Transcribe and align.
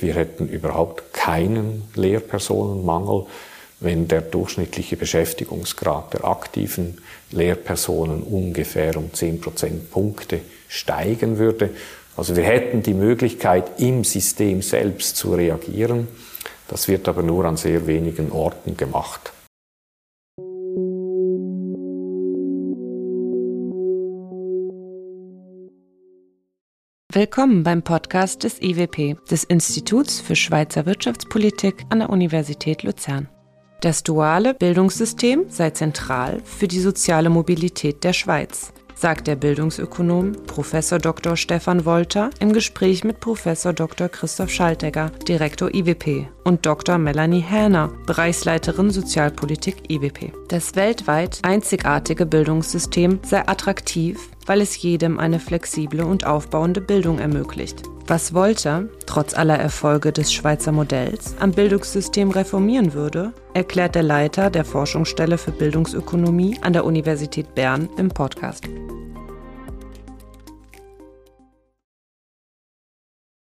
Wir 0.00 0.14
hätten 0.14 0.48
überhaupt 0.48 1.12
keinen 1.12 1.84
Lehrpersonenmangel, 1.94 3.26
wenn 3.80 4.08
der 4.08 4.20
durchschnittliche 4.20 4.96
Beschäftigungsgrad 4.96 6.14
der 6.14 6.24
aktiven 6.24 6.98
Lehrpersonen 7.30 8.22
ungefähr 8.22 8.96
um 8.96 9.12
10 9.12 9.40
Prozentpunkte 9.40 10.40
steigen 10.68 11.38
würde. 11.38 11.70
Also 12.16 12.36
wir 12.36 12.44
hätten 12.44 12.82
die 12.82 12.94
Möglichkeit, 12.94 13.80
im 13.80 14.04
System 14.04 14.60
selbst 14.60 15.16
zu 15.16 15.34
reagieren. 15.34 16.08
Das 16.68 16.88
wird 16.88 17.08
aber 17.08 17.22
nur 17.22 17.46
an 17.46 17.56
sehr 17.56 17.86
wenigen 17.86 18.30
Orten 18.32 18.76
gemacht. 18.76 19.32
Willkommen 27.12 27.64
beim 27.64 27.82
Podcast 27.82 28.44
des 28.44 28.62
IWP, 28.62 29.16
des 29.28 29.42
Instituts 29.42 30.20
für 30.20 30.36
Schweizer 30.36 30.86
Wirtschaftspolitik 30.86 31.84
an 31.88 31.98
der 31.98 32.10
Universität 32.10 32.84
Luzern. 32.84 33.28
Das 33.80 34.04
duale 34.04 34.54
Bildungssystem 34.54 35.46
sei 35.48 35.70
zentral 35.70 36.40
für 36.44 36.68
die 36.68 36.78
soziale 36.78 37.28
Mobilität 37.28 38.04
der 38.04 38.12
Schweiz 38.12 38.72
sagt 39.00 39.26
der 39.26 39.36
Bildungsökonom 39.36 40.32
Prof. 40.46 40.72
Dr. 41.00 41.36
Stefan 41.36 41.86
Wolter 41.86 42.30
im 42.38 42.52
Gespräch 42.52 43.02
mit 43.02 43.18
Prof. 43.18 43.44
Dr. 43.74 44.08
Christoph 44.08 44.50
Schaltegger, 44.50 45.10
Direktor 45.26 45.74
IWP, 45.74 46.26
und 46.44 46.66
Dr. 46.66 46.98
Melanie 46.98 47.40
Hähner, 47.40 47.90
Bereichsleiterin 48.06 48.90
Sozialpolitik 48.90 49.90
IWP. 49.90 50.32
Das 50.48 50.76
weltweit 50.76 51.38
einzigartige 51.42 52.26
Bildungssystem 52.26 53.20
sei 53.22 53.48
attraktiv, 53.48 54.28
weil 54.50 54.62
es 54.62 54.82
jedem 54.82 55.20
eine 55.20 55.38
flexible 55.38 56.04
und 56.04 56.26
aufbauende 56.26 56.80
Bildung 56.80 57.20
ermöglicht. 57.20 57.84
Was 58.08 58.34
Wolter, 58.34 58.86
trotz 59.06 59.32
aller 59.32 59.56
Erfolge 59.56 60.10
des 60.10 60.32
Schweizer 60.32 60.72
Modells, 60.72 61.36
am 61.38 61.52
Bildungssystem 61.52 62.32
reformieren 62.32 62.92
würde, 62.92 63.32
erklärt 63.54 63.94
der 63.94 64.02
Leiter 64.02 64.50
der 64.50 64.64
Forschungsstelle 64.64 65.38
für 65.38 65.52
Bildungsökonomie 65.52 66.58
an 66.62 66.72
der 66.72 66.84
Universität 66.84 67.54
Bern 67.54 67.88
im 67.96 68.08
Podcast. 68.08 68.64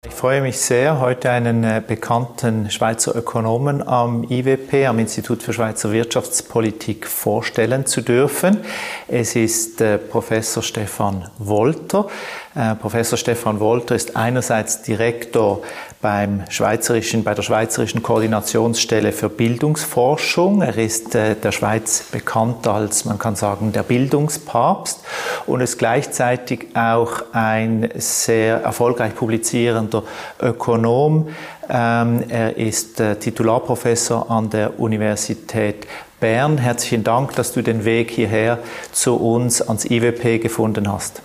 Ich 0.07 0.15
freue 0.15 0.43
mich 0.43 0.61
sehr, 0.61 1.01
heute 1.01 1.29
einen 1.29 1.65
äh, 1.65 1.83
bekannten 1.85 2.71
Schweizer 2.71 3.17
Ökonomen 3.17 3.83
am 3.83 4.23
IWP, 4.23 4.87
am 4.87 5.01
Institut 5.01 5.43
für 5.43 5.53
Schweizer 5.53 5.91
Wirtschaftspolitik, 5.91 7.05
vorstellen 7.05 7.85
zu 7.85 8.03
dürfen. 8.03 8.61
Es 9.09 9.35
ist 9.35 9.81
äh, 9.81 9.99
Professor 9.99 10.63
Stefan 10.63 11.29
Wolter. 11.39 12.07
Äh, 12.55 12.77
Professor 12.77 13.19
Stefan 13.19 13.59
Wolter 13.59 13.97
ist 13.97 14.15
einerseits 14.15 14.83
Direktor 14.83 15.63
beim 16.01 16.45
Schweizerischen, 16.49 17.25
bei 17.25 17.35
der 17.35 17.43
Schweizerischen 17.43 18.03
Koordinationsstelle 18.03 19.13
für 19.13 19.29
Bildungsforschung. 19.29 20.63
Er 20.63 20.77
ist 20.77 21.15
äh, 21.15 21.35
der 21.35 21.51
Schweiz 21.51 22.05
bekannt 22.13 22.67
als, 22.69 23.05
man 23.05 23.19
kann 23.19 23.35
sagen, 23.35 23.73
der 23.73 23.83
Bildungspapst 23.83 25.01
und 25.47 25.61
ist 25.61 25.79
gleichzeitig 25.79 26.69
auch 26.75 27.23
ein 27.33 27.89
sehr 27.97 28.63
erfolgreich 28.63 29.15
publizierender 29.15 30.05
Ökonom. 30.41 31.29
Ähm, 31.69 32.25
er 32.29 32.57
ist 32.57 33.01
äh, 33.01 33.17
Titularprofessor 33.17 34.31
an 34.31 34.51
der 34.51 34.79
Universität 34.79 35.87
Bern. 36.21 36.59
Herzlichen 36.59 37.05
Dank, 37.05 37.35
dass 37.37 37.53
du 37.53 37.63
den 37.63 37.85
Weg 37.85 38.11
hierher 38.11 38.59
zu 38.93 39.17
uns 39.17 39.63
ans 39.63 39.85
IWP 39.85 40.41
gefunden 40.41 40.91
hast. 40.91 41.23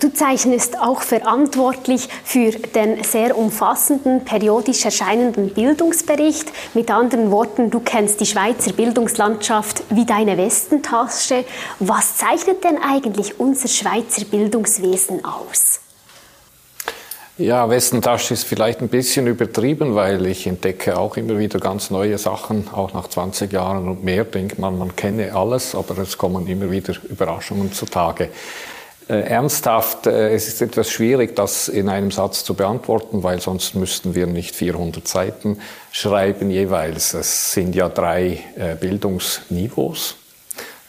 Du 0.00 0.12
zeichnest 0.12 0.78
auch 0.80 1.02
verantwortlich 1.02 2.08
für 2.24 2.50
den 2.50 3.02
sehr 3.02 3.36
umfassenden, 3.36 4.24
periodisch 4.24 4.84
erscheinenden 4.84 5.50
Bildungsbericht. 5.50 6.52
Mit 6.74 6.90
anderen 6.90 7.30
Worten, 7.30 7.70
du 7.70 7.80
kennst 7.80 8.20
die 8.20 8.26
Schweizer 8.26 8.72
Bildungslandschaft 8.72 9.82
wie 9.90 10.04
deine 10.04 10.36
Westentasche. 10.36 11.44
Was 11.80 12.16
zeichnet 12.16 12.62
denn 12.62 12.78
eigentlich 12.78 13.40
unser 13.40 13.68
Schweizer 13.68 14.24
Bildungswesen 14.24 15.24
aus? 15.24 15.80
Ja, 17.38 17.68
Westentasche 17.68 18.34
ist 18.34 18.44
vielleicht 18.44 18.82
ein 18.82 18.88
bisschen 18.88 19.26
übertrieben, 19.26 19.94
weil 19.94 20.26
ich 20.26 20.46
entdecke 20.46 20.98
auch 20.98 21.16
immer 21.16 21.38
wieder 21.38 21.58
ganz 21.58 21.90
neue 21.90 22.18
Sachen, 22.18 22.68
auch 22.72 22.92
nach 22.92 23.08
20 23.08 23.52
Jahren 23.52 23.88
und 23.88 24.04
mehr 24.04 24.24
denkt 24.24 24.58
man, 24.58 24.78
man 24.78 24.94
kenne 24.94 25.34
alles, 25.34 25.74
aber 25.74 25.98
es 25.98 26.18
kommen 26.18 26.46
immer 26.46 26.70
wieder 26.70 26.94
Überraschungen 27.08 27.72
zutage. 27.72 28.28
Äh, 29.12 29.24
ernsthaft, 29.24 30.06
äh, 30.06 30.32
es 30.32 30.48
ist 30.48 30.62
etwas 30.62 30.88
schwierig, 30.88 31.36
das 31.36 31.68
in 31.68 31.90
einem 31.90 32.10
Satz 32.10 32.44
zu 32.44 32.54
beantworten, 32.54 33.22
weil 33.22 33.42
sonst 33.42 33.74
müssten 33.74 34.14
wir 34.14 34.26
nicht 34.26 34.56
400 34.56 35.06
Seiten 35.06 35.58
schreiben 35.90 36.50
jeweils. 36.50 37.12
Es 37.12 37.52
sind 37.52 37.74
ja 37.74 37.90
drei 37.90 38.38
äh, 38.56 38.74
Bildungsniveaus. 38.74 40.16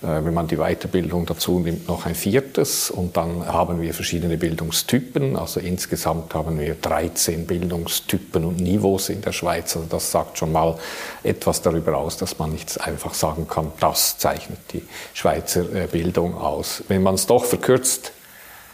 Äh, 0.04 0.26
wenn 0.26 0.34
man 0.34 0.48
die 0.48 0.58
Weiterbildung 0.58 1.26
dazu 1.26 1.60
nimmt, 1.60 1.88
noch 1.88 2.06
ein 2.06 2.16
viertes. 2.16 2.92
Und 2.92 3.16
dann 3.16 3.46
haben 3.48 3.82
wir 3.82 3.94
verschiedene 3.94 4.38
Bildungstypen. 4.38 5.38
Also 5.38 5.60
insgesamt 5.60 6.34
haben 6.34 6.60
wir 6.60 6.76
13 6.76 7.48
Bildungstypen 7.48 8.44
und 8.44 8.60
Niveaus 8.60 9.10
in 9.10 9.22
der 9.22 9.32
Schweiz. 9.32 9.76
Also 9.76 9.88
das 9.90 10.12
sagt 10.12 10.38
schon 10.38 10.52
mal 10.52 10.78
etwas 11.24 11.62
darüber 11.62 11.98
aus, 11.98 12.18
dass 12.18 12.38
man 12.38 12.52
nicht 12.52 12.80
einfach 12.82 13.14
sagen 13.14 13.48
kann, 13.48 13.72
das 13.80 14.18
zeichnet 14.18 14.60
die 14.74 14.84
Schweizer 15.14 15.62
äh, 15.74 15.88
Bildung 15.88 16.36
aus. 16.36 16.84
Wenn 16.90 17.02
man 17.02 17.16
es 17.16 17.26
doch 17.26 17.46
verkürzt 17.46 18.12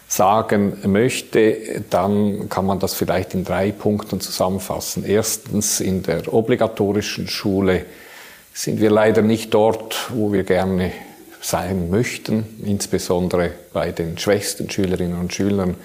sagen 0.07 0.78
möchte, 0.85 1.84
dann 1.91 2.50
kann 2.50 2.66
man 2.66 2.79
das 2.79 2.95
vielleicht 2.95 3.35
in 3.35 3.44
drei 3.44 3.72
Punkten 3.72 4.19
zusammenfassen. 4.19 5.06
Erstens, 5.06 5.79
in 5.79 6.01
der 6.01 6.34
obligatorischen 6.34 7.28
Schule 7.28 7.85
sind 8.51 8.81
wir 8.81 8.89
leider 8.89 9.22
nicht 9.22 9.53
dort, 9.53 10.09
wo 10.12 10.34
wir 10.34 10.44
gerne 10.44 10.91
sein 11.41 11.89
möchten. 11.89 12.61
Insbesondere 12.63 13.51
bei 13.73 13.91
den 13.91 14.17
schwächsten 14.17 14.69
Schülerinnen 14.69 15.19
und 15.19 15.33
Schülern 15.33 15.75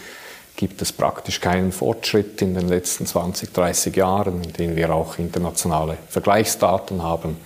gibt 0.57 0.83
es 0.83 0.93
praktisch 0.93 1.41
keinen 1.41 1.73
Fortschritt 1.73 2.41
in 2.43 2.55
den 2.55 2.69
letzten 2.69 3.07
20, 3.07 3.53
30 3.53 3.97
Jahren, 3.97 4.43
in 4.43 4.53
denen 4.53 4.77
wir 4.77 4.95
auch 4.95 5.19
internationale 5.19 5.99
Vergleichsdaten 6.09 7.03
haben, 7.03 7.37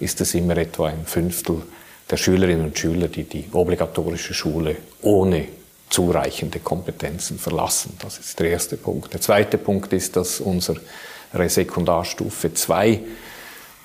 ist 0.00 0.20
es 0.20 0.34
immer 0.34 0.56
etwa 0.56 0.88
ein 0.88 1.06
Fünftel 1.06 1.62
der 2.10 2.16
Schülerinnen 2.16 2.66
und 2.66 2.78
Schüler, 2.78 3.08
die 3.08 3.24
die 3.24 3.46
obligatorische 3.52 4.34
Schule 4.34 4.76
ohne 5.02 5.48
zureichende 5.88 6.58
Kompetenzen 6.60 7.38
verlassen. 7.38 7.96
Das 8.00 8.18
ist 8.18 8.38
der 8.38 8.50
erste 8.50 8.76
Punkt. 8.76 9.12
Der 9.12 9.20
zweite 9.20 9.58
Punkt 9.58 9.92
ist, 9.92 10.16
dass 10.16 10.40
unsere 10.40 10.80
Sekundarstufe 11.48 12.52
2 12.52 13.00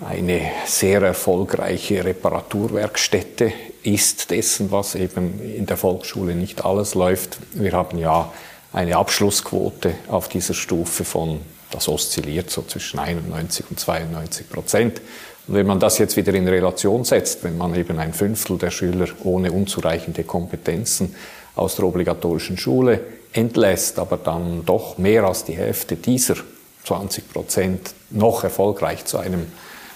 eine 0.06 0.42
sehr 0.66 1.02
erfolgreiche 1.02 2.04
Reparaturwerkstätte 2.04 3.54
ist 3.84 4.32
dessen, 4.32 4.72
was 4.72 4.96
eben 4.96 5.40
in 5.42 5.66
der 5.66 5.78
Volksschule 5.78 6.36
nicht 6.36 6.66
alles 6.66 6.96
läuft. 6.96 7.38
Wir 7.54 7.74
haben 7.74 7.98
ja 7.98 8.32
eine 8.74 8.98
Abschlussquote 8.98 9.94
auf 10.08 10.28
dieser 10.28 10.54
Stufe 10.54 11.04
von, 11.04 11.42
das 11.72 11.88
oszilliert 11.88 12.50
so 12.50 12.64
zwischen 12.64 13.00
91 13.00 13.66
und 13.70 13.80
92 13.80 14.50
Prozent. 14.50 15.02
Und 15.48 15.56
wenn 15.56 15.68
man 15.68 15.80
das 15.80 15.98
jetzt 15.98 16.18
wieder 16.18 16.34
in 16.34 16.48
Relation 16.48 17.04
setzt, 17.04 17.44
wenn 17.44 17.58
man 17.58 17.76
eben 17.76 18.00
ein 18.00 18.14
Fünftel 18.14 18.58
der 18.58 18.72
Schüler 18.72 19.08
ohne 19.24 19.52
unzureichende 19.52 20.24
Kompetenzen 20.24 21.16
aus 21.56 21.76
der 21.76 21.86
obligatorischen 21.86 22.58
Schule 22.58 23.02
entlässt, 23.34 24.00
aber 24.00 24.18
dann 24.18 24.66
doch 24.66 24.98
mehr 24.98 25.26
als 25.26 25.44
die 25.44 25.56
Hälfte 25.56 25.96
dieser 25.96 26.36
20 26.86 27.32
Prozent 27.32 27.94
noch 28.10 28.44
erfolgreich 28.44 29.06
zu 29.06 29.18
einem 29.18 29.48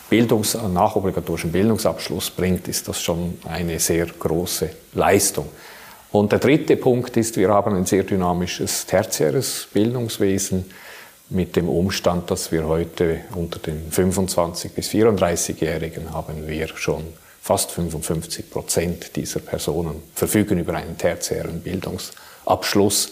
Bildungs 0.10 0.56
nachobligatorischen 0.56 1.52
Bildungsabschluss 1.52 2.30
bringt, 2.30 2.68
ist 2.68 2.88
das 2.88 3.02
schon 3.02 3.40
eine 3.46 3.80
sehr 3.80 4.06
große 4.06 4.70
Leistung. 4.94 5.50
Und 6.12 6.32
der 6.32 6.40
dritte 6.40 6.78
Punkt 6.78 7.18
ist, 7.18 7.36
wir 7.38 7.50
haben 7.50 7.76
ein 7.76 7.86
sehr 7.86 8.04
dynamisches 8.04 8.86
tertiäres 8.86 9.68
Bildungswesen 9.74 10.66
mit 11.30 11.56
dem 11.56 11.68
Umstand, 11.68 12.30
dass 12.30 12.52
wir 12.52 12.68
heute 12.68 13.22
unter 13.36 13.60
den 13.60 13.92
25 13.92 14.74
bis 14.74 14.90
34-Jährigen 14.90 16.14
haben 16.14 16.48
wir 16.48 16.68
schon 16.68 17.04
fast 17.42 17.72
55 17.72 18.50
Prozent 18.50 19.16
dieser 19.16 19.40
Personen 19.40 20.02
verfügen 20.14 20.60
über 20.60 20.76
einen 20.76 20.98
tertiären 20.98 21.62
Bildungsabschluss. 21.62 23.12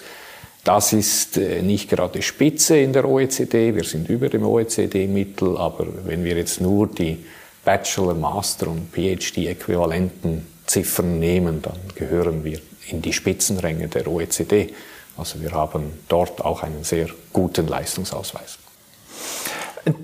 Das 0.64 0.94
ist 0.94 1.38
äh, 1.38 1.62
nicht 1.62 1.90
gerade 1.90 2.22
Spitze 2.22 2.78
in 2.78 2.94
der 2.94 3.06
OECD, 3.06 3.76
wir 3.76 3.84
sind 3.84 4.10
über 4.10 4.30
dem 4.30 4.46
OECD-Mittel, 4.46 5.58
aber 5.58 5.86
wenn 6.06 6.24
wir 6.24 6.38
jetzt 6.38 6.62
nur 6.62 6.88
die 6.88 7.26
Bachelor, 7.66 8.14
Master 8.14 8.68
und 8.68 8.92
PhD-äquivalenten 8.94 10.48
Ziffern 10.66 11.20
nehmen, 11.20 11.62
dann 11.62 11.80
gehören 11.96 12.44
wir 12.44 12.60
in 12.90 13.02
die 13.02 13.14
Spitzenränge 13.14 13.88
der 13.90 14.08
OECD. 14.08 14.74
Also 15.18 15.42
wir 15.42 15.52
haben 15.52 15.84
dort 16.08 16.44
auch 16.44 16.64
einen 16.64 16.84
sehr 16.84 17.08
guten 17.32 17.68
Leistungsausweis. 17.68 18.58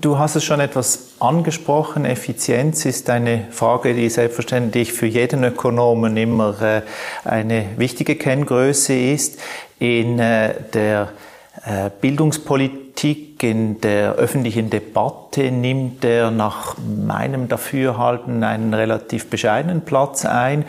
Du 0.02 0.18
hast 0.18 0.36
es 0.36 0.44
schon 0.44 0.60
etwas 0.60 1.14
angesprochen. 1.20 2.04
Effizienz 2.04 2.84
ist 2.84 3.08
eine 3.08 3.46
Frage, 3.50 3.94
die 3.94 4.10
selbstverständlich 4.10 4.92
für 4.92 5.06
jeden 5.06 5.42
Ökonomen 5.42 6.18
immer 6.18 6.60
äh, 6.60 6.82
eine 7.24 7.64
wichtige 7.78 8.16
Kenngröße 8.16 8.92
ist. 8.92 9.38
In 9.80 10.18
äh, 10.18 10.54
der 10.74 11.08
äh, 11.64 11.90
Bildungspolitik 12.00 13.42
in 13.42 13.80
der 13.80 14.12
öffentlichen 14.12 14.68
Debatte 14.68 15.50
nimmt 15.50 16.04
er 16.04 16.30
nach 16.30 16.76
meinem 16.78 17.48
Dafürhalten 17.48 18.44
einen 18.44 18.74
relativ 18.74 19.30
bescheidenen 19.30 19.80
Platz 19.80 20.26
ein. 20.26 20.66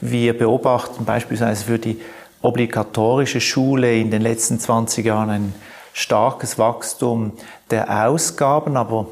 Wir 0.00 0.38
beobachten 0.38 1.04
beispielsweise 1.04 1.64
für 1.64 1.78
die 1.80 2.00
obligatorische 2.40 3.40
Schule 3.40 3.96
in 3.98 4.12
den 4.12 4.22
letzten 4.22 4.60
20 4.60 5.04
Jahren 5.06 5.30
ein 5.30 5.54
starkes 5.92 6.56
Wachstum 6.56 7.32
der 7.70 8.06
Ausgaben, 8.06 8.76
aber 8.76 9.08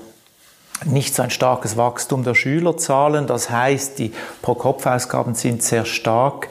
nicht 0.85 1.14
so 1.14 1.23
ein 1.23 1.31
starkes 1.31 1.76
Wachstum 1.76 2.25
der 2.25 2.35
Schülerzahlen. 2.35 3.26
Das 3.26 3.50
heißt, 3.50 3.99
die 3.99 4.12
Pro-Kopf-Ausgaben 4.43 5.35
sind 5.35 5.62
sehr 5.62 5.85
stark 5.85 6.49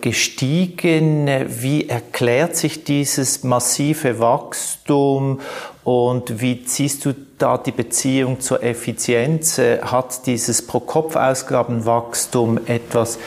gestiegen. 0.00 1.28
Wie 1.48 1.88
erklärt 1.88 2.56
sich 2.56 2.82
dieses 2.82 3.44
massive 3.44 4.18
Wachstum 4.18 5.40
und 5.84 6.40
wie 6.40 6.62
siehst 6.66 7.04
du 7.04 7.14
da 7.38 7.58
die 7.58 7.70
Beziehung 7.70 8.40
zur 8.40 8.62
Effizienz? 8.62 9.58
Äh, 9.58 9.80
hat 9.80 10.26
dieses 10.26 10.66
Pro-Kopf-Ausgabenwachstum 10.66 12.58
etwas 12.66 13.18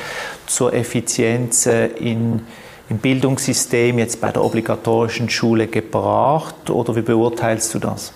zur 0.47 0.73
Effizienz 0.73 1.65
äh, 1.67 1.87
in 1.87 2.41
im 2.89 2.99
Bildungssystem 2.99 3.99
jetzt 3.99 4.21
bei 4.21 4.31
der 4.31 4.43
obligatorischen 4.43 5.29
Schule 5.29 5.67
gebracht 5.67 6.69
oder 6.69 6.95
wie 6.95 7.01
beurteilst 7.01 7.73
du 7.73 7.79
das? 7.79 8.13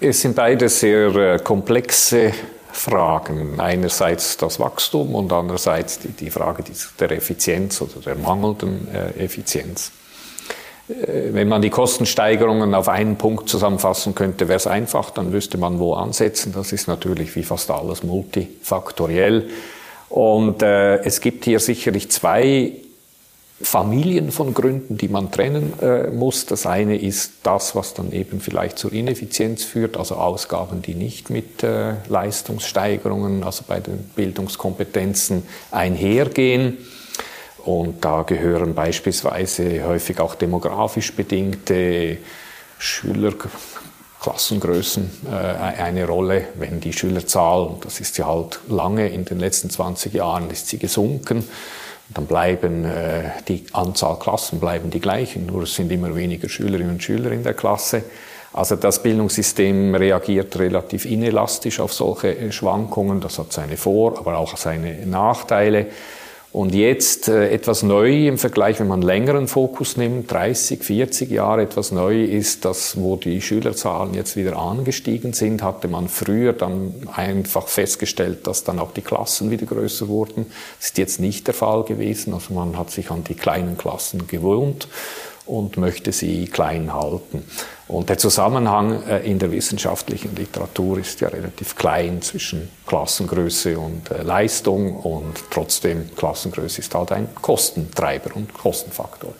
Es 0.00 0.20
sind 0.20 0.34
beide 0.34 0.68
sehr 0.68 1.14
äh, 1.14 1.38
komplexe 1.38 2.32
Fragen. 2.72 3.60
Einerseits 3.60 4.36
das 4.36 4.58
Wachstum 4.58 5.14
und 5.14 5.32
andererseits 5.32 5.98
die, 6.00 6.08
die 6.08 6.30
Frage 6.30 6.64
der 6.98 7.10
Effizienz 7.12 7.80
oder 7.80 8.00
der 8.04 8.14
mangelnden 8.16 8.88
äh, 8.92 9.24
Effizienz. 9.24 9.92
Äh, 10.88 11.32
wenn 11.32 11.48
man 11.48 11.62
die 11.62 11.70
Kostensteigerungen 11.70 12.74
auf 12.74 12.88
einen 12.88 13.16
Punkt 13.16 13.48
zusammenfassen 13.48 14.14
könnte, 14.14 14.48
wäre 14.48 14.56
es 14.56 14.66
einfach, 14.66 15.10
dann 15.10 15.32
wüsste 15.32 15.58
man, 15.58 15.78
wo 15.78 15.94
ansetzen. 15.94 16.52
Das 16.52 16.72
ist 16.72 16.88
natürlich 16.88 17.36
wie 17.36 17.44
fast 17.44 17.70
alles 17.70 18.02
multifaktoriell. 18.02 19.48
Und 20.08 20.62
äh, 20.62 20.98
es 20.98 21.20
gibt 21.20 21.44
hier 21.44 21.58
sicherlich 21.60 22.10
zwei 22.10 22.72
Familien 23.62 24.32
von 24.32 24.54
Gründen, 24.54 24.96
die 24.98 25.08
man 25.08 25.30
trennen 25.30 25.72
äh, 25.80 26.08
muss. 26.08 26.44
Das 26.46 26.66
eine 26.66 27.00
ist 27.00 27.34
das, 27.44 27.76
was 27.76 27.94
dann 27.94 28.10
eben 28.12 28.40
vielleicht 28.40 28.78
zur 28.78 28.92
Ineffizienz 28.92 29.62
führt, 29.64 29.96
also 29.96 30.16
Ausgaben, 30.16 30.82
die 30.82 30.94
nicht 30.94 31.30
mit 31.30 31.62
äh, 31.62 31.94
Leistungssteigerungen, 32.08 33.44
also 33.44 33.62
bei 33.66 33.80
den 33.80 33.98
Bildungskompetenzen 34.16 35.44
einhergehen. 35.70 36.78
Und 37.64 38.04
da 38.04 38.22
gehören 38.22 38.74
beispielsweise 38.74 39.86
häufig 39.86 40.18
auch 40.18 40.34
demografisch 40.34 41.14
bedingte 41.14 42.18
Schülerklassengrößen 42.78 45.08
äh, 45.30 45.34
eine 45.80 46.06
Rolle, 46.06 46.46
wenn 46.56 46.80
die 46.80 46.92
Schülerzahl, 46.92 47.76
das 47.80 48.00
ist 48.00 48.18
ja 48.18 48.26
halt 48.26 48.58
lange 48.68 49.08
in 49.08 49.24
den 49.24 49.38
letzten 49.38 49.70
20 49.70 50.14
Jahren, 50.14 50.50
ist 50.50 50.66
sie 50.66 50.78
gesunken, 50.78 51.44
dann 52.14 52.26
bleiben 52.26 52.84
äh, 52.84 53.30
die 53.48 53.64
Anzahl 53.72 54.18
Klassen 54.18 54.60
bleiben 54.60 54.90
die 54.90 55.00
gleichen, 55.00 55.46
nur 55.46 55.62
es 55.62 55.74
sind 55.74 55.90
immer 55.90 56.14
weniger 56.14 56.48
Schülerinnen 56.48 56.92
und 56.92 57.02
Schüler 57.02 57.32
in 57.32 57.42
der 57.42 57.54
Klasse. 57.54 58.04
Also 58.52 58.76
das 58.76 59.02
Bildungssystem 59.02 59.94
reagiert 59.94 60.58
relativ 60.58 61.06
inelastisch 61.06 61.80
auf 61.80 61.92
solche 61.92 62.36
äh, 62.36 62.52
Schwankungen. 62.52 63.20
Das 63.20 63.38
hat 63.38 63.52
seine 63.52 63.76
Vor-, 63.76 64.18
aber 64.18 64.36
auch 64.36 64.56
seine 64.56 65.06
Nachteile. 65.06 65.86
Und 66.52 66.74
jetzt 66.74 67.28
äh, 67.28 67.48
etwas 67.48 67.82
neu 67.82 68.28
im 68.28 68.36
Vergleich, 68.36 68.78
wenn 68.78 68.86
man 68.86 69.00
einen 69.00 69.08
längeren 69.08 69.48
Fokus 69.48 69.96
nimmt, 69.96 70.30
30, 70.30 70.82
40 70.84 71.30
Jahre, 71.30 71.62
etwas 71.62 71.92
neu 71.92 72.22
ist, 72.24 72.66
dass 72.66 73.00
wo 73.00 73.16
die 73.16 73.40
Schülerzahlen 73.40 74.12
jetzt 74.12 74.36
wieder 74.36 74.58
angestiegen 74.58 75.32
sind, 75.32 75.62
hatte 75.62 75.88
man 75.88 76.08
früher 76.08 76.52
dann 76.52 77.08
einfach 77.14 77.68
festgestellt, 77.68 78.46
dass 78.46 78.64
dann 78.64 78.80
auch 78.80 78.92
die 78.92 79.00
Klassen 79.00 79.50
wieder 79.50 79.64
größer 79.64 80.08
wurden. 80.08 80.44
Das 80.78 80.88
ist 80.88 80.98
jetzt 80.98 81.20
nicht 81.20 81.46
der 81.46 81.54
Fall 81.54 81.84
gewesen. 81.84 82.34
Also 82.34 82.52
man 82.52 82.76
hat 82.76 82.90
sich 82.90 83.10
an 83.10 83.24
die 83.24 83.34
kleinen 83.34 83.78
Klassen 83.78 84.26
gewohnt 84.26 84.88
und 85.46 85.76
möchte 85.76 86.12
sie 86.12 86.46
klein 86.46 86.92
halten. 86.92 87.44
Und 87.88 88.08
der 88.08 88.18
Zusammenhang 88.18 89.02
äh, 89.06 89.18
in 89.28 89.38
der 89.38 89.50
wissenschaftlichen 89.50 90.34
Literatur 90.36 90.98
ist 90.98 91.20
ja 91.20 91.28
relativ 91.28 91.76
klein 91.76 92.22
zwischen 92.22 92.70
Klassengröße 92.86 93.78
und 93.78 94.10
äh, 94.10 94.22
Leistung 94.22 94.96
und 94.96 95.34
trotzdem 95.50 96.14
Klassengröße 96.16 96.80
ist 96.80 96.94
halt 96.94 97.12
ein 97.12 97.28
Kostentreiber 97.34 98.34
und 98.36 98.54
Kostenfaktor. 98.54 99.34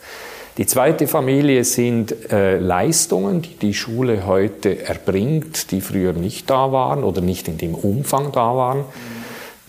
Die 0.57 0.67
zweite 0.67 1.07
Familie 1.07 1.63
sind 1.63 2.31
äh, 2.31 2.59
Leistungen, 2.59 3.41
die 3.41 3.55
die 3.55 3.73
Schule 3.73 4.27
heute 4.27 4.85
erbringt, 4.85 5.71
die 5.71 5.81
früher 5.81 6.13
nicht 6.13 6.47
da 6.47 6.71
waren 6.71 7.03
oder 7.03 7.21
nicht 7.21 7.47
in 7.47 7.57
dem 7.57 7.73
Umfang 7.73 8.31
da 8.31 8.55
waren. 8.55 8.85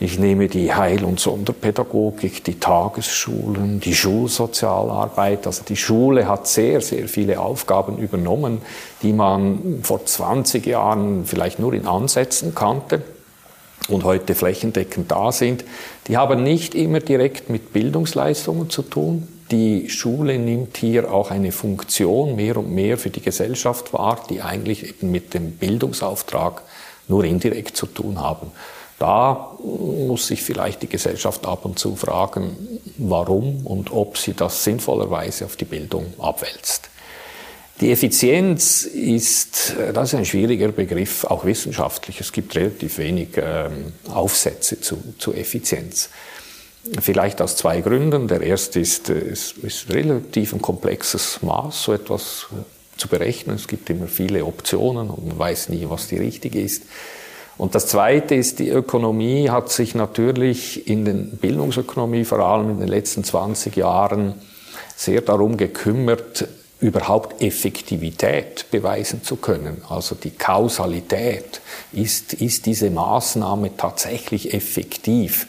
Ich 0.05 0.19
nehme 0.19 0.49
die 0.49 0.75
Heil- 0.75 1.03
und 1.03 1.19
Sonderpädagogik, 1.19 2.45
die 2.45 2.61
Tagesschulen, 2.61 3.81
die 3.81 3.95
Schulsozialarbeit. 3.95 5.47
Also 5.47 5.63
die 5.67 5.79
Schule 5.79 6.29
hat 6.29 6.47
sehr, 6.47 6.83
sehr 6.83 7.09
viele 7.09 7.41
Aufgaben 7.41 7.97
übernommen, 7.97 8.61
die 9.01 9.15
man 9.15 9.81
vor 9.83 10.05
20 10.05 10.67
Jahren 10.67 11.25
vielleicht 11.25 11.59
nur 11.59 11.73
in 11.73 11.87
Ansätzen 11.87 12.55
kannte 12.55 13.01
und 13.89 14.05
heute 14.05 14.35
flächendeckend 14.35 15.11
da 15.11 15.33
sind. 15.33 15.65
Die 16.07 16.19
haben 16.19 16.43
nicht 16.43 16.75
immer 16.75 17.01
direkt 17.01 17.49
mit 17.49 17.73
Bildungsleistungen 17.73 18.69
zu 18.69 18.83
tun. 18.83 19.27
Die 19.51 19.89
Schule 19.89 20.39
nimmt 20.39 20.77
hier 20.77 21.11
auch 21.15 21.31
eine 21.31 21.51
Funktion 21.51 22.37
mehr 22.37 22.59
und 22.59 22.71
mehr 22.71 22.99
für 22.99 23.09
die 23.09 23.23
Gesellschaft 23.23 23.95
wahr, 23.95 24.23
die 24.29 24.43
eigentlich 24.43 24.87
eben 24.87 25.11
mit 25.11 25.33
dem 25.33 25.53
Bildungsauftrag 25.53 26.61
nur 27.09 27.25
indirekt 27.25 27.79
zu 27.79 27.87
tun 27.87 28.21
haben. 28.21 28.53
Da 28.99 29.57
muss 29.63 30.29
sich 30.29 30.43
vielleicht 30.43 30.83
die 30.83 30.89
Gesellschaft 30.89 31.47
ab 31.47 31.65
und 31.65 31.79
zu 31.79 31.97
fragen, 31.97 32.57
warum 32.99 33.67
und 33.67 33.93
ob 33.93 34.19
sie 34.19 34.35
das 34.35 34.63
sinnvollerweise 34.65 35.45
auf 35.45 35.57
die 35.57 35.65
Bildung 35.65 36.15
abwälzt. 36.19 36.91
Die 37.81 37.91
Effizienz 37.91 38.85
ist, 38.85 39.75
das 39.93 40.09
ist 40.09 40.15
ein 40.15 40.25
schwieriger 40.25 40.69
Begriff, 40.69 41.25
auch 41.25 41.45
wissenschaftlich. 41.45 42.21
Es 42.21 42.31
gibt 42.31 42.55
relativ 42.55 42.99
wenig 42.99 43.31
ähm, 43.37 43.93
Aufsätze 44.09 44.81
zu, 44.81 44.97
zu, 45.19 45.33
Effizienz. 45.33 46.09
Vielleicht 47.01 47.43
aus 47.43 47.57
zwei 47.57 47.81
Gründen. 47.81 48.29
Der 48.29 48.43
erste 48.43 48.79
ist, 48.79 49.09
es 49.09 49.53
ist 49.53 49.91
relativ 49.91 50.53
ein 50.53 50.63
komplexes 50.63 51.43
Maß, 51.43 51.83
so 51.83 51.93
etwas 51.93 52.47
zu 52.97 53.09
berechnen. 53.09 53.57
Es 53.57 53.67
gibt 53.67 53.91
immer 53.91 54.07
viele 54.07 54.45
Optionen 54.45 55.11
und 55.11 55.27
man 55.27 55.39
weiß 55.39 55.69
nie, 55.71 55.87
was 55.89 56.07
die 56.07 56.19
richtige 56.19 56.61
ist. 56.61 56.85
Und 57.57 57.75
das 57.75 57.87
Zweite 57.87 58.35
ist, 58.35 58.59
die 58.59 58.69
Ökonomie 58.69 59.49
hat 59.49 59.71
sich 59.71 59.95
natürlich 59.95 60.89
in 60.89 61.05
den 61.05 61.37
Bildungsökonomie, 61.37 62.25
vor 62.25 62.41
allem 62.41 62.71
in 62.71 62.81
den 62.81 62.89
letzten 62.89 63.23
20 63.23 63.77
Jahren, 63.77 64.35
sehr 64.97 65.21
darum 65.21 65.57
gekümmert, 65.57 66.49
überhaupt 66.81 67.41
Effektivität 67.41 68.67
beweisen 68.71 69.23
zu 69.23 69.37
können. 69.37 69.83
Also 69.89 70.15
die 70.15 70.31
Kausalität. 70.31 71.61
Ist, 71.93 72.35
ist 72.35 72.67
diese 72.67 72.91
Maßnahme 72.91 73.77
tatsächlich 73.77 74.53
effektiv? 74.53 75.47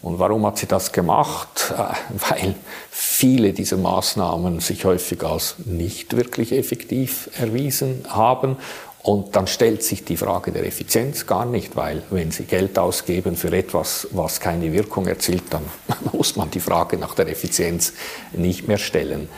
Und 0.00 0.20
warum 0.20 0.46
hat 0.46 0.58
sie 0.58 0.66
das 0.66 0.92
gemacht? 0.92 1.72
Äh, 1.76 1.94
weil 2.28 2.54
viele 2.90 3.52
dieser 3.52 3.78
Maßnahmen 3.78 4.60
sich 4.60 4.84
häufig 4.84 5.24
als 5.24 5.56
nicht 5.64 6.16
wirklich 6.16 6.52
effektiv 6.52 7.30
erwiesen 7.38 8.04
haben 8.08 8.56
und 9.02 9.36
dann 9.36 9.46
stellt 9.46 9.82
sich 9.82 10.04
die 10.04 10.16
Frage 10.16 10.52
der 10.52 10.66
Effizienz 10.66 11.26
gar 11.26 11.46
nicht, 11.46 11.76
weil 11.76 12.02
wenn 12.10 12.30
Sie 12.30 12.44
Geld 12.44 12.78
ausgeben 12.78 13.36
für 13.36 13.56
etwas, 13.56 14.08
was 14.10 14.40
keine 14.40 14.72
Wirkung 14.72 15.06
erzielt, 15.06 15.44
dann 15.50 15.62
muss 16.12 16.36
man 16.36 16.50
die 16.50 16.60
Frage 16.60 16.98
nach 16.98 17.14
der 17.14 17.28
Effizienz 17.28 17.92
nicht 18.32 18.66
mehr 18.66 18.78
stellen. 18.78 19.28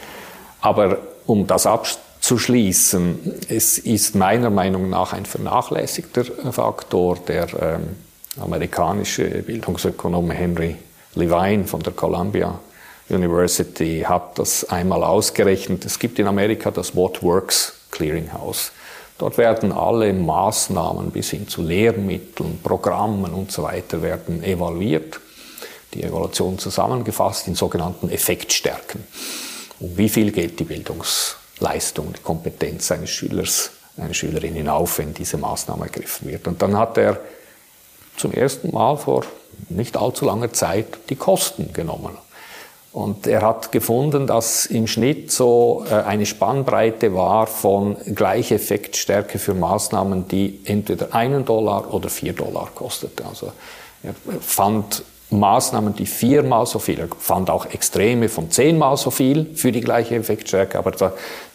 Aber 0.61 0.99
um 1.27 1.47
das 1.47 1.67
abzuschließen, 1.67 3.19
es 3.49 3.79
ist 3.79 4.15
meiner 4.15 4.51
Meinung 4.51 4.91
nach 4.91 5.13
ein 5.13 5.27
vernachlässigter 5.27 6.25
Faktor. 6.53 7.19
Der 7.29 7.47
ähm, 7.61 7.97
amerikanische 8.41 9.25
Bildungsökonom 9.25 10.31
Henry 10.31 10.77
Levine 11.15 11.65
von 11.65 11.81
der 11.81 11.93
Columbia 11.93 12.59
University 13.09 14.05
hat 14.07 14.39
das 14.39 14.65
einmal 14.71 15.03
ausgerechnet. 15.03 15.85
Es 15.85 15.99
gibt 15.99 16.19
in 16.19 16.27
Amerika 16.27 16.71
das 16.71 16.95
What 16.95 17.23
Works 17.23 17.75
Clearinghouse. 17.91 18.73
Dort 19.21 19.37
werden 19.37 19.71
alle 19.71 20.15
Maßnahmen 20.15 21.11
bis 21.11 21.29
hin 21.29 21.47
zu 21.47 21.61
Lehrmitteln, 21.61 22.59
Programmen 22.63 23.35
und 23.35 23.53
so 23.53 23.65
weiter 23.65 24.01
werden 24.01 24.43
evaluiert. 24.43 25.21
Die 25.93 26.03
Evaluation 26.03 26.59
zusammengefasst 26.59 27.47
in 27.47 27.55
sogenannten 27.55 28.09
Effektstärken. 28.09 29.05
Um 29.79 29.95
wie 29.99 30.09
viel 30.09 30.33
geht 30.33 30.59
die 30.59 30.65
Bildungsleistung, 30.65 32.15
die 32.15 32.23
Kompetenz 32.23 32.91
eines 32.93 33.11
Schülers, 33.11 33.73
einer 33.99 34.15
Schülerin 34.15 34.55
hinauf, 34.55 34.97
wenn 34.97 35.13
diese 35.13 35.37
Maßnahme 35.37 35.85
ergriffen 35.85 36.27
wird. 36.27 36.49
Und 36.49 36.63
dann 36.63 36.79
hat 36.79 36.97
er 36.97 37.21
zum 38.17 38.33
ersten 38.33 38.73
Mal 38.73 38.97
vor 38.97 39.27
nicht 39.69 39.99
allzu 39.99 40.25
langer 40.25 40.51
Zeit 40.55 40.97
die 41.11 41.17
Kosten 41.17 41.75
genommen 41.75 42.17
Und 42.93 43.29
er 43.29 43.43
hat 43.43 43.71
gefunden, 43.71 44.27
dass 44.27 44.67
im 44.67 44.89
Schnitt 44.89 45.31
so 45.31 45.85
äh, 45.89 45.95
eine 45.95 46.27
Spannbreite 46.27 47.15
war 47.15 47.47
von 47.47 47.97
gleicher 48.15 48.57
Effektstärke 48.57 49.39
für 49.39 49.55
Maßnahmen, 49.55 50.27
die 50.27 50.61
entweder 50.65 51.15
einen 51.15 51.45
Dollar 51.45 51.95
oder 51.95 52.09
vier 52.09 52.33
Dollar 52.33 52.69
kosteten. 52.75 53.27
Also 53.27 53.53
er 54.03 54.15
fand 54.41 55.05
Maßnahmen, 55.31 55.95
die 55.95 56.07
viermal 56.07 56.67
so 56.67 56.81
viel, 56.81 56.99
er 56.99 57.09
fand 57.17 57.51
auch 57.51 57.67
Extreme 57.67 58.29
von 58.29 58.51
zehnmal 58.51 58.97
so 58.97 59.13
viel 59.13 59.55
für 59.55 59.71
die 59.71 59.81
gleiche 59.81 60.17
Effektstärke, 60.17 60.77
aber 60.77 60.91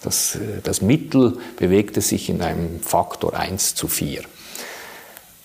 das, 0.01 0.39
das 0.63 0.82
Mittel 0.82 1.38
bewegte 1.58 2.00
sich 2.00 2.30
in 2.30 2.42
einem 2.42 2.80
Faktor 2.80 3.34
1 3.34 3.75
zu 3.75 3.89
4. 3.89 4.22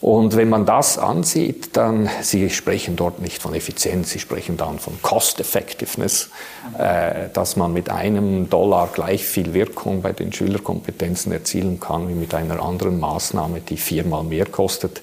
Und 0.00 0.34
wenn 0.34 0.48
man 0.48 0.64
das 0.64 0.96
ansieht, 0.96 1.76
dann, 1.76 2.08
Sie 2.22 2.48
sprechen 2.48 2.96
dort 2.96 3.20
nicht 3.20 3.42
von 3.42 3.54
Effizienz, 3.54 4.10
Sie 4.10 4.18
sprechen 4.18 4.56
dann 4.56 4.78
von 4.78 4.94
Cost 5.02 5.40
Effectiveness, 5.40 6.30
äh, 6.78 7.28
dass 7.34 7.56
man 7.56 7.74
mit 7.74 7.90
einem 7.90 8.48
Dollar 8.48 8.88
gleich 8.90 9.24
viel 9.24 9.52
Wirkung 9.52 10.00
bei 10.00 10.12
den 10.12 10.32
Schülerkompetenzen 10.32 11.32
erzielen 11.32 11.80
kann 11.80 12.08
wie 12.08 12.14
mit 12.14 12.32
einer 12.32 12.62
anderen 12.62 12.98
Maßnahme, 12.98 13.60
die 13.60 13.76
viermal 13.76 14.24
mehr 14.24 14.46
kostet. 14.46 15.02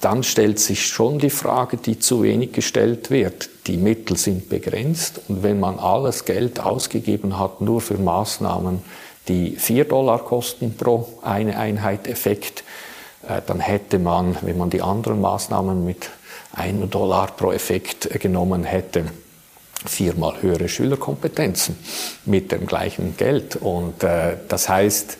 Dann 0.00 0.22
stellt 0.22 0.60
sich 0.60 0.86
schon 0.86 1.18
die 1.18 1.30
Frage, 1.30 1.78
die 1.78 1.98
zu 1.98 2.22
wenig 2.22 2.52
gestellt 2.52 3.10
wird. 3.10 3.48
Die 3.66 3.78
Mittel 3.78 4.16
sind 4.18 4.50
begrenzt 4.50 5.22
und 5.28 5.42
wenn 5.42 5.58
man 5.58 5.78
alles 5.78 6.26
Geld 6.26 6.60
ausgegeben 6.60 7.38
hat, 7.38 7.62
nur 7.62 7.80
für 7.80 7.96
Maßnahmen, 7.96 8.82
die 9.28 9.56
vier 9.56 9.84
Dollar 9.84 10.18
kosten 10.18 10.76
pro 10.76 11.08
eine 11.22 11.56
Einheit 11.56 12.06
Effekt, 12.06 12.64
dann 13.46 13.60
hätte 13.60 13.98
man, 13.98 14.36
wenn 14.42 14.58
man 14.58 14.70
die 14.70 14.82
anderen 14.82 15.20
Maßnahmen 15.20 15.84
mit 15.84 16.10
1 16.54 16.90
Dollar 16.90 17.28
pro 17.28 17.52
Effekt 17.52 18.08
genommen 18.20 18.64
hätte, 18.64 19.04
viermal 19.86 20.40
höhere 20.42 20.68
Schülerkompetenzen 20.68 21.76
mit 22.24 22.52
dem 22.52 22.66
gleichen 22.66 23.16
Geld. 23.16 23.56
Und 23.56 24.02
äh, 24.02 24.36
das 24.48 24.68
heißt, 24.68 25.18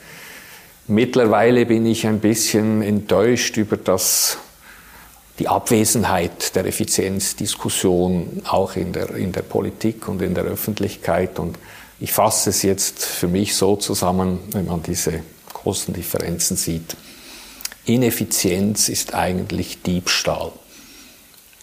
mittlerweile 0.87 1.67
bin 1.67 1.87
ich 1.87 2.07
ein 2.07 2.21
bisschen 2.21 2.83
enttäuscht 2.83 3.57
über 3.57 3.77
das, 3.77 4.39
die 5.39 5.49
Abwesenheit 5.49 6.55
der 6.55 6.67
Effizienzdiskussion 6.67 8.43
auch 8.49 8.77
in 8.77 8.93
der, 8.93 9.15
in 9.15 9.33
der 9.33 9.43
Politik 9.43 10.09
und 10.09 10.23
in 10.23 10.35
der 10.35 10.45
Öffentlichkeit. 10.45 11.39
Und 11.39 11.59
ich 11.99 12.13
fasse 12.13 12.51
es 12.51 12.63
jetzt 12.63 13.05
für 13.05 13.29
mich 13.29 13.55
so 13.57 13.77
zusammen, 13.77 14.41
wenn 14.53 14.67
man 14.67 14.83
diese 14.83 15.23
großen 15.53 15.95
Differenzen 15.95 16.57
sieht. 16.57 16.97
Ineffizienz 17.85 18.89
ist 18.89 19.13
eigentlich 19.13 19.83
Diebstahl. 19.83 20.53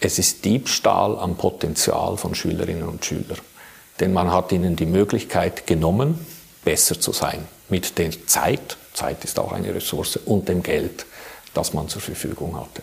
Es 0.02 0.20
ist 0.20 0.44
Diebstahl 0.44 1.18
am 1.18 1.38
Potenzial 1.38 2.18
von 2.18 2.36
Schülerinnen 2.36 2.88
und 2.88 3.06
Schülern. 3.06 3.38
Denn 4.00 4.14
man 4.14 4.32
hat 4.32 4.52
ihnen 4.52 4.76
die 4.76 4.86
Möglichkeit 4.86 5.66
genommen, 5.66 6.26
besser 6.64 7.00
zu 7.00 7.14
sein. 7.14 7.48
Mit 7.70 7.98
der 7.98 8.12
Zeit, 8.28 8.78
Zeit 8.94 9.24
ist 9.24 9.40
auch 9.40 9.54
eine 9.54 9.74
Ressource, 9.74 10.18
und 10.18 10.50
dem 10.50 10.64
Geld, 10.64 11.06
das 11.54 11.74
man 11.74 11.88
zur 11.88 12.02
Verfügung 12.02 12.60
hatte. 12.60 12.82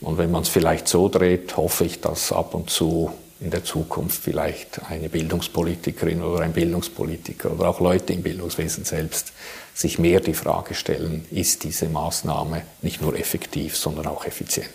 Und 0.00 0.18
wenn 0.18 0.30
man 0.30 0.42
es 0.42 0.48
vielleicht 0.48 0.88
so 0.88 1.08
dreht, 1.08 1.56
hoffe 1.56 1.84
ich, 1.84 2.00
dass 2.00 2.32
ab 2.32 2.54
und 2.54 2.68
zu 2.68 3.10
in 3.40 3.50
der 3.50 3.64
Zukunft 3.64 4.22
vielleicht 4.22 4.80
eine 4.88 5.08
Bildungspolitikerin 5.08 6.22
oder 6.22 6.40
ein 6.40 6.52
Bildungspolitiker 6.52 7.52
oder 7.52 7.68
auch 7.68 7.80
Leute 7.80 8.14
im 8.14 8.22
Bildungswesen 8.22 8.84
selbst 8.84 9.32
sich 9.76 9.98
mehr 9.98 10.20
die 10.20 10.32
Frage 10.32 10.74
stellen, 10.74 11.26
ist 11.30 11.62
diese 11.62 11.88
Maßnahme 11.90 12.62
nicht 12.80 13.02
nur 13.02 13.14
effektiv, 13.18 13.76
sondern 13.76 14.06
auch 14.06 14.24
effizient. 14.24 14.70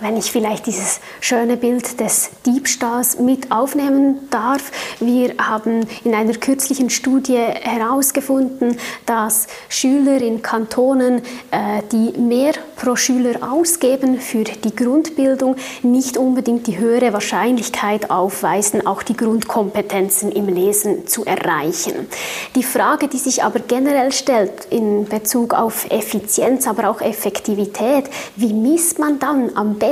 Wenn 0.00 0.16
ich 0.16 0.32
vielleicht 0.32 0.66
dieses 0.66 1.00
schöne 1.20 1.56
Bild 1.56 2.00
des 2.00 2.30
Diebstahls 2.44 3.20
mit 3.20 3.52
aufnehmen 3.52 4.28
darf. 4.30 4.72
Wir 4.98 5.34
haben 5.40 5.86
in 6.02 6.14
einer 6.14 6.34
kürzlichen 6.34 6.90
Studie 6.90 7.38
herausgefunden, 7.38 8.76
dass 9.06 9.46
Schüler 9.68 10.20
in 10.20 10.42
Kantonen, 10.42 11.18
äh, 11.52 11.82
die 11.92 12.18
mehr 12.18 12.54
pro 12.76 12.96
Schüler 12.96 13.52
ausgeben 13.52 14.20
für 14.20 14.42
die 14.42 14.74
Grundbildung, 14.74 15.56
nicht 15.82 16.16
unbedingt 16.16 16.66
die 16.66 16.78
höhere 16.78 17.12
Wahrscheinlichkeit 17.12 18.10
aufweisen, 18.10 18.86
auch 18.86 19.04
die 19.04 19.16
Grundkompetenzen 19.16 20.32
im 20.32 20.48
Lesen 20.48 21.06
zu 21.06 21.24
erreichen. 21.24 22.08
Die 22.56 22.64
Frage, 22.64 23.06
die 23.06 23.18
sich 23.18 23.44
aber 23.44 23.60
generell 23.60 24.12
stellt 24.12 24.66
in 24.70 25.04
Bezug 25.04 25.54
auf 25.54 25.88
Effizienz, 25.90 26.66
aber 26.66 26.90
auch 26.90 27.00
Effektivität, 27.00 28.06
wie 28.34 28.52
misst 28.52 28.98
man 28.98 29.20
dann 29.20 29.52
am 29.54 29.74
besten 29.74 29.83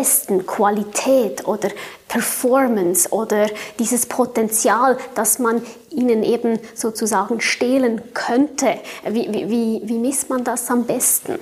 Qualität 0.46 1.46
oder 1.46 1.68
Performance 2.08 3.11
oder 3.11 3.46
dieses 3.78 4.06
Potenzial, 4.06 4.99
das 5.14 5.38
man 5.38 5.62
ihnen 5.90 6.22
eben 6.22 6.58
sozusagen 6.75 7.40
stehlen 7.40 8.02
könnte. 8.14 8.78
Wie, 9.08 9.32
wie, 9.32 9.82
wie 9.84 9.99
misst 9.99 10.28
man 10.28 10.44
das 10.44 10.70
am 10.70 10.84
besten? 10.84 11.38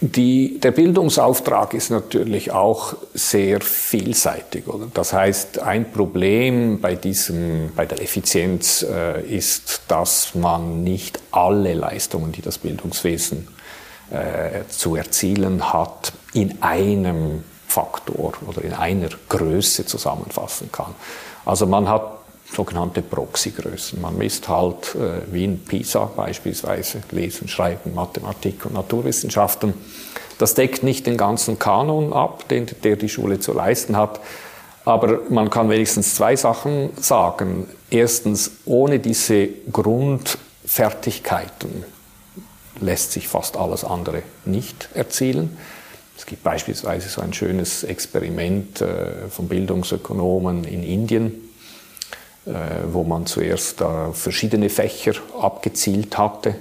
Die, 0.00 0.60
der 0.60 0.72
Bildungsauftrag 0.72 1.72
ist 1.72 1.90
natürlich 1.90 2.52
auch 2.52 2.94
sehr 3.14 3.62
vielseitig. 3.62 4.68
Oder? 4.68 4.88
Das 4.92 5.14
heißt, 5.14 5.60
ein 5.60 5.90
Problem 5.90 6.80
bei, 6.80 6.94
diesem, 6.96 7.72
bei 7.74 7.86
der 7.86 8.02
Effizienz 8.02 8.84
äh, 8.88 9.22
ist, 9.26 9.82
dass 9.88 10.34
man 10.34 10.84
nicht 10.84 11.18
alle 11.30 11.72
Leistungen, 11.72 12.30
die 12.30 12.42
das 12.42 12.58
Bildungswesen 12.58 13.48
äh, 14.10 14.66
zu 14.68 14.96
erzielen 14.96 15.72
hat, 15.72 16.12
in 16.32 16.62
einem 16.62 17.44
Faktor 17.66 18.32
oder 18.46 18.62
in 18.62 18.72
einer 18.72 19.08
Größe 19.28 19.86
zusammenfassen 19.86 20.70
kann. 20.72 20.94
Also 21.44 21.66
man 21.66 21.88
hat 21.88 22.16
sogenannte 22.52 23.02
Proxygrößen. 23.02 24.00
Man 24.00 24.16
misst 24.16 24.48
halt 24.48 24.94
äh, 24.94 25.32
wie 25.32 25.44
in 25.44 25.64
PISA 25.64 26.10
beispielsweise 26.16 27.02
Lesen, 27.10 27.48
Schreiben, 27.48 27.94
Mathematik 27.94 28.64
und 28.66 28.74
Naturwissenschaften. 28.74 29.74
Das 30.38 30.54
deckt 30.54 30.82
nicht 30.82 31.06
den 31.06 31.16
ganzen 31.16 31.58
Kanon 31.58 32.12
ab, 32.12 32.46
den 32.48 32.66
der 32.84 32.96
die 32.96 33.08
Schule 33.08 33.40
zu 33.40 33.52
leisten 33.52 33.96
hat. 33.96 34.20
Aber 34.84 35.20
man 35.30 35.50
kann 35.50 35.68
wenigstens 35.68 36.14
zwei 36.14 36.36
Sachen 36.36 36.90
sagen. 37.00 37.68
Erstens, 37.90 38.52
ohne 38.66 39.00
diese 39.00 39.48
Grundfertigkeiten 39.72 41.84
lässt 42.80 43.12
sich 43.12 43.28
fast 43.28 43.56
alles 43.56 43.84
andere 43.84 44.22
nicht 44.44 44.88
erzielen. 44.94 45.56
Es 46.16 46.26
gibt 46.26 46.42
beispielsweise 46.42 47.08
so 47.08 47.20
ein 47.20 47.34
schönes 47.34 47.84
Experiment 47.84 48.80
äh, 48.80 49.28
von 49.28 49.48
Bildungsökonomen 49.48 50.64
in 50.64 50.82
Indien, 50.82 51.50
äh, 52.46 52.52
wo 52.90 53.04
man 53.04 53.26
zuerst 53.26 53.82
verschiedene 54.12 54.70
Fächer 54.70 55.12
abgezielt 55.40 56.16
hatte 56.16 56.54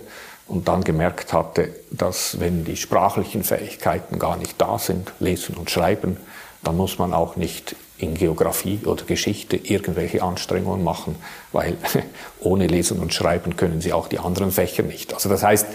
und 0.47 0.67
dann 0.67 0.83
gemerkt 0.83 1.33
hatte, 1.33 1.69
dass 1.91 2.39
wenn 2.39 2.65
die 2.65 2.77
sprachlichen 2.77 3.43
Fähigkeiten 3.43 4.19
gar 4.19 4.37
nicht 4.37 4.61
da 4.61 4.77
sind, 4.77 5.11
lesen 5.19 5.55
und 5.55 5.71
schreiben, 5.71 6.17
dann 6.63 6.77
muss 6.77 6.97
man 6.97 7.13
auch 7.13 7.35
nicht 7.35 7.75
in 7.97 8.15
Geografie 8.15 8.79
oder 8.85 9.05
Geschichte 9.05 9.55
irgendwelche 9.55 10.21
Anstrengungen 10.21 10.83
machen, 10.83 11.15
weil 11.51 11.77
ohne 12.39 12.67
Lesen 12.67 12.99
und 12.99 13.13
Schreiben 13.13 13.55
können 13.55 13.81
sie 13.81 13.93
auch 13.93 14.07
die 14.07 14.19
anderen 14.19 14.51
Fächer 14.51 14.83
nicht. 14.83 15.13
Also 15.13 15.29
das 15.29 15.43
heißt, 15.43 15.67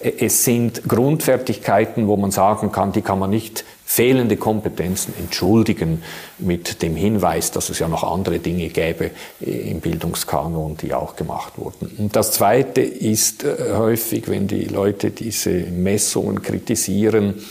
es 0.00 0.44
sind 0.44 0.88
Grundfertigkeiten, 0.88 2.06
wo 2.06 2.16
man 2.16 2.30
sagen 2.30 2.70
kann, 2.70 2.92
die 2.92 3.02
kann 3.02 3.18
man 3.18 3.30
nicht 3.30 3.64
fehlende 3.84 4.36
Kompetenzen 4.36 5.14
entschuldigen 5.18 6.02
mit 6.38 6.82
dem 6.82 6.94
Hinweis, 6.94 7.50
dass 7.50 7.68
es 7.70 7.78
ja 7.78 7.88
noch 7.88 8.04
andere 8.04 8.38
Dinge 8.38 8.68
gäbe 8.68 9.10
im 9.40 9.80
Bildungskanon, 9.80 10.76
die 10.76 10.94
auch 10.94 11.16
gemacht 11.16 11.54
wurden. 11.56 11.90
Und 11.98 12.14
das 12.14 12.32
Zweite 12.32 12.82
ist 12.82 13.44
äh, 13.44 13.74
häufig, 13.74 14.28
wenn 14.28 14.46
die 14.46 14.66
Leute 14.66 15.10
diese 15.10 15.50
Messungen 15.50 16.42
kritisieren 16.42 17.42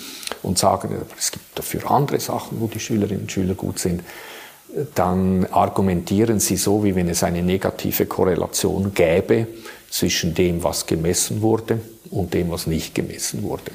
und 0.44 0.58
sagen, 0.58 0.90
es 1.18 1.32
gibt 1.32 1.58
dafür 1.58 1.90
andere 1.92 2.20
Sachen, 2.20 2.62
wo 2.62 2.68
die 2.68 2.80
Schülerinnen 2.80 3.24
und 3.24 3.32
Schüler 3.32 3.56
gut 3.56 3.80
sind, 3.80 4.04
dann 4.96 5.48
argumentieren 5.52 6.40
sie 6.40 6.58
so, 6.58 6.84
wie 6.84 6.96
wenn 6.96 7.10
es 7.10 7.24
eine 7.24 7.42
negative 7.42 8.06
Korrelation 8.06 8.94
gäbe 8.94 9.48
zwischen 9.90 10.34
dem, 10.34 10.64
was 10.64 10.86
gemessen 10.86 11.42
wurde 11.42 11.80
und 12.10 12.34
dem, 12.34 12.52
was 12.52 12.68
nicht 12.68 12.96
gemessen 12.96 13.44
wurde. 13.44 13.72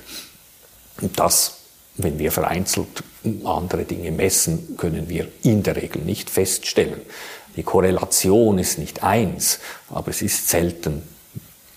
Und 1.00 1.19
das, 1.19 1.59
wenn 1.97 2.19
wir 2.19 2.33
vereinzelt 2.33 3.02
andere 3.45 3.85
Dinge 3.85 4.11
messen, 4.11 4.76
können 4.76 5.09
wir 5.09 5.28
in 5.42 5.62
der 5.62 5.76
Regel 5.76 6.02
nicht 6.02 6.31
feststellen. 6.31 7.00
Die 7.57 7.62
Korrelation 7.62 8.59
ist 8.59 8.78
nicht 8.78 9.02
eins, 9.02 9.59
aber 9.90 10.09
es 10.09 10.23
ist 10.23 10.49
selten 10.49 11.02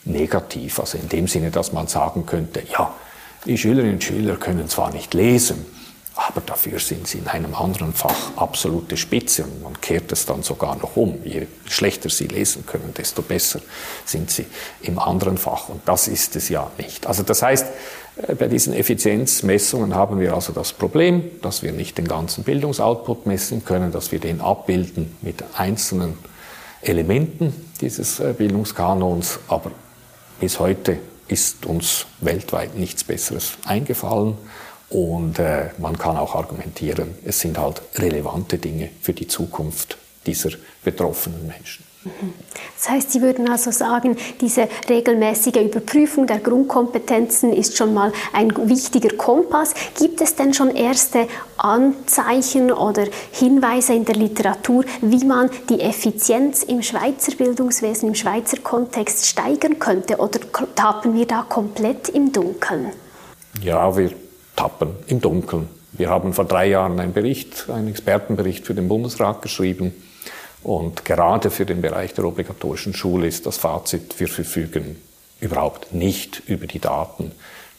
negativ. 0.06 0.80
Also 0.80 0.98
in 0.98 1.10
dem 1.10 1.27
Sinne, 1.27 1.51
dass 1.51 1.74
man 1.74 1.88
sagen 1.88 2.25
könnte, 2.25 2.63
ja, 2.72 2.96
die 3.46 3.58
Schülerinnen 3.58 3.96
und 3.96 4.04
Schüler 4.04 4.38
können 4.38 4.70
zwar 4.70 4.92
nicht 4.92 5.13
lesen, 5.13 5.65
aber 6.15 6.39
dafür 6.39 6.79
sind 6.79 7.07
sie 7.07 7.17
in 7.17 7.27
einem 7.27 7.53
anderen 7.53 7.93
Fach 7.93 8.38
absolute 8.38 8.95
Spitze 8.95 9.43
und 9.43 9.62
man 9.62 9.81
kehrt 9.81 10.12
es 10.13 10.25
dann 10.25 10.43
sogar 10.43 10.77
noch 10.77 10.95
um. 10.95 11.19
Je 11.25 11.48
schlechter 11.65 12.10
sie 12.10 12.27
lesen 12.27 12.65
können, 12.65 12.93
desto 12.98 13.22
besser 13.22 13.60
sind 14.05 14.31
sie 14.31 14.45
im 14.81 14.98
anderen 14.98 15.38
Fach 15.38 15.67
und 15.67 15.81
das 15.86 16.07
ist 16.07 16.38
es 16.38 16.48
ja 16.48 16.72
nicht. 16.77 17.05
Also 17.05 17.24
das 17.24 17.41
heißt, 17.41 17.67
äh, 18.27 18.36
bei 18.36 18.48
diesen 18.48 18.74
Effizienzmessungen 18.74 19.93
haben 19.93 20.19
wir 20.22 20.34
also 20.34 20.53
das 20.53 20.72
Problem, 20.72 21.24
dass 21.41 21.63
wir 21.63 21.74
nicht 21.74 21.98
den 21.98 22.07
ganzen 22.07 22.45
Bildungsoutput 22.45 23.25
messen 23.25 23.65
können, 23.65 23.91
dass 23.91 24.13
wir 24.13 24.19
den 24.19 24.39
abbilden 24.39 25.17
mit 25.22 25.43
einzelnen 25.57 26.17
Elementen 26.81 27.53
dieses 27.81 28.22
äh, 28.22 28.34
Bildungskanons, 28.38 29.39
aber 29.50 29.72
bis 30.39 30.60
heute 30.60 30.98
ist 31.27 31.65
uns 31.65 32.05
weltweit 32.22 32.75
nichts 32.75 33.03
Besseres 33.03 33.57
eingefallen. 33.65 34.38
Und 34.95 35.39
äh, 35.39 35.71
man 35.77 35.97
kann 35.97 36.15
auch 36.15 36.35
argumentieren, 36.35 37.15
es 37.25 37.41
sind 37.41 37.57
halt 37.57 37.81
relevante 37.95 38.57
Dinge 38.57 38.91
für 39.01 39.11
die 39.11 39.27
Zukunft 39.27 39.97
dieser 40.25 40.51
betroffenen 40.85 41.47
Menschen. 41.47 41.83
Das 42.77 42.89
heißt, 42.89 43.11
Sie 43.11 43.21
würden 43.21 43.49
also 43.49 43.71
sagen, 43.71 44.15
diese 44.39 44.69
regelmäßige 44.87 45.57
Überprüfung 45.57 46.27
der 46.27 46.39
Grundkompetenzen 46.39 47.51
ist 47.51 47.75
schon 47.75 47.93
mal 47.93 48.13
ein 48.31 48.55
wichtiger 48.69 49.17
Kompass. 49.17 49.73
Gibt 49.99 50.21
es 50.21 50.35
denn 50.35 50.53
schon 50.53 50.73
erste 50.73 51.27
Anzeichen 51.57 52.71
oder 52.71 53.05
Hinweise 53.31 53.95
in 53.95 54.05
der 54.05 54.15
Literatur, 54.15 54.85
wie 55.01 55.25
man 55.25 55.49
die 55.67 55.81
Effizienz 55.81 56.63
im 56.63 56.81
Schweizer 56.81 57.35
Bildungswesen, 57.35 58.09
im 58.09 58.15
Schweizer 58.15 58.59
Kontext 58.61 59.25
steigern 59.25 59.77
könnte? 59.77 60.17
Oder 60.17 60.39
tappen 60.73 61.15
wir 61.15 61.25
da 61.25 61.41
komplett 61.41 62.07
im 62.07 62.31
Dunkeln? 62.31 62.91
Ja, 63.61 63.97
wir 63.97 64.11
tappen 64.55 64.91
im 65.07 65.21
Dunkeln. 65.21 65.69
Wir 65.93 66.09
haben 66.09 66.33
vor 66.33 66.45
drei 66.45 66.67
Jahren 66.67 67.00
einen 67.00 67.13
Bericht, 67.13 67.69
einen 67.69 67.88
Expertenbericht 67.88 68.65
für 68.65 68.74
den 68.74 68.88
Bundesrat 68.88 69.41
geschrieben. 69.41 69.93
Und 70.63 71.05
gerade 71.05 71.51
für 71.51 71.65
den 71.65 71.81
Bereich 71.81 72.13
der 72.13 72.25
obligatorischen 72.25 72.93
Schule 72.93 73.27
ist 73.27 73.45
das 73.45 73.57
Fazit, 73.57 74.19
wir 74.19 74.27
verfügen 74.27 75.01
überhaupt 75.39 75.93
nicht 75.93 76.41
über 76.47 76.65
die 76.65 76.79
Daten, 76.79 77.31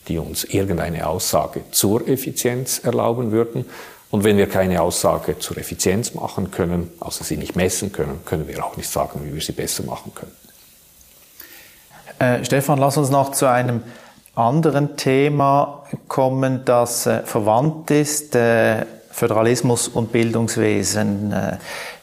die 0.08 0.18
uns 0.18 0.44
irgendeine 0.44 1.08
Aussage 1.08 1.62
zur 1.72 2.06
Effizienz 2.06 2.78
erlauben 2.78 3.32
würden. 3.32 3.66
Und 4.10 4.22
wenn 4.22 4.36
wir 4.36 4.48
keine 4.48 4.82
Aussage 4.82 5.38
zur 5.38 5.58
Effizienz 5.58 6.14
machen 6.14 6.50
können, 6.52 6.90
also 7.00 7.24
sie 7.24 7.36
nicht 7.36 7.56
messen 7.56 7.92
können, 7.92 8.20
können 8.24 8.46
wir 8.46 8.64
auch 8.64 8.76
nicht 8.76 8.88
sagen, 8.88 9.20
wie 9.24 9.34
wir 9.34 9.42
sie 9.42 9.52
besser 9.52 9.82
machen 9.82 10.12
können. 10.14 10.32
Äh, 12.18 12.44
Stefan, 12.44 12.78
lass 12.78 12.96
uns 12.96 13.10
noch 13.10 13.32
zu 13.32 13.46
einem 13.46 13.82
anderen 14.36 14.96
Thema 14.96 15.82
kommen, 16.08 16.62
das 16.64 17.06
äh, 17.06 17.22
verwandt 17.22 17.90
ist, 17.90 18.36
äh, 18.36 18.84
Föderalismus 19.10 19.88
und 19.88 20.12
Bildungswesen. 20.12 21.32
Äh, 21.32 21.56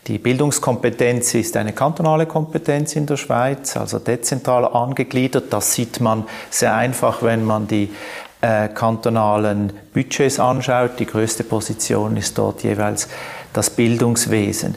die 0.08 0.18
Bildungskompetenz 0.18 1.36
ist 1.36 1.56
eine 1.56 1.72
kantonale 1.74 2.26
Kompetenz 2.26 2.96
in 2.96 3.06
der 3.06 3.18
Schweiz, 3.18 3.78
also 3.78 4.00
dezentral 4.00 4.66
angegliedert. 4.66 5.54
Das 5.54 5.74
sieht 5.74 6.02
man 6.02 6.26
sehr 6.50 6.76
einfach, 6.76 7.22
wenn 7.22 7.46
man 7.46 7.68
die 7.68 7.94
äh, 8.42 8.68
kantonalen 8.68 9.72
Budgets 9.94 10.40
anschaut. 10.40 11.00
Die 11.00 11.06
größte 11.06 11.44
Position 11.44 12.18
ist 12.18 12.38
dort 12.38 12.64
jeweils 12.64 13.08
das 13.54 13.70
Bildungswesen. 13.70 14.76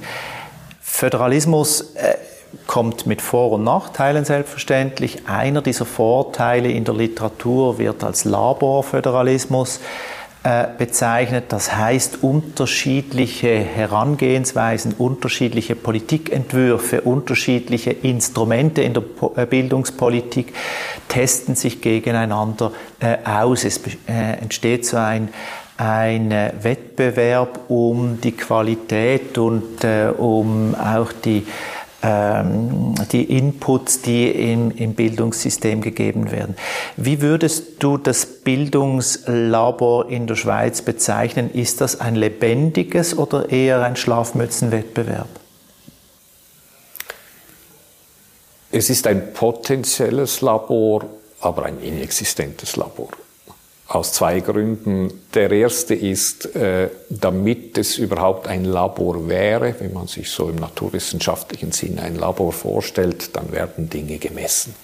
Föderalismus 0.81 1.95
äh, 1.95 2.17
kommt 2.67 3.07
mit 3.07 3.23
Vor- 3.23 3.53
und 3.53 3.65
Nachteilen 3.65 4.25
selbstverständlich. 4.25 5.27
Einer 5.27 5.63
dieser 5.63 5.85
Vorteile 5.85 6.71
in 6.71 6.85
der 6.85 6.95
Literatur 6.95 7.79
wird 7.79 8.05
als 8.05 8.25
Laborföderalismus 8.25 9.81
äh, 10.47 10.69
bezeichnet. 10.79 11.47
Das 11.49 11.75
heißt, 11.75 12.23
unterschiedliche 12.23 13.49
Herangehensweisen, 13.49 14.95
unterschiedliche 14.97 15.75
Politikentwürfe, 15.75 17.01
unterschiedliche 17.01 17.91
Instrumente 17.91 18.83
in 18.83 18.95
der 18.95 19.03
äh, 19.35 19.45
Bildungspolitik 19.45 20.55
testen 21.09 21.57
sich 21.57 21.81
gegeneinander 21.81 22.71
äh, 23.01 23.17
aus. 23.25 23.65
Es 23.65 23.81
entsteht 24.07 24.87
so 24.87 24.99
ein 24.99 25.31
ein 25.79 26.31
Wettbewerb 26.31 27.69
um 27.69 28.19
die 28.23 28.33
Qualität 28.33 29.37
und 29.37 29.85
um 30.17 30.75
auch 30.75 31.13
die 31.13 31.47
ähm, 32.03 32.95
die 33.13 33.25
Inputs, 33.25 34.03
die 34.03 34.31
im, 34.31 34.71
im 34.71 34.95
Bildungssystem 34.95 35.81
gegeben 35.81 36.31
werden. 36.31 36.57
Wie 36.97 37.21
würdest 37.21 37.83
du 37.83 37.97
das 37.97 38.27
Bildungslabor 38.27 40.11
in 40.11 40.27
der 40.27 40.37
Schweiz 40.37 40.83
bezeichnen? 40.83 41.51
Ist 41.53 41.81
das 41.81 42.01
ein 42.01 42.15
lebendiges 42.15 43.17
oder 43.17 43.51
eher 43.51 43.83
ein 43.83 43.97
Schlafmützenwettbewerb? 43.97 45.29
Es 48.71 48.91
ist 48.91 49.07
ein 49.07 49.33
potenzielles 49.33 50.43
Labor, 50.43 51.05
aber 51.41 51.65
ein 51.65 51.81
inexistentes 51.81 52.77
Labor. 52.77 53.09
Aus 53.89 54.13
zwei 54.13 54.41
Gründen. 54.41 55.13
Der 55.35 55.51
erste 55.53 55.95
ist, 55.95 56.57
äh, 56.57 56.91
damit 57.09 57.79
es 57.79 57.99
überhaupt 57.99 58.49
ein 58.49 58.65
Labor 58.65 59.29
wäre, 59.29 59.77
wenn 59.79 59.93
man 59.93 60.09
sich 60.09 60.29
so 60.31 60.49
im 60.49 60.57
naturwissenschaftlichen 60.57 61.71
Sinn 61.71 62.01
ein 62.01 62.17
Labor 62.17 62.53
vorstellt, 62.53 63.37
dann 63.37 63.53
werden 63.53 63.89
Dinge 63.89 64.19
gemessen. 64.19 64.75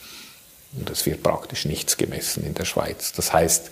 Und 0.77 0.89
es 0.89 1.05
wird 1.05 1.23
praktisch 1.23 1.65
nichts 1.65 1.97
gemessen 1.97 2.45
in 2.47 2.55
der 2.55 2.65
Schweiz. 2.65 3.13
Das 3.13 3.33
heißt, 3.33 3.71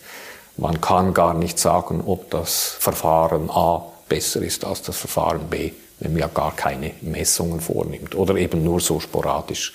man 0.57 0.81
kann 0.81 1.15
gar 1.15 1.35
nicht 1.35 1.59
sagen, 1.59 2.03
ob 2.05 2.31
das 2.31 2.77
Verfahren 2.79 3.51
A 3.51 3.87
besser 4.09 4.43
ist 4.43 4.65
als 4.65 4.83
das 4.83 4.97
Verfahren 4.97 5.49
B, 5.49 5.71
wenn 6.01 6.13
man 6.13 6.21
ja 6.21 6.27
gar 6.27 6.55
keine 6.55 6.93
Messungen 7.03 7.61
vornimmt 7.61 8.15
oder 8.17 8.35
eben 8.35 8.65
nur 8.65 8.81
so 8.81 8.99
sporadisch, 8.99 9.75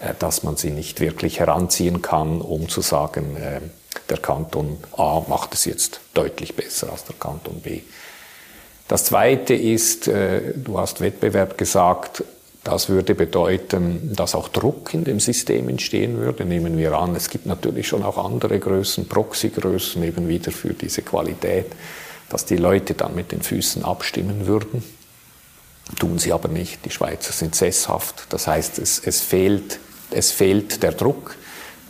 äh, 0.00 0.14
dass 0.18 0.42
man 0.42 0.56
sie 0.56 0.70
nicht 0.70 1.00
wirklich 1.00 1.40
heranziehen 1.40 2.00
kann, 2.00 2.40
um 2.40 2.68
zu 2.68 2.80
sagen, 2.80 3.36
äh, 3.36 3.60
der 4.08 4.18
Kanton 4.18 4.78
A 4.96 5.22
macht 5.28 5.54
es 5.54 5.64
jetzt 5.64 6.00
deutlich 6.14 6.54
besser 6.54 6.90
als 6.92 7.04
der 7.04 7.16
Kanton 7.18 7.60
B. 7.60 7.80
Das 8.88 9.04
Zweite 9.04 9.54
ist, 9.54 10.08
äh, 10.08 10.52
du 10.54 10.78
hast 10.78 11.00
Wettbewerb 11.00 11.56
gesagt, 11.56 12.22
das 12.64 12.88
würde 12.88 13.14
bedeuten, 13.14 14.14
dass 14.14 14.34
auch 14.34 14.48
Druck 14.48 14.94
in 14.94 15.04
dem 15.04 15.20
System 15.20 15.68
entstehen 15.68 16.16
würde. 16.18 16.46
Nehmen 16.46 16.78
wir 16.78 16.94
an, 16.94 17.14
es 17.14 17.28
gibt 17.28 17.44
natürlich 17.44 17.88
schon 17.88 18.02
auch 18.02 18.16
andere 18.16 18.58
Größen, 18.58 19.06
Proxygrößen 19.06 20.02
eben 20.02 20.28
wieder 20.28 20.50
für 20.50 20.72
diese 20.72 21.02
Qualität, 21.02 21.66
dass 22.30 22.46
die 22.46 22.56
Leute 22.56 22.94
dann 22.94 23.14
mit 23.14 23.32
den 23.32 23.42
Füßen 23.42 23.84
abstimmen 23.84 24.46
würden. 24.46 24.82
Tun 25.98 26.18
sie 26.18 26.32
aber 26.32 26.48
nicht. 26.48 26.84
Die 26.86 26.90
Schweizer 26.90 27.32
sind 27.32 27.54
sesshaft. 27.54 28.26
Das 28.30 28.46
heißt, 28.46 28.78
es, 28.78 28.98
es, 29.04 29.20
fehlt, 29.20 29.78
es 30.10 30.30
fehlt 30.30 30.82
der 30.82 30.92
Druck. 30.92 31.36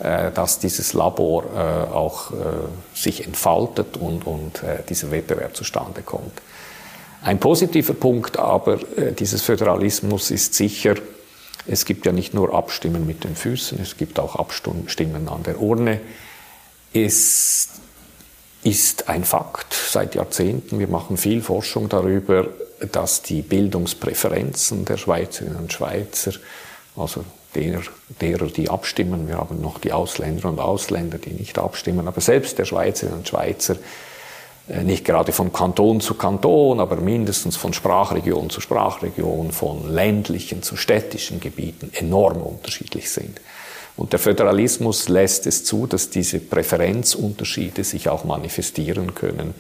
Äh, 0.01 0.33
dass 0.33 0.59
dieses 0.59 0.93
Labor 0.93 1.45
äh, 1.45 1.93
auch 1.95 2.33
äh, 2.33 2.35
sich 2.95 3.25
entfaltet 3.25 3.97
und, 3.97 4.27
und 4.27 4.61
dieser 4.89 5.13
Wettbewerb 5.13 5.57
zustande 5.57 6.03
kommt. 6.03 6.43
Ein 7.23 7.39
positiver 7.39 7.95
Punkt 7.95 8.39
aber 8.39 8.79
dieses 9.19 9.43
Föderalismus 9.43 10.31
ist 10.31 10.53
sicher, 10.55 10.97
es 11.67 11.87
gibt 11.87 12.05
ja 12.05 12.13
nicht 12.13 12.35
nur 12.35 12.53
Abstimmen 12.55 13.07
mit 13.07 13.25
den 13.25 13.35
Füßen, 13.35 13.81
es 13.81 13.97
gibt 13.97 14.19
auch 14.19 14.37
Abstimmen 14.37 15.29
an 15.29 15.43
der 15.45 15.59
Urne. 15.59 16.01
Es 16.93 17.69
ist 18.63 19.09
ein 19.09 19.25
Fakt 19.25 19.73
seit 19.73 20.15
Jahrzehnten, 20.17 20.81
wir 20.81 20.89
machen 20.89 21.17
viel 21.17 21.41
Forschung 21.41 21.89
darüber, 21.89 22.49
dass 22.93 23.23
die 23.23 23.41
Bildungspräferenzen 23.41 24.85
der 24.85 24.99
Schweizerinnen 24.99 25.57
und 25.57 25.73
Schweizer, 25.73 26.33
also 26.95 27.25
der, 27.55 27.81
derer, 28.21 28.47
die 28.47 28.69
abstimmen. 28.69 29.29
Wir 29.29 29.39
haben 29.39 29.61
noch 29.61 29.79
die 29.79 29.93
Ausländer 29.93 30.49
und 30.49 30.59
Ausländer, 30.59 31.19
die 31.19 31.31
nicht 31.31 31.59
abstimmen. 31.59 32.09
Aber 32.09 32.21
selbst 32.21 32.59
der 32.59 32.65
Schweizerinnen 32.65 33.19
und 33.19 33.29
Schweizer, 33.29 33.77
äh, 34.69 34.83
nicht 34.83 35.05
gerade 35.05 35.33
von 35.33 35.53
Kanton 35.53 36.01
zu 36.01 36.15
Kanton, 36.15 36.81
aber 36.81 36.97
mindestens 36.97 37.57
von 37.57 37.73
Sprachregion 37.73 38.51
zu 38.51 38.61
Sprachregion, 38.61 39.53
von 39.53 39.93
ländlichen 39.93 40.63
zu 40.63 40.77
städtischen 40.77 41.41
Gebieten 41.41 41.91
enorm 41.93 42.41
unterschiedlich 42.43 43.11
sind. 43.11 43.41
Und 43.97 44.13
der 44.13 44.19
Föderalismus 44.19 45.09
lässt 45.09 45.47
es 45.47 45.65
zu, 45.65 45.87
dass 45.87 46.11
diese 46.11 46.41
Präferenzunterschiede 46.41 47.85
sich 47.85 48.09
auch 48.09 48.25
manifestieren 48.25 49.15
können 49.15 49.55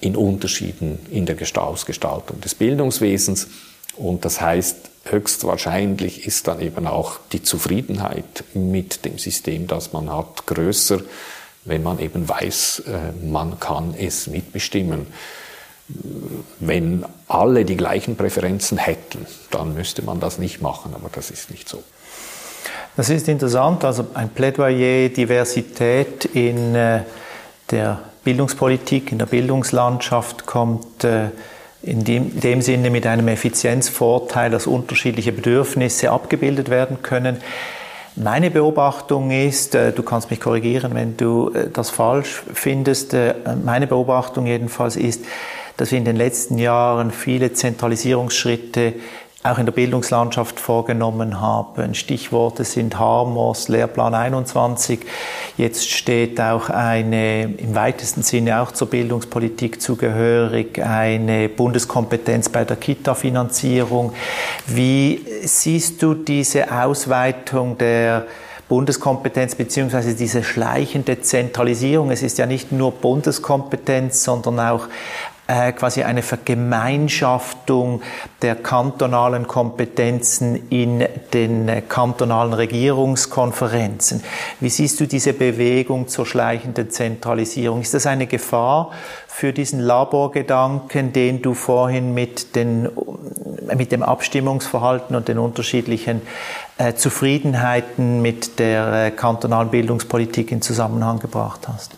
in 0.00 0.16
Unterschieden 0.16 0.98
in 1.10 1.26
der 1.26 1.36
Ausgestaltung 1.56 2.40
des 2.40 2.54
Bildungswesens. 2.54 3.48
Und 3.96 4.24
das 4.24 4.40
heißt, 4.40 4.89
höchstwahrscheinlich 5.04 6.26
ist 6.26 6.46
dann 6.46 6.60
eben 6.60 6.86
auch 6.86 7.18
die 7.32 7.42
Zufriedenheit 7.42 8.44
mit 8.54 9.04
dem 9.04 9.18
System, 9.18 9.66
das 9.66 9.92
man 9.92 10.10
hat, 10.10 10.46
größer, 10.46 11.00
wenn 11.64 11.82
man 11.82 11.98
eben 11.98 12.28
weiß, 12.28 12.84
äh, 12.86 13.26
man 13.26 13.60
kann 13.60 13.94
es 13.98 14.26
mitbestimmen. 14.26 15.06
Wenn 16.60 17.04
alle 17.26 17.64
die 17.64 17.76
gleichen 17.76 18.16
Präferenzen 18.16 18.78
hätten, 18.78 19.26
dann 19.50 19.74
müsste 19.74 20.02
man 20.02 20.20
das 20.20 20.38
nicht 20.38 20.62
machen, 20.62 20.94
aber 20.94 21.10
das 21.12 21.30
ist 21.30 21.50
nicht 21.50 21.68
so. 21.68 21.82
Das 22.96 23.08
ist 23.08 23.28
interessant, 23.28 23.84
also 23.84 24.06
ein 24.14 24.30
Plädoyer 24.30 25.08
Diversität 25.08 26.26
in 26.26 26.74
äh, 26.74 27.02
der 27.70 28.00
Bildungspolitik, 28.24 29.12
in 29.12 29.18
der 29.18 29.26
Bildungslandschaft 29.26 30.46
kommt 30.46 31.04
äh, 31.04 31.28
in 31.82 32.04
dem, 32.04 32.38
dem 32.38 32.62
Sinne 32.62 32.90
mit 32.90 33.06
einem 33.06 33.28
Effizienzvorteil, 33.28 34.50
dass 34.50 34.66
unterschiedliche 34.66 35.32
Bedürfnisse 35.32 36.10
abgebildet 36.10 36.68
werden 36.68 37.02
können. 37.02 37.38
Meine 38.16 38.50
Beobachtung 38.50 39.30
ist, 39.30 39.74
äh, 39.74 39.92
du 39.92 40.02
kannst 40.02 40.30
mich 40.30 40.40
korrigieren, 40.40 40.94
wenn 40.94 41.16
du 41.16 41.50
äh, 41.54 41.68
das 41.72 41.90
falsch 41.90 42.42
findest, 42.52 43.14
äh, 43.14 43.34
meine 43.64 43.86
Beobachtung 43.86 44.46
jedenfalls 44.46 44.96
ist, 44.96 45.24
dass 45.76 45.92
wir 45.92 45.98
in 45.98 46.04
den 46.04 46.16
letzten 46.16 46.58
Jahren 46.58 47.10
viele 47.12 47.52
Zentralisierungsschritte 47.54 48.94
auch 49.42 49.58
in 49.58 49.64
der 49.64 49.72
Bildungslandschaft 49.72 50.60
vorgenommen 50.60 51.40
haben. 51.40 51.94
Stichworte 51.94 52.64
sind 52.64 52.98
Harmos, 52.98 53.68
Lehrplan 53.68 54.14
21. 54.14 55.00
Jetzt 55.56 55.88
steht 55.88 56.38
auch 56.40 56.68
eine, 56.68 57.44
im 57.44 57.74
weitesten 57.74 58.22
Sinne 58.22 58.60
auch 58.60 58.72
zur 58.72 58.90
Bildungspolitik 58.90 59.80
zugehörig, 59.80 60.82
eine 60.84 61.48
Bundeskompetenz 61.48 62.50
bei 62.50 62.64
der 62.64 62.76
Kita-Finanzierung. 62.76 64.12
Wie 64.66 65.24
siehst 65.42 66.02
du 66.02 66.12
diese 66.12 66.70
Ausweitung 66.70 67.78
der 67.78 68.26
Bundeskompetenz 68.68 69.56
beziehungsweise 69.56 70.14
diese 70.14 70.44
schleichende 70.44 71.20
Zentralisierung. 71.20 72.12
Es 72.12 72.22
ist 72.22 72.38
ja 72.38 72.46
nicht 72.46 72.70
nur 72.70 72.92
Bundeskompetenz, 72.92 74.22
sondern 74.22 74.60
auch 74.60 74.86
äh, 75.50 75.72
quasi 75.72 76.04
eine 76.04 76.22
Vergemeinschaftung 76.22 78.02
der 78.40 78.54
kantonalen 78.54 79.48
Kompetenzen 79.48 80.68
in 80.70 81.04
den 81.34 81.68
äh, 81.68 81.82
kantonalen 81.82 82.52
Regierungskonferenzen. 82.52 84.22
Wie 84.60 84.68
siehst 84.68 85.00
du 85.00 85.06
diese 85.06 85.32
Bewegung 85.32 86.06
zur 86.06 86.24
schleichenden 86.24 86.90
Zentralisierung? 86.90 87.80
Ist 87.80 87.94
das 87.94 88.06
eine 88.06 88.28
Gefahr 88.28 88.92
für 89.26 89.52
diesen 89.52 89.80
Laborgedanken, 89.80 91.12
den 91.12 91.42
du 91.42 91.54
vorhin 91.54 92.14
mit, 92.14 92.54
den, 92.54 92.88
mit 93.74 93.90
dem 93.90 94.04
Abstimmungsverhalten 94.04 95.16
und 95.16 95.26
den 95.26 95.38
unterschiedlichen 95.38 96.22
äh, 96.78 96.94
Zufriedenheiten 96.94 98.22
mit 98.22 98.60
der 98.60 99.10
kantonalen 99.10 99.70
Bildungspolitik 99.70 100.52
in 100.52 100.62
Zusammenhang 100.62 101.18
gebracht 101.18 101.66
hast? 101.66 101.96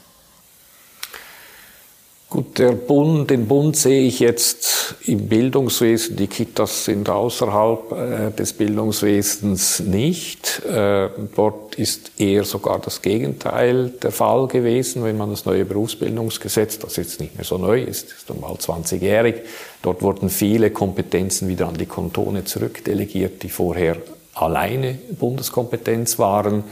Gut, 2.33 2.59
der 2.59 2.73
Bund, 2.73 3.29
den 3.29 3.47
Bund 3.47 3.77
sehe 3.77 4.07
ich 4.07 4.19
jetzt 4.19 4.95
im 5.05 5.29
Bildungswesen. 5.29 6.17
Die 6.17 6.29
Kitas 6.29 6.87
sind 6.87 7.11
außerhalb 7.11 7.93
äh, 7.93 8.31
des 8.31 8.55
Bildungswesens 8.55 9.81
nicht. 9.81 10.65
Äh, 10.65 11.11
dort 11.37 11.75
ist 11.75 12.13
eher 12.19 12.45
sogar 12.45 12.79
das 12.79 13.03
Gegenteil 13.03 13.91
der 14.03 14.13
Fall 14.13 14.47
gewesen, 14.47 15.05
wenn 15.05 15.19
man 15.19 15.29
das 15.29 15.45
neue 15.45 15.67
Berufsbildungsgesetz, 15.67 16.79
das 16.79 16.97
jetzt 16.97 17.21
nicht 17.21 17.37
mehr 17.37 17.45
so 17.45 17.59
neu 17.59 17.83
ist, 17.83 18.13
ist 18.13 18.31
dann 18.31 18.41
bald 18.41 18.63
20-jährig, 18.63 19.35
dort 19.83 20.01
wurden 20.01 20.31
viele 20.31 20.71
Kompetenzen 20.71 21.49
wieder 21.49 21.69
an 21.69 21.77
die 21.77 21.85
Kantone 21.85 22.47
zurückdelegiert, 22.47 23.43
die 23.43 23.51
vorher 23.51 23.99
alleine 24.33 24.99
Bundeskompetenz 25.19 26.19
waren. 26.19 26.65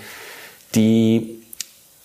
Die 0.75 1.40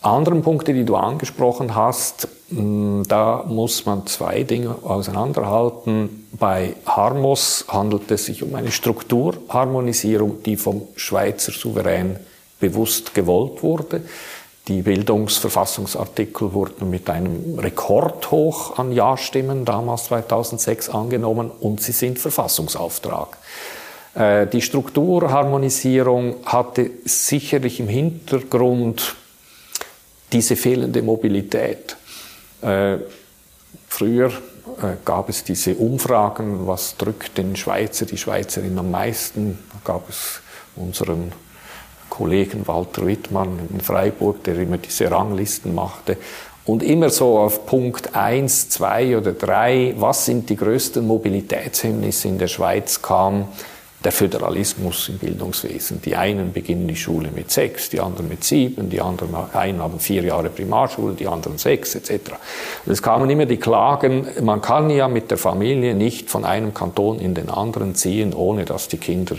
anderen 0.06 0.42
Punkte, 0.42 0.74
die 0.74 0.86
du 0.86 0.96
angesprochen 0.96 1.76
hast, 1.76 2.28
mm, 2.50 3.04
da 3.08 3.44
muss 3.48 3.86
man 3.86 4.06
zwei 4.08 4.44
Dinge 4.44 4.76
auseinanderhalten. 4.84 6.28
Bei 6.32 6.76
Harmos 6.86 7.66
handelt 7.68 8.12
es 8.12 8.26
sich 8.26 8.44
um 8.44 8.56
eine 8.56 8.72
Strukturharmonisierung, 8.72 10.44
die 10.44 10.58
vom 10.58 10.84
Schweizer 10.96 11.52
Souverän 11.52 12.18
bewusst 12.60 13.14
gewollt 13.14 13.64
wurde. 13.64 14.02
Die 14.68 14.82
Bildungsverfassungsartikel 14.82 16.54
wurden 16.54 16.90
mit 16.90 17.10
einem 17.10 17.60
Rekordhoch 17.60 18.80
an 18.80 18.92
Ja-Stimmen 18.92 19.64
damals 19.64 20.06
2006 20.06 20.90
angenommen 20.90 21.52
und 21.60 21.82
sie 21.82 21.92
sind 21.92 22.18
Verfassungsauftrag. 22.18 23.38
Äh, 24.16 24.48
die 24.48 24.62
Strukturharmonisierung 24.62 26.38
hatte 26.46 26.90
sicherlich 27.06 27.80
im 27.80 27.88
Hintergrund 27.88 29.16
diese 30.36 30.58
fehlende 30.58 31.02
Mobilität. 31.02 31.96
Äh, 32.62 32.98
früher 33.88 34.28
äh, 34.28 34.98
gab 35.06 35.30
es 35.30 35.46
diese 35.46 35.76
Umfragen, 35.76 36.68
was 36.68 36.98
drückt 36.98 37.38
den 37.38 37.56
Schweizer, 37.56 38.06
die 38.06 38.18
Schweizerin 38.18 38.78
am 38.78 38.92
meisten. 38.92 39.58
Da 39.72 39.94
gab 39.94 40.10
es 40.10 40.42
unseren 40.76 41.32
Kollegen 42.10 42.68
Walter 42.68 43.08
Wittmann 43.08 43.60
in 43.72 43.80
Freiburg, 43.80 44.44
der 44.44 44.58
immer 44.58 44.78
diese 44.78 45.10
Ranglisten 45.10 45.74
machte. 45.74 46.18
Und 46.66 46.84
immer 46.84 47.10
so 47.10 47.40
auf 47.40 47.66
Punkt 47.66 48.14
1, 48.14 48.68
2 48.70 49.18
oder 49.18 49.32
3, 49.32 49.94
was 49.98 50.26
sind 50.26 50.50
die 50.50 50.58
größten 50.58 51.08
Mobilitätshemmnisse 51.08 52.28
in 52.28 52.40
der 52.40 52.48
Schweiz 52.48 53.02
kam, 53.02 53.48
der 54.06 54.12
Föderalismus 54.12 55.10
im 55.10 55.18
Bildungswesen. 55.18 56.00
Die 56.04 56.16
einen 56.16 56.54
beginnen 56.54 56.88
die 56.88 56.96
Schule 56.96 57.30
mit 57.36 57.52
sechs, 57.52 57.90
die 57.90 58.00
anderen 58.00 58.30
mit 58.30 58.44
sieben, 58.44 58.90
die 58.90 59.02
anderen 59.02 59.36
einen 59.52 59.82
haben 59.82 60.00
vier 60.00 60.24
Jahre 60.24 60.50
Primarschule, 60.50 61.16
die 61.16 61.28
anderen 61.28 61.58
sechs 61.58 61.96
etc. 61.96 62.34
Und 62.86 62.92
es 62.92 63.02
kamen 63.02 63.30
immer 63.32 63.48
die 63.48 63.58
Klagen, 63.58 64.28
man 64.42 64.62
kann 64.62 64.92
ja 64.92 65.08
mit 65.08 65.32
der 65.32 65.40
Familie 65.40 65.96
nicht 65.96 66.30
von 66.30 66.46
einem 66.46 66.74
Kanton 66.74 67.20
in 67.20 67.34
den 67.34 67.50
anderen 67.50 67.96
ziehen, 67.96 68.34
ohne 68.34 68.64
dass 68.64 68.88
die 68.88 68.98
Kinder 68.98 69.38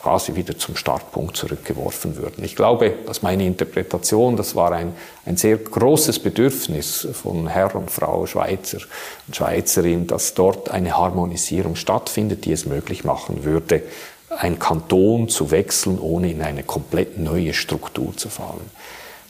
quasi 0.00 0.36
wieder 0.36 0.56
zum 0.56 0.76
Startpunkt 0.76 1.36
zurückgeworfen 1.36 2.16
würden. 2.16 2.44
Ich 2.44 2.54
glaube, 2.54 2.94
dass 3.06 3.22
meine 3.22 3.44
Interpretation, 3.44 4.36
das 4.36 4.54
war 4.54 4.72
ein, 4.72 4.94
ein 5.26 5.36
sehr 5.36 5.56
großes 5.56 6.20
Bedürfnis 6.20 7.08
von 7.12 7.48
Herr 7.48 7.74
und 7.74 7.90
Frau 7.90 8.26
Schweizer 8.26 8.78
und 9.26 9.36
Schweizerin, 9.36 10.06
dass 10.06 10.34
dort 10.34 10.70
eine 10.70 10.96
Harmonisierung 10.96 11.74
stattfindet, 11.74 12.44
die 12.44 12.52
es 12.52 12.64
möglich 12.64 13.04
machen 13.04 13.44
würde, 13.44 13.82
ein 14.30 14.58
Kanton 14.58 15.28
zu 15.28 15.50
wechseln, 15.50 15.98
ohne 15.98 16.30
in 16.30 16.42
eine 16.42 16.62
komplett 16.62 17.18
neue 17.18 17.54
Struktur 17.54 18.16
zu 18.16 18.28
fallen. 18.28 18.70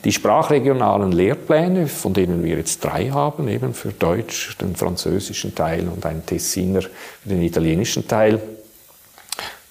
Die 0.05 0.13
sprachregionalen 0.13 1.11
Lehrpläne, 1.11 1.87
von 1.87 2.13
denen 2.13 2.43
wir 2.43 2.57
jetzt 2.57 2.85
drei 2.85 3.09
haben, 3.09 3.49
eben 3.49 3.73
für 3.73 3.89
Deutsch, 3.89 4.55
den 4.57 4.75
französischen 4.75 5.55
Teil 5.55 5.89
und 5.89 6.05
einen 6.05 6.25
Tessiner 6.25 6.81
den 7.25 7.41
italienischen 7.41 8.07
Teil, 8.07 8.39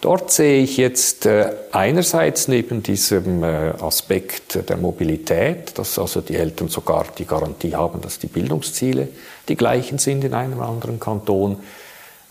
Dort 0.01 0.31
sehe 0.31 0.63
ich 0.63 0.77
jetzt 0.77 1.27
äh, 1.27 1.53
einerseits 1.73 2.47
neben 2.47 2.85
diesem 2.85 3.43
äh, 3.43 3.71
Aspekt 3.81 4.69
der 4.69 4.77
Mobilität, 4.77 5.77
dass 5.77 5.99
also 5.99 6.21
die 6.21 6.37
Eltern 6.37 6.69
sogar 6.69 7.07
die 7.19 7.25
Garantie 7.25 7.75
haben, 7.75 8.01
dass 8.01 8.21
die 8.21 8.29
Bildungsziele 8.29 9.09
die 9.49 9.57
gleichen 9.57 9.99
sind 9.99 10.23
in 10.23 10.35
einem 10.35 10.61
anderen 10.61 11.01
Kanton, 11.01 11.59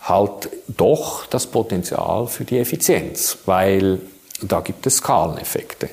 halt 0.00 0.48
doch 0.68 1.26
das 1.26 1.46
Potenzial 1.46 2.26
für 2.26 2.44
die 2.44 2.58
Effizienz, 2.58 3.38
weil 3.44 4.00
da 4.40 4.60
gibt 4.60 4.86
es 4.86 4.98
Skaleneffekte. 4.98 5.90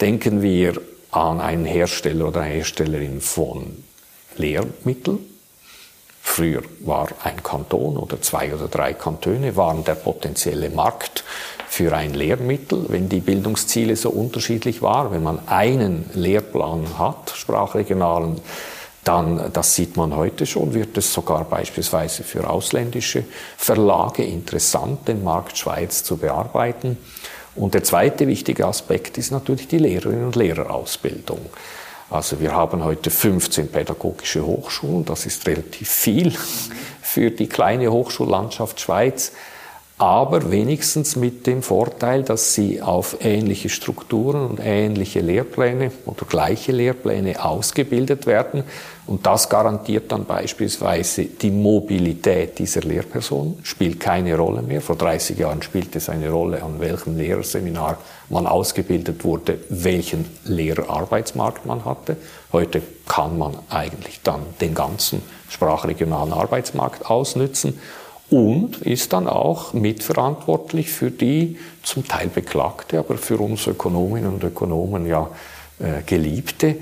Denken 0.00 0.42
wir 0.42 0.80
an 1.12 1.40
einen 1.40 1.66
Hersteller 1.66 2.28
oder 2.28 2.40
eine 2.40 2.54
Herstellerin 2.54 3.20
von 3.20 3.84
Lehrmitteln, 4.36 5.18
Früher 6.24 6.62
war 6.80 7.08
ein 7.24 7.42
Kanton 7.42 7.98
oder 7.98 8.22
zwei 8.22 8.54
oder 8.54 8.68
drei 8.68 8.94
Kantone 8.94 9.54
waren 9.56 9.84
der 9.84 9.96
potenzielle 9.96 10.70
Markt 10.70 11.24
für 11.68 11.94
ein 11.94 12.14
Lehrmittel, 12.14 12.86
wenn 12.88 13.08
die 13.08 13.20
Bildungsziele 13.20 13.96
so 13.96 14.08
unterschiedlich 14.08 14.80
waren. 14.80 15.12
Wenn 15.12 15.24
man 15.24 15.46
einen 15.48 16.08
Lehrplan 16.14 16.98
hat, 16.98 17.32
sprachregionalen, 17.34 18.40
dann, 19.04 19.52
das 19.52 19.74
sieht 19.74 19.96
man 19.96 20.16
heute 20.16 20.46
schon, 20.46 20.72
wird 20.72 20.96
es 20.96 21.12
sogar 21.12 21.44
beispielsweise 21.44 22.22
für 22.22 22.48
ausländische 22.48 23.24
Verlage 23.58 24.22
interessant, 24.22 25.08
den 25.08 25.24
Markt 25.24 25.58
Schweiz 25.58 26.04
zu 26.04 26.16
bearbeiten. 26.16 26.96
Und 27.56 27.74
der 27.74 27.82
zweite 27.82 28.26
wichtige 28.26 28.66
Aspekt 28.66 29.18
ist 29.18 29.32
natürlich 29.32 29.68
die 29.68 29.78
Lehrerinnen 29.78 30.26
und 30.26 30.36
Lehrerausbildung. 30.36 31.40
Also 32.12 32.40
wir 32.40 32.52
haben 32.52 32.84
heute 32.84 33.10
15 33.10 33.68
pädagogische 33.68 34.44
Hochschulen, 34.44 35.06
das 35.06 35.24
ist 35.24 35.46
relativ 35.46 35.88
viel 35.88 36.34
für 37.00 37.30
die 37.30 37.48
kleine 37.48 37.90
Hochschullandschaft 37.90 38.82
Schweiz 38.82 39.32
aber 39.98 40.50
wenigstens 40.50 41.14
mit 41.14 41.46
dem 41.46 41.62
Vorteil, 41.62 42.24
dass 42.24 42.54
sie 42.54 42.82
auf 42.82 43.18
ähnliche 43.20 43.68
Strukturen 43.68 44.46
und 44.46 44.60
ähnliche 44.60 45.20
Lehrpläne 45.20 45.92
oder 46.06 46.24
gleiche 46.28 46.72
Lehrpläne 46.72 47.44
ausgebildet 47.44 48.26
werden. 48.26 48.64
Und 49.06 49.26
das 49.26 49.48
garantiert 49.48 50.10
dann 50.10 50.24
beispielsweise 50.24 51.26
die 51.26 51.50
Mobilität 51.50 52.58
dieser 52.58 52.80
Lehrperson, 52.80 53.58
spielt 53.62 54.00
keine 54.00 54.36
Rolle 54.36 54.62
mehr. 54.62 54.80
Vor 54.80 54.96
30 54.96 55.38
Jahren 55.38 55.62
spielte 55.62 55.98
es 55.98 56.08
eine 56.08 56.30
Rolle, 56.30 56.62
an 56.62 56.80
welchem 56.80 57.16
Lehrerseminar 57.16 57.98
man 58.28 58.46
ausgebildet 58.46 59.24
wurde, 59.24 59.58
welchen 59.68 60.24
Lehrerarbeitsmarkt 60.44 61.66
man 61.66 61.84
hatte. 61.84 62.16
Heute 62.52 62.82
kann 63.06 63.38
man 63.38 63.56
eigentlich 63.68 64.20
dann 64.22 64.40
den 64.60 64.74
ganzen 64.74 65.22
sprachregionalen 65.48 66.32
Arbeitsmarkt 66.32 67.06
ausnützen 67.06 67.78
und 68.32 68.78
ist 68.78 69.12
dann 69.12 69.28
auch 69.28 69.74
mitverantwortlich 69.74 70.90
für 70.90 71.10
die 71.10 71.58
zum 71.82 72.08
Teil 72.08 72.28
beklagte, 72.28 72.98
aber 72.98 73.18
für 73.18 73.36
uns 73.38 73.66
Ökonominnen 73.66 74.32
und 74.32 74.42
Ökonomen 74.42 75.06
ja 75.06 75.30
äh, 75.78 76.02
geliebte 76.06 76.76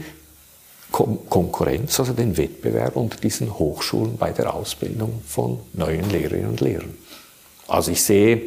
Konkurrenz, 0.92 1.98
also 1.98 2.12
den 2.12 2.36
Wettbewerb 2.36 2.96
unter 2.96 3.16
diesen 3.16 3.58
Hochschulen 3.58 4.16
bei 4.16 4.30
der 4.30 4.54
Ausbildung 4.54 5.22
von 5.26 5.58
neuen 5.72 6.08
Lehrerinnen 6.08 6.50
und 6.50 6.60
Lehrern. 6.60 6.96
Also 7.66 7.90
ich 7.90 8.02
sehe 8.02 8.40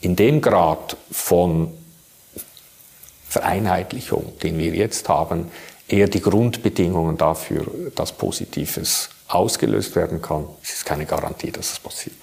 in 0.00 0.14
dem 0.14 0.40
Grad 0.40 0.96
von 1.10 1.72
Vereinheitlichung, 3.28 4.38
den 4.42 4.58
wir 4.58 4.74
jetzt 4.74 5.08
haben, 5.08 5.50
eher 5.88 6.06
die 6.08 6.20
Grundbedingungen 6.20 7.16
dafür, 7.16 7.66
dass 7.96 8.12
Positives 8.12 9.10
ausgelöst 9.26 9.96
werden 9.96 10.22
kann. 10.22 10.46
Es 10.62 10.74
ist 10.74 10.84
keine 10.84 11.06
Garantie, 11.06 11.50
dass 11.50 11.72
es 11.72 11.78
passiert. 11.80 12.16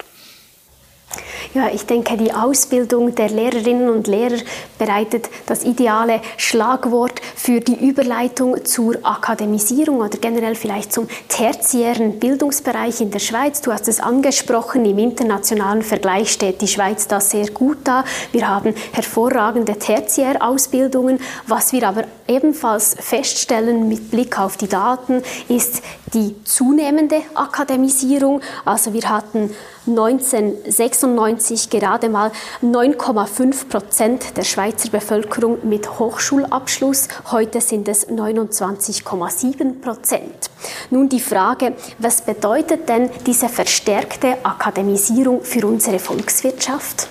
Ja, 1.53 1.69
ich 1.73 1.85
denke, 1.85 2.15
die 2.15 2.31
Ausbildung 2.31 3.13
der 3.13 3.29
Lehrerinnen 3.29 3.89
und 3.89 4.07
Lehrer 4.07 4.37
bereitet 4.79 5.29
das 5.47 5.63
ideale 5.63 6.21
Schlagwort 6.37 7.19
für 7.35 7.59
die 7.59 7.75
Überleitung 7.85 8.63
zur 8.63 8.95
Akademisierung 9.03 9.99
oder 9.99 10.17
generell 10.17 10.55
vielleicht 10.55 10.93
zum 10.93 11.07
tertiären 11.27 12.19
Bildungsbereich 12.19 13.01
in 13.01 13.11
der 13.11 13.19
Schweiz. 13.19 13.59
Du 13.61 13.73
hast 13.73 13.89
es 13.89 13.99
angesprochen, 13.99 14.85
im 14.85 14.97
internationalen 14.97 15.81
Vergleich 15.81 16.31
steht 16.31 16.61
die 16.61 16.67
Schweiz 16.67 17.07
da 17.07 17.19
sehr 17.19 17.49
gut 17.49 17.79
da. 17.83 18.05
Wir 18.31 18.47
haben 18.47 18.73
hervorragende 18.93 19.77
Tertiärausbildungen. 19.77 21.19
Was 21.47 21.73
wir 21.73 21.85
aber 21.87 22.05
ebenfalls 22.27 22.95
feststellen 22.97 23.89
mit 23.89 24.09
Blick 24.09 24.39
auf 24.39 24.55
die 24.55 24.69
Daten 24.69 25.21
ist 25.49 25.81
die 26.13 26.35
zunehmende 26.43 27.21
Akademisierung. 27.35 28.41
Also 28.65 28.93
wir 28.93 29.09
hatten 29.09 29.51
1996 29.87 31.69
gerade 31.69 32.09
mal 32.09 32.31
9,5 32.61 33.67
Prozent 33.67 34.37
der 34.37 34.43
Schweizer 34.43 34.89
Bevölkerung 34.89 35.67
mit 35.67 35.99
Hochschulabschluss. 35.99 37.07
Heute 37.31 37.61
sind 37.61 37.87
es 37.87 38.07
29,7 38.07 39.81
Prozent. 39.81 40.51
Nun 40.91 41.09
die 41.09 41.19
Frage, 41.19 41.73
was 41.97 42.21
bedeutet 42.21 42.87
denn 42.89 43.09
diese 43.25 43.49
verstärkte 43.49 44.37
Akademisierung 44.43 45.41
für 45.43 45.65
unsere 45.65 45.97
Volkswirtschaft? 45.97 47.07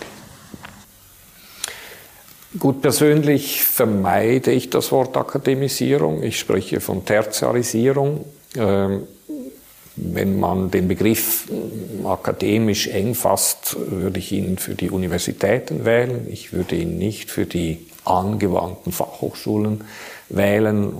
Gut, 2.58 2.82
persönlich 2.82 3.64
vermeide 3.64 4.50
ich 4.52 4.70
das 4.70 4.90
Wort 4.90 5.16
Akademisierung. 5.16 6.22
Ich 6.22 6.38
spreche 6.38 6.80
von 6.80 7.04
Tertiarisierung. 7.04 8.24
Ähm, 8.56 9.06
wenn 10.02 10.40
man 10.40 10.70
den 10.70 10.88
Begriff 10.88 11.46
akademisch 12.04 12.88
eng 12.88 13.14
fasst, 13.14 13.76
würde 13.78 14.18
ich 14.18 14.32
ihn 14.32 14.58
für 14.58 14.74
die 14.74 14.90
Universitäten 14.90 15.84
wählen. 15.84 16.26
Ich 16.30 16.52
würde 16.52 16.76
ihn 16.76 16.98
nicht 16.98 17.30
für 17.30 17.46
die 17.46 17.86
angewandten 18.04 18.92
Fachhochschulen 18.92 19.84
wählen. 20.28 20.92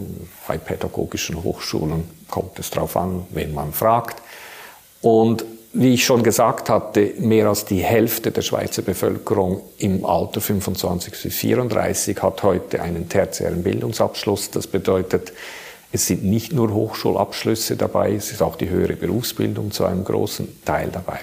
Bei 0.47 0.59
pädagogischen 0.59 1.43
Hochschulen 1.43 2.05
kommt 2.29 2.59
es 2.59 2.71
darauf 2.71 2.97
an, 2.97 3.27
wen 3.31 3.55
man 3.55 3.73
fragt. 3.73 4.23
Und 5.01 5.45
wie 5.73 5.95
ich 5.95 6.05
schon 6.05 6.23
gesagt 6.23 6.69
hatte, 6.69 7.15
mehr 7.19 7.47
als 7.47 7.65
die 7.65 7.79
Hälfte 7.79 8.33
der 8.33 8.43
Schweizer 8.43 8.83
Bevölkerung 8.83 9.63
im 9.79 10.05
Alter 10.05 10.41
25 10.41 11.23
bis 11.23 11.35
34 11.35 12.21
hat 12.23 12.43
heute 12.43 12.83
einen 12.83 13.09
tertiären 13.09 13.63
Bildungsabschluss. 13.63 14.51
Das 14.51 14.67
bedeutet, 14.67 15.33
es 15.93 16.07
sind 16.07 16.25
nicht 16.25 16.53
nur 16.53 16.73
Hochschulabschlüsse 16.73 17.77
dabei, 17.77 18.15
es 18.15 18.31
ist 18.31 18.43
auch 18.43 18.57
die 18.57 18.69
höhere 18.69 18.95
Berufsbildung 18.95 19.73
zu 19.73 19.85
einem 19.85 20.05
großen 20.05 20.63
Teil 20.65 20.89
dabei. 20.93 21.21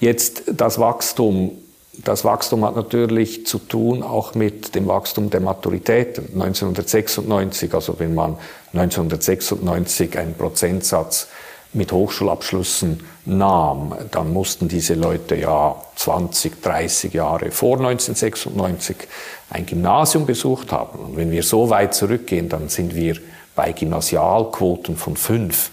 Jetzt 0.00 0.42
das 0.46 0.78
Wachstum. 0.78 1.52
Das 2.02 2.24
Wachstum 2.24 2.64
hat 2.64 2.76
natürlich 2.76 3.46
zu 3.46 3.58
tun 3.58 4.02
auch 4.02 4.34
mit 4.34 4.74
dem 4.74 4.88
Wachstum 4.88 5.28
der 5.28 5.40
Maturitäten. 5.40 6.24
1996, 6.32 7.74
also 7.74 7.98
wenn 7.98 8.14
man 8.14 8.36
1996 8.72 10.16
einen 10.18 10.34
Prozentsatz 10.34 11.28
mit 11.72 11.92
Hochschulabschlüssen 11.92 13.00
nahm, 13.26 13.94
dann 14.10 14.32
mussten 14.32 14.66
diese 14.66 14.94
Leute 14.94 15.36
ja 15.36 15.76
20, 15.96 16.62
30 16.62 17.12
Jahre 17.12 17.50
vor 17.50 17.76
1996 17.76 18.96
ein 19.50 19.66
Gymnasium 19.66 20.26
besucht 20.26 20.72
haben. 20.72 20.98
Und 20.98 21.16
wenn 21.16 21.30
wir 21.30 21.42
so 21.42 21.68
weit 21.70 21.94
zurückgehen, 21.94 22.48
dann 22.48 22.68
sind 22.70 22.94
wir 22.94 23.16
bei 23.60 23.72
Gymnasialquoten 23.72 24.96
von 24.96 25.18
5, 25.18 25.70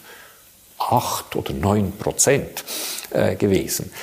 8 0.78 1.38
oder 1.38 1.54
9 1.54 1.94
Prozent 1.94 2.66
äh, 3.12 3.38
gewesen. 3.38 3.94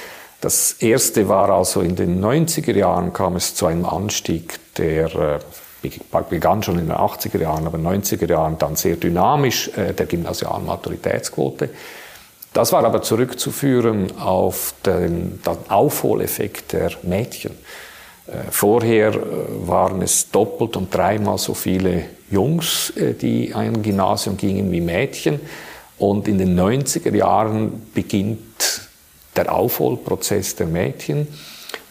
Das 0.41 0.77
erste 0.81 1.29
war 1.29 1.51
also 1.51 1.83
in 1.83 1.95
den 1.95 2.25
90er 2.25 2.75
Jahren 2.75 3.13
kam 3.13 3.37
es 3.37 3.55
zu 3.55 3.67
einem 3.67 3.85
Anstieg, 3.85 4.59
der 4.79 5.41
äh, 5.83 5.91
begann 6.31 6.63
schon 6.63 6.79
in 6.79 6.87
den 6.87 6.97
80er 6.97 7.39
Jahren, 7.39 7.67
aber 7.67 7.77
in 7.77 7.85
den 7.85 8.03
90er 8.03 8.27
Jahren 8.27 8.57
dann 8.57 8.75
sehr 8.75 8.97
dynamisch 8.97 9.69
äh, 9.77 9.93
der 9.93 10.07
gymnasialen 10.07 10.65
Maturitätsquote. 10.65 11.69
Das 12.55 12.73
war 12.73 12.87
aber 12.87 13.03
zurückzuführen 13.03 14.19
auf 14.19 14.73
den, 14.87 15.43
den 15.43 15.71
Aufholeffekt 15.71 16.73
der 16.73 16.91
Mädchen. 17.03 17.55
Äh, 18.27 18.51
vorher 18.51 19.15
äh, 19.15 19.19
waren 19.67 20.01
es 20.03 20.31
doppelt 20.31 20.77
und 20.77 20.95
dreimal 20.95 21.39
so 21.39 21.55
viele 21.55 22.05
Jungs, 22.31 22.91
äh, 22.91 23.15
die 23.15 23.55
ein 23.55 23.83
Gymnasium 23.83 24.37
gingen 24.37 24.71
wie 24.73 24.81
Mädchen. 24.81 25.41
Und 25.99 26.27
in 26.27 26.39
den 26.39 26.59
90er 26.59 27.15
Jahren 27.15 27.83
beginnt 27.95 28.89
der 29.37 29.53
Aufholprozess 29.55 30.57
der 30.57 30.67
Mädchen, 30.67 31.29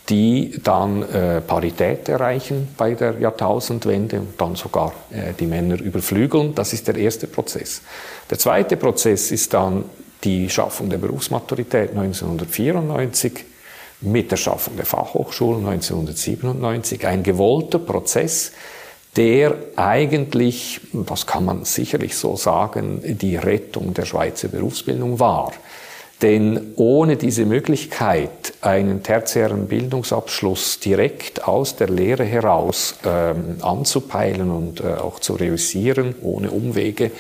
die 0.10 0.60
dann 0.62 1.06
Parität 1.48 2.10
erreichen 2.10 2.68
bei 2.78 2.94
der 2.96 3.18
Jahrtausendwende 3.20 4.20
und 4.20 4.40
dann 4.40 4.56
sogar 4.56 4.92
die 5.40 5.46
Männer 5.46 5.80
überflügeln. 5.80 6.54
Das 6.54 6.74
ist 6.74 6.88
der 6.90 6.98
erste 6.98 7.28
Prozess. 7.28 7.82
Der 8.30 8.38
zweite 8.38 8.76
Prozess 8.76 9.32
ist 9.32 9.54
dann 9.54 9.86
die 10.26 10.50
Schaffung 10.50 10.90
der 10.90 10.98
Berufsmaturität 10.98 11.92
1994 11.92 13.46
mit 14.02 14.32
der 14.32 14.38
Schaffung 14.38 14.76
der 14.76 14.86
Fachhochschulen 14.86 15.68
1997 15.68 17.06
ein 17.08 17.24
gewollter 17.24 17.80
Prozess, 17.80 18.52
der 19.16 19.56
eigentlich, 19.76 20.82
das 20.92 21.28
kann 21.28 21.46
man 21.46 21.66
sicherlich 21.66 22.16
so 22.16 22.36
sagen, 22.36 23.02
die 23.04 23.36
Rettung 23.36 23.94
der 23.94 24.06
Schweizer 24.06 24.48
Berufsbildung 24.48 25.20
war. 25.20 25.54
Denn 26.22 26.74
ohne 26.78 27.18
diese 27.18 27.46
Möglichkeit, 27.46 28.54
einen 28.62 29.04
tertiären 29.04 29.68
Bildungsabschluss 29.68 30.80
direkt 30.80 31.46
aus 31.46 31.76
der 31.76 31.90
Lehre 31.90 32.24
heraus 32.24 32.96
ähm, 33.06 33.58
anzupeilen 33.62 34.50
und 34.50 34.80
äh, 34.80 34.94
auch 34.94 35.20
zu 35.20 35.34
realisieren, 35.34 36.16
ohne 36.22 36.50
Umwege, 36.50 37.12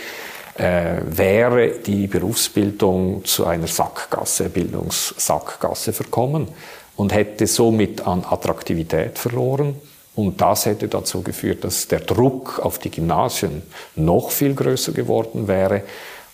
äh, 0.55 0.97
wäre 1.05 1.79
die 1.79 2.07
Berufsbildung 2.07 3.25
zu 3.25 3.45
einer 3.45 3.67
Sackgasse, 3.67 4.49
Bildungssackgasse 4.49 5.93
verkommen 5.93 6.47
und 6.95 7.13
hätte 7.13 7.47
somit 7.47 8.05
an 8.05 8.23
Attraktivität 8.29 9.17
verloren. 9.17 9.75
Und 10.15 10.41
das 10.41 10.67
hätte 10.67 10.87
dazu 10.87 11.23
geführt, 11.23 11.63
dass 11.63 11.87
der 11.87 12.01
Druck 12.01 12.59
auf 12.59 12.77
die 12.77 12.91
Gymnasien 12.91 13.63
noch 13.95 14.29
viel 14.29 14.53
größer 14.53 14.91
geworden 14.91 15.47
wäre 15.47 15.81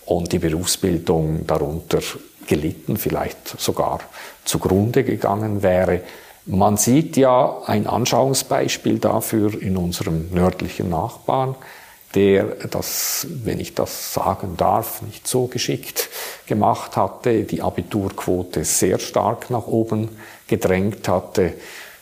und 0.05 0.33
die 0.33 0.39
Berufsbildung 0.39 1.47
darunter 1.47 1.99
gelitten, 2.45 2.97
vielleicht 2.97 3.59
sogar 3.59 3.99
zugrunde 4.43 5.03
gegangen 5.03 5.63
wäre. 5.63 6.01
Man 6.45 6.77
sieht 6.77 7.15
ja 7.15 7.61
ein 7.67 7.87
Anschauungsbeispiel 7.87 8.97
dafür 8.97 9.61
in 9.61 9.77
unserem 9.77 10.29
nördlichen 10.31 10.89
Nachbarn, 10.89 11.55
der 12.15 12.43
das, 12.71 13.27
wenn 13.29 13.59
ich 13.59 13.75
das 13.75 14.13
sagen 14.13 14.55
darf, 14.57 15.01
nicht 15.01 15.27
so 15.27 15.47
geschickt 15.47 16.09
gemacht 16.47 16.97
hatte, 16.97 17.43
die 17.43 17.61
Abiturquote 17.61 18.63
sehr 18.63 18.99
stark 18.99 19.49
nach 19.49 19.67
oben 19.67 20.09
gedrängt 20.47 21.07
hatte, 21.07 21.53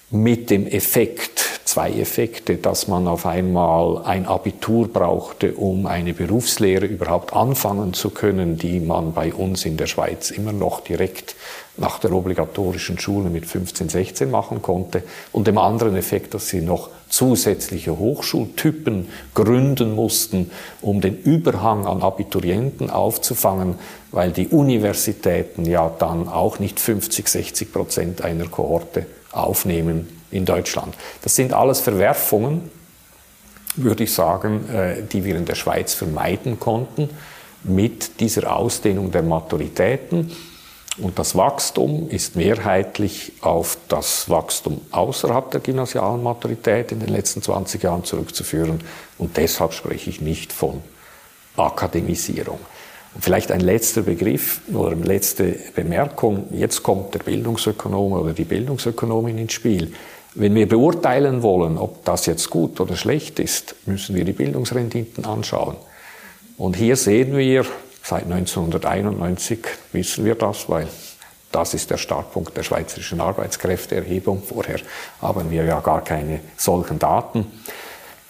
mit 0.09 0.49
dem 0.49 0.67
Effekt, 0.67 1.43
zwei 1.65 1.91
Effekte, 1.91 2.55
dass 2.55 2.87
man 2.87 3.09
auf 3.09 3.25
einmal 3.25 4.05
ein 4.05 4.25
Abitur 4.25 4.87
brauchte, 4.87 5.53
um 5.53 5.85
eine 5.85 6.13
Berufslehre 6.13 6.85
überhaupt 6.85 7.33
anfangen 7.33 7.93
zu 7.93 8.11
können, 8.11 8.57
die 8.57 8.79
man 8.79 9.13
bei 9.13 9.33
uns 9.33 9.65
in 9.65 9.75
der 9.75 9.87
Schweiz 9.87 10.31
immer 10.31 10.53
noch 10.53 10.79
direkt 10.79 11.35
nach 11.75 11.99
der 11.99 12.13
obligatorischen 12.13 12.97
Schule 12.97 13.29
mit 13.29 13.45
15, 13.45 13.89
16 13.89 14.31
machen 14.31 14.61
konnte. 14.61 15.03
Und 15.33 15.47
dem 15.47 15.57
anderen 15.57 15.97
Effekt, 15.97 16.33
dass 16.33 16.47
sie 16.47 16.61
noch 16.61 16.89
zusätzliche 17.09 17.99
Hochschultypen 17.99 19.09
gründen 19.33 19.93
mussten, 19.93 20.51
um 20.81 21.01
den 21.01 21.17
Überhang 21.17 21.85
an 21.85 22.01
Abiturienten 22.01 22.89
aufzufangen, 22.89 23.75
weil 24.13 24.31
die 24.31 24.47
Universitäten 24.47 25.65
ja 25.65 25.91
dann 25.99 26.29
auch 26.29 26.59
nicht 26.59 26.79
50, 26.79 27.27
60 27.27 27.73
Prozent 27.73 28.21
einer 28.21 28.47
Kohorte 28.47 29.05
aufnehmen 29.37 30.07
in 30.31 30.45
Deutschland. 30.45 30.95
Das 31.21 31.35
sind 31.35 31.53
alles 31.53 31.79
Verwerfungen, 31.79 32.69
würde 33.75 34.03
ich 34.03 34.13
sagen, 34.13 34.69
äh, 34.69 35.03
die 35.03 35.23
wir 35.23 35.35
in 35.35 35.45
der 35.45 35.55
Schweiz 35.55 35.93
vermeiden 35.93 36.59
konnten 36.59 37.09
mit 37.63 38.19
dieser 38.19 38.55
Ausdehnung 38.55 39.11
der 39.11 39.23
Maturitäten. 39.23 40.31
Und 40.99 41.19
das 41.19 41.35
Wachstum 41.35 42.09
ist 42.09 42.35
mehrheitlich 42.35 43.33
auf 43.41 43.77
das 43.87 44.29
Wachstum 44.29 44.81
außerhalb 44.89 45.51
der 45.51 45.59
gymnasialen 45.59 46.23
Maturität 46.23 46.91
in 46.91 46.99
den 46.99 47.09
letzten 47.09 47.43
20 47.43 47.83
Jahren 47.83 48.03
zurückzuführen. 48.03 48.79
Und 49.19 49.37
deshalb 49.37 49.73
spreche 49.73 50.09
ich 50.09 50.21
nicht 50.21 50.51
von 50.51 50.81
Akademisierung. 51.55 52.59
Vielleicht 53.19 53.51
ein 53.51 53.61
letzter 53.61 54.03
Begriff 54.03 54.61
oder 54.73 54.91
eine 54.91 55.03
letzte 55.03 55.55
Bemerkung. 55.75 56.47
Jetzt 56.51 56.83
kommt 56.83 57.13
der 57.13 57.19
Bildungsökonom 57.19 58.13
oder 58.13 58.33
die 58.33 58.43
Bildungsökonomin 58.43 59.37
ins 59.37 59.53
Spiel. 59.53 59.93
Wenn 60.35 60.53
wir 60.53 60.67
beurteilen 60.67 61.41
wollen, 61.41 61.77
ob 61.77 62.05
das 62.05 62.27
jetzt 62.27 62.49
gut 62.49 62.79
oder 62.79 62.95
schlecht 62.95 63.39
ist, 63.39 63.75
müssen 63.85 64.15
wir 64.15 64.23
die 64.23 64.33
Bildungsrenditen 64.33 65.25
anschauen. 65.25 65.77
Und 66.57 66.75
hier 66.75 66.95
sehen 66.95 67.35
wir, 67.35 67.65
seit 68.03 68.23
1991 68.23 69.59
wissen 69.93 70.25
wir 70.25 70.35
das, 70.35 70.69
weil 70.69 70.87
das 71.51 71.73
ist 71.73 71.89
der 71.89 71.97
Startpunkt 71.97 72.55
der 72.55 72.63
schweizerischen 72.63 73.19
Arbeitskräfteerhebung. 73.19 74.43
Vorher 74.43 74.79
haben 75.21 75.49
wir 75.49 75.63
ja 75.63 75.79
gar 75.79 76.03
keine 76.03 76.41
solchen 76.55 76.99
Daten 76.99 77.47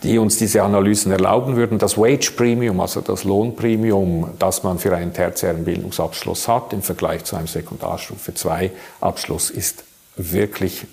die 0.03 0.19
uns 0.19 0.37
diese 0.37 0.61
Analysen 0.63 1.11
erlauben 1.11 1.55
würden. 1.55 1.79
Das 1.79 1.97
Wage 1.97 2.31
Premium, 2.35 2.79
also 2.79 3.01
das 3.01 3.23
Lohnpremium, 3.23 4.31
das 4.37 4.63
man 4.63 4.77
für 4.79 4.95
einen 4.95 5.13
tertiären 5.13 5.65
Bildungsabschluss 5.65 6.47
hat 6.47 6.73
im 6.73 6.83
Vergleich 6.83 7.23
zu 7.23 7.35
einem 7.35 7.47
Sekundarstufe 7.47 8.33
2 8.33 8.71
Abschluss, 9.01 9.49
ist 9.49 9.83
wirklich 10.15 10.85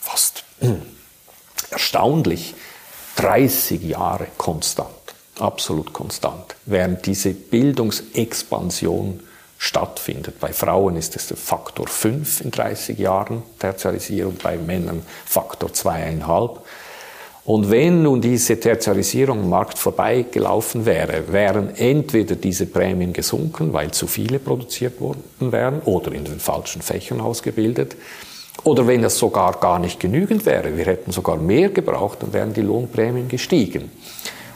fast 0.00 0.44
erstaunlich 1.70 2.54
30 3.16 3.82
Jahre 3.82 4.26
konstant, 4.36 4.88
absolut 5.38 5.92
konstant, 5.92 6.56
während 6.66 7.06
diese 7.06 7.30
Bildungsexpansion 7.30 9.20
stattfindet. 9.58 10.40
Bei 10.40 10.54
Frauen 10.54 10.96
ist 10.96 11.16
es 11.16 11.26
der 11.26 11.36
Faktor 11.36 11.86
5 11.86 12.40
in 12.40 12.50
30 12.50 12.98
Jahren 12.98 13.42
Tertiarisierung, 13.58 14.36
bei 14.42 14.56
Männern 14.56 15.02
Faktor 15.26 15.68
2,5. 15.68 16.60
Und 17.50 17.68
wenn 17.68 18.04
nun 18.04 18.20
diese 18.20 18.60
Tertiarisierung 18.60 19.40
am 19.40 19.48
Markt 19.48 19.76
vorbeigelaufen 19.76 20.86
wäre, 20.86 21.32
wären 21.32 21.74
entweder 21.74 22.36
diese 22.36 22.66
Prämien 22.66 23.12
gesunken, 23.12 23.72
weil 23.72 23.90
zu 23.90 24.06
viele 24.06 24.38
produziert 24.38 25.00
worden 25.00 25.24
wären 25.40 25.80
oder 25.80 26.12
in 26.12 26.22
den 26.22 26.38
falschen 26.38 26.80
Fächern 26.80 27.20
ausgebildet, 27.20 27.96
oder 28.62 28.86
wenn 28.86 29.02
es 29.02 29.18
sogar 29.18 29.58
gar 29.58 29.80
nicht 29.80 29.98
genügend 29.98 30.46
wäre, 30.46 30.76
wir 30.76 30.84
hätten 30.84 31.10
sogar 31.10 31.38
mehr 31.38 31.70
gebraucht, 31.70 32.22
dann 32.22 32.32
wären 32.32 32.54
die 32.54 32.60
Lohnprämien 32.60 33.26
gestiegen. 33.26 33.90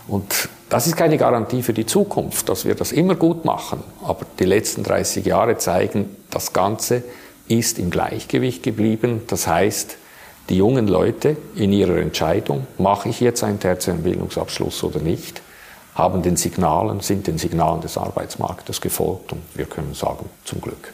Und 0.07 0.49
das 0.69 0.87
ist 0.87 0.95
keine 0.95 1.19
Garantie 1.19 1.63
für 1.63 1.73
die 1.73 1.87
Zukunft, 1.87 2.49
dass 2.49 2.65
wir 2.65 2.77
das 2.77 2.93
immer 2.93 3.17
gut 3.17 3.45
machen. 3.45 3.83
Aber 4.05 4.25
die 4.39 4.45
letzten 4.45 4.85
30 4.85 5.27
Jahre 5.27 5.59
zeigen, 5.59 6.15
das 6.31 6.53
Ganze 6.53 7.03
ist 7.49 7.81
im 7.81 7.91
Gleichgewicht 7.91 8.63
geblieben. 8.63 9.23
Das 9.27 9.49
heißt, 9.49 9.97
die 10.49 10.57
jungen 10.57 10.89
Leute 10.89 11.37
in 11.55 11.73
ihrer 11.73 11.97
Entscheidung, 11.97 12.67
mache 12.79 13.09
ich 13.09 13.21
jetzt 13.21 13.43
einen 13.43 13.61
tertiären 13.61 14.03
Bildungsabschluss 14.03 14.85
oder 14.85 15.01
nicht, 15.01 15.43
haben 15.95 16.23
den 16.23 16.37
Signalen, 16.37 17.01
sind 17.01 17.27
den 17.27 17.39
Signalen 17.39 17.81
des 17.81 17.97
Arbeitsmarktes 17.97 18.81
gefolgt 18.81 19.33
und 19.33 19.43
wir 19.55 19.67
können 19.67 19.95
sagen, 19.95 20.29
zum 20.45 20.61
Glück. 20.61 20.93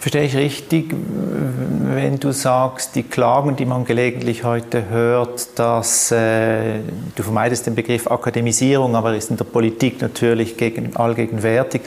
Verstehe 0.00 0.22
ich 0.22 0.36
richtig, 0.36 0.94
wenn 0.94 2.20
du 2.20 2.30
sagst, 2.30 2.94
die 2.94 3.02
Klagen, 3.02 3.56
die 3.56 3.64
man 3.64 3.84
gelegentlich 3.84 4.44
heute 4.44 4.88
hört, 4.88 5.58
dass 5.58 6.12
äh, 6.12 6.78
du 7.16 7.22
vermeidest 7.24 7.66
den 7.66 7.74
Begriff 7.74 8.08
Akademisierung, 8.08 8.94
aber 8.94 9.16
ist 9.16 9.30
in 9.30 9.36
der 9.36 9.44
Politik 9.44 10.00
natürlich 10.00 10.56
gegen, 10.56 10.94
allgegenwärtig. 10.94 11.82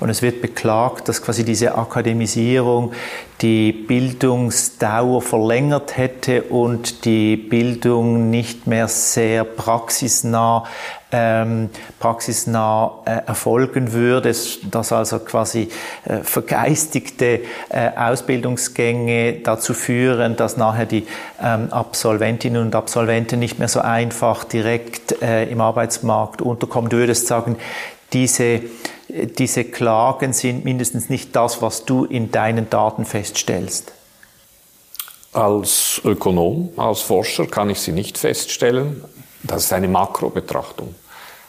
Und 0.00 0.10
es 0.10 0.22
wird 0.22 0.42
beklagt, 0.42 1.08
dass 1.08 1.22
quasi 1.22 1.44
diese 1.44 1.76
Akademisierung 1.76 2.94
die 3.40 3.70
Bildungsdauer 3.70 5.22
verlängert 5.22 5.96
hätte 5.96 6.42
und 6.42 7.04
die 7.04 7.36
Bildung 7.36 8.28
nicht 8.28 8.66
mehr 8.66 8.88
sehr 8.88 9.44
praxisnah 9.44 10.64
ähm, 11.12 11.68
praxisnah 12.00 12.92
äh, 13.04 13.10
erfolgen 13.26 13.92
würde, 13.92 14.34
dass 14.70 14.92
also 14.92 15.18
quasi 15.18 15.68
äh, 16.04 16.18
vergeistigte 16.22 17.40
äh, 17.68 17.90
Ausbildungsgänge 17.96 19.34
dazu 19.44 19.74
führen, 19.74 20.36
dass 20.36 20.56
nachher 20.56 20.86
die 20.86 21.06
ähm, 21.40 21.70
Absolventinnen 21.70 22.62
und 22.62 22.74
Absolventen 22.74 23.38
nicht 23.38 23.58
mehr 23.58 23.68
so 23.68 23.80
einfach 23.80 24.44
direkt 24.44 25.20
äh, 25.22 25.44
im 25.44 25.60
Arbeitsmarkt 25.60 26.40
unterkommen. 26.40 26.88
Du 26.88 26.96
würdest 26.96 27.26
sagen, 27.26 27.56
diese, 28.12 28.62
diese 29.08 29.64
Klagen 29.64 30.32
sind 30.32 30.64
mindestens 30.64 31.10
nicht 31.10 31.36
das, 31.36 31.60
was 31.60 31.84
du 31.84 32.04
in 32.04 32.30
deinen 32.30 32.70
Daten 32.70 33.04
feststellst. 33.04 33.92
Als 35.32 36.00
Ökonom, 36.04 36.70
als 36.76 37.00
Forscher 37.00 37.46
kann 37.46 37.70
ich 37.70 37.80
sie 37.80 37.92
nicht 37.92 38.18
feststellen. 38.18 39.02
Das 39.42 39.64
ist 39.64 39.72
eine 39.72 39.88
Makrobetrachtung. 39.88 40.94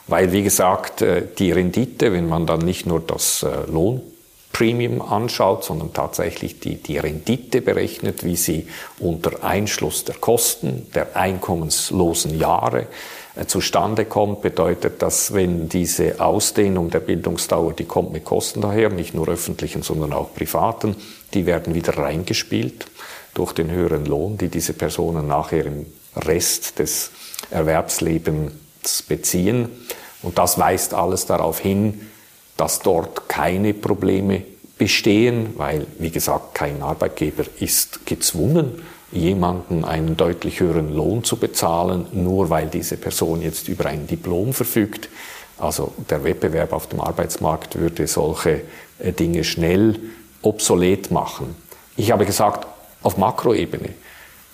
Weil, 0.08 0.32
wie 0.32 0.44
gesagt, 0.44 1.02
äh, 1.02 1.24
die 1.38 1.52
Rendite, 1.52 2.12
wenn 2.12 2.28
man 2.28 2.46
dann 2.46 2.60
nicht 2.60 2.86
nur 2.86 3.00
das 3.00 3.44
äh, 3.44 3.72
Lohnpremium 3.72 5.02
anschaut, 5.02 5.64
sondern 5.64 5.94
tatsächlich 5.94 6.60
die, 6.60 6.76
die 6.76 6.98
Rendite 6.98 7.62
berechnet, 7.62 8.26
wie 8.26 8.36
sie 8.36 8.68
unter 9.00 9.44
Einschluss 9.44 10.04
der 10.04 10.16
Kosten, 10.16 10.88
der 10.94 11.16
einkommenslosen 11.16 12.38
Jahre 12.38 12.88
äh, 13.36 13.46
zustande 13.46 14.04
kommt, 14.04 14.42
bedeutet 14.42 15.02
das, 15.02 15.34
wenn 15.34 15.70
diese 15.70 16.20
Ausdehnung 16.20 16.90
der 16.90 17.00
Bildungsdauer, 17.00 17.72
die 17.72 17.86
kommt 17.86 18.12
mit 18.12 18.26
Kosten 18.26 18.60
daher, 18.60 18.90
nicht 18.90 19.14
nur 19.14 19.30
öffentlichen, 19.30 19.84
sondern 19.84 20.12
auch 20.12 20.34
privaten, 20.34 20.98
die 21.34 21.46
werden 21.46 21.74
wieder 21.76 21.98
reingespielt 21.98 22.88
durch 23.34 23.54
den 23.54 23.72
höheren 23.72 24.06
Lohn, 24.06 24.38
die 24.38 24.50
diese 24.50 24.74
Personen 24.74 25.28
nachher 25.28 25.66
im 25.66 25.86
Rest 26.18 26.78
des 26.80 27.12
Erwerbslebens 27.50 28.52
beziehen. 29.08 29.70
Und 30.22 30.38
das 30.38 30.58
weist 30.58 30.94
alles 30.94 31.26
darauf 31.26 31.60
hin, 31.60 32.10
dass 32.58 32.80
dort 32.80 33.28
keine 33.28 33.74
Probleme 33.74 34.44
bestehen, 34.78 35.54
weil, 35.58 35.86
wie 36.00 36.12
gesagt, 36.12 36.56
kein 36.56 36.82
Arbeitgeber 36.82 37.44
ist 37.60 38.06
gezwungen, 38.06 38.84
jemanden 39.12 39.86
einen 39.86 40.18
deutlich 40.18 40.60
höheren 40.60 40.94
Lohn 40.94 41.24
zu 41.24 41.38
bezahlen, 41.38 42.08
nur 42.12 42.50
weil 42.50 42.68
diese 42.68 42.98
Person 42.98 43.42
jetzt 43.42 43.68
über 43.68 43.86
ein 43.86 44.08
Diplom 44.08 44.54
verfügt. 44.54 45.10
Also 45.58 45.94
der 46.10 46.24
Wettbewerb 46.24 46.74
auf 46.74 46.88
dem 46.88 47.00
Arbeitsmarkt 47.00 47.78
würde 47.78 48.08
solche 48.08 48.62
äh, 49.00 49.12
Dinge 49.12 49.44
schnell 49.44 50.00
obsolet 50.42 51.12
machen. 51.12 51.56
Ich 51.96 52.12
habe 52.12 52.26
gesagt, 52.26 52.68
auf 53.04 53.18
Makroebene 53.18 53.90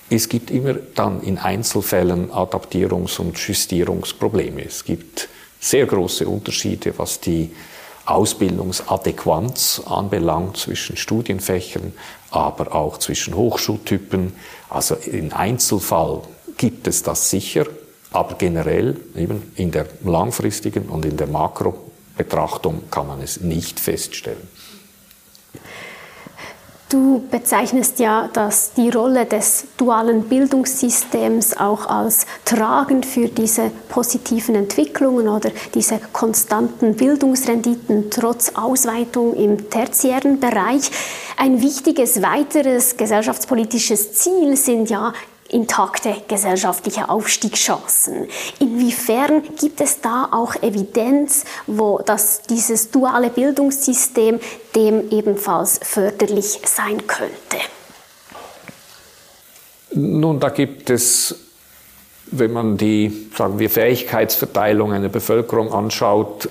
es 0.09 0.27
gibt 0.27 0.49
immer 0.49 0.73
dann 0.73 1.21
in 1.21 1.37
Einzelfällen 1.37 2.31
Adaptierungs- 2.31 3.19
und 3.19 3.37
Justierungsprobleme. 3.37 4.65
Es 4.65 4.83
gibt 4.83 5.29
sehr 5.59 5.85
große 5.85 6.27
Unterschiede, 6.27 6.93
was 6.97 7.19
die 7.19 7.51
Ausbildungsadäquanz 8.05 9.83
anbelangt 9.85 10.57
zwischen 10.57 10.97
Studienfächern, 10.97 11.93
aber 12.31 12.73
auch 12.73 12.97
zwischen 12.97 13.35
Hochschultypen. 13.35 14.33
Also 14.69 14.95
im 14.95 15.31
Einzelfall 15.31 16.23
gibt 16.57 16.87
es 16.87 17.03
das 17.03 17.29
sicher, 17.29 17.67
aber 18.11 18.35
generell 18.35 18.99
eben 19.15 19.51
in 19.55 19.69
der 19.69 19.85
langfristigen 20.03 20.89
und 20.89 21.05
in 21.05 21.17
der 21.17 21.27
Makrobetrachtung 21.27 22.89
kann 22.89 23.05
man 23.05 23.21
es 23.21 23.41
nicht 23.41 23.79
feststellen. 23.79 24.47
Du 26.89 27.21
bezeichnest 27.29 27.99
ja 27.99 28.27
dass 28.33 28.73
die 28.73 28.89
Rolle 28.89 29.27
des 29.27 29.65
dualen 29.77 30.23
Bildungssystems 30.23 31.55
auch 31.55 31.85
als 31.85 32.25
tragend 32.45 33.05
für 33.05 33.27
diese 33.27 33.69
positiven 33.89 34.55
Entwicklungen 34.55 35.27
oder 35.27 35.51
diese 35.75 35.99
konstanten 36.11 36.95
Bildungsrenditen 36.95 38.09
trotz 38.09 38.53
Ausweitung 38.55 39.35
im 39.35 39.69
tertiären 39.69 40.39
Bereich. 40.39 40.89
Ein 41.37 41.61
wichtiges 41.61 42.23
weiteres 42.23 42.97
gesellschaftspolitisches 42.97 44.13
Ziel 44.13 44.57
sind 44.57 44.89
ja 44.89 45.13
intakte 45.49 46.15
gesellschaftliche 46.27 47.09
Aufstiegschancen. 47.09 48.27
Inwiefern 48.59 49.43
gibt 49.59 49.81
es 49.81 50.01
da 50.01 50.29
auch 50.31 50.55
Evidenz, 50.61 51.45
wo 51.67 51.99
das, 52.05 52.41
dieses 52.43 52.91
duale 52.91 53.29
Bildungssystem 53.29 54.39
dem 54.75 55.09
ebenfalls 55.11 55.79
förderlich 55.83 56.59
sein 56.65 57.05
könnte? 57.07 57.57
Nun, 59.91 60.39
da 60.39 60.49
gibt 60.49 60.89
es, 60.89 61.35
wenn 62.27 62.53
man 62.53 62.77
die, 62.77 63.29
sagen 63.35 63.57
wir, 63.57 63.69
Fähigkeitsverteilung 63.69 64.93
einer 64.93 65.09
Bevölkerung 65.09 65.73
anschaut, 65.73 66.47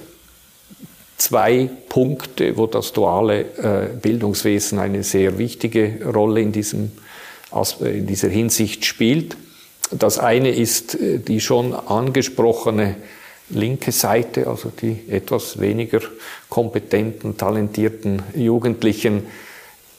zwei 1.17 1.69
Punkte, 1.89 2.57
wo 2.57 2.67
das 2.67 2.93
duale 2.93 3.41
äh, 3.41 3.89
Bildungswesen 4.01 4.79
eine 4.79 5.03
sehr 5.03 5.39
wichtige 5.39 6.01
Rolle 6.13 6.41
in 6.41 6.53
diesem 6.53 6.93
in 7.81 8.07
dieser 8.07 8.29
Hinsicht 8.29 8.85
spielt. 8.85 9.37
Das 9.91 10.19
eine 10.19 10.51
ist 10.51 10.95
äh, 10.95 11.19
die 11.19 11.41
schon 11.41 11.75
angesprochene 11.75 12.97
linke 13.51 13.93
Seite, 13.93 14.47
also 14.47 14.71
die 14.71 15.05
etwas 15.09 15.61
weniger 15.61 16.01
kompetenten, 16.49 17.37
talentierten 17.37 18.23
Jugendlichen. 18.35 19.27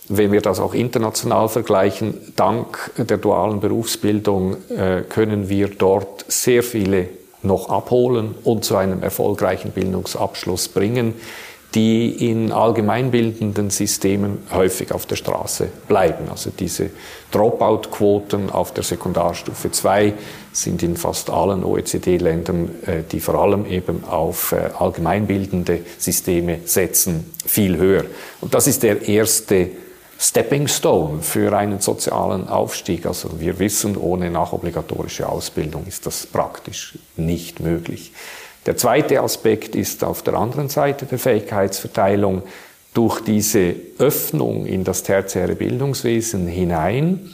Wenn 0.08 0.32
wir 0.32 0.41
das 0.41 0.60
auch 0.60 0.74
international 0.74 1.50
vergleichen, 1.50 2.34
dank 2.36 2.91
der 2.97 3.18
dualen 3.18 3.60
Berufsbildung 3.60 4.58
äh, 4.70 5.02
können 5.08 5.50
wir 5.50 5.70
dort 5.70 6.26
sehr 6.28 6.64
viele 6.64 7.10
noch 7.41 7.70
abholen 7.70 8.36
und 8.43 8.66
zu 8.66 8.76
einem 8.76 9.02
erfolgreichen 9.02 9.72
Bildungsabschluss 9.72 10.68
bringen, 10.68 11.14
die 11.76 12.30
in 12.30 12.52
allgemeinbildenden 12.52 13.70
Systemen 13.70 14.40
häufig 14.52 14.92
auf 14.92 15.06
der 15.06 15.18
Straße 15.18 15.68
bleiben. 15.88 16.30
Also 16.30 16.50
diese 16.50 16.90
Dropout-Quoten 17.32 18.50
auf 18.50 18.74
der 18.74 18.84
Sekundarstufe 18.84 19.70
2 19.70 20.14
sind 20.52 20.82
in 20.82 20.98
fast 20.98 21.30
allen 21.30 21.64
OECD-Ländern, 21.64 22.70
äh, 22.86 23.04
die 23.12 23.20
vor 23.20 23.36
allem 23.36 23.68
eben 23.68 24.04
auf 24.06 24.52
äh, 24.52 24.72
allgemeinbildende 24.80 25.82
Systeme 26.00 26.62
setzen, 26.66 27.32
viel 27.46 27.78
höher. 27.78 28.06
Und 28.42 28.56
das 28.56 28.66
ist 28.66 28.82
der 28.82 29.08
erste 29.08 29.70
Stepping 30.22 30.68
Stone 30.68 31.22
für 31.22 31.56
einen 31.56 31.80
sozialen 31.80 32.50
Aufstieg. 32.50 33.06
Also 33.06 33.40
wir 33.40 33.60
wissen, 33.60 33.96
ohne 33.96 34.32
nachobligatorische 34.32 35.30
Ausbildung 35.30 35.86
ist 35.86 36.08
das 36.08 36.26
praktisch 36.26 36.98
nicht 37.16 37.60
möglich. 37.60 38.12
Der 38.70 38.78
zweite 38.78 39.24
Aspekt 39.24 39.74
ist 39.74 40.04
auf 40.04 40.22
der 40.22 40.36
anderen 40.36 40.70
Seite 40.70 41.08
der 41.08 41.18
Fähigkeitsverteilung. 41.18 42.44
Durch 42.94 43.20
diese 43.20 43.74
Öffnung 43.98 44.68
in 44.68 44.84
das 44.84 45.02
tertiäre 45.02 45.56
Bildungswesen 45.56 46.46
hinein 46.46 47.32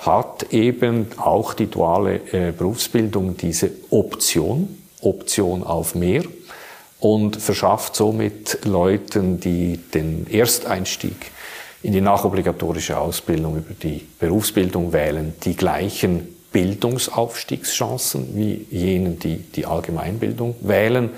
hat 0.00 0.52
eben 0.52 1.06
auch 1.16 1.54
die 1.54 1.68
duale 1.68 2.20
äh, 2.32 2.52
Berufsbildung 2.52 3.38
diese 3.38 3.70
Option, 3.88 4.76
Option 5.00 5.62
auf 5.62 5.94
mehr 5.94 6.24
und 7.00 7.36
verschafft 7.36 7.96
somit 7.96 8.66
Leuten, 8.66 9.40
die 9.40 9.78
den 9.78 10.26
Ersteinstieg 10.30 11.16
in 11.82 11.94
die 11.94 12.02
nachobligatorische 12.02 12.98
Ausbildung 12.98 13.56
über 13.56 13.72
die 13.72 14.06
Berufsbildung 14.18 14.92
wählen, 14.92 15.32
die 15.44 15.56
gleichen 15.56 16.33
Bildungsaufstiegschancen 16.54 18.28
wie 18.34 18.64
jenen, 18.70 19.18
die 19.18 19.38
die 19.38 19.66
Allgemeinbildung 19.66 20.54
wählen. 20.60 21.10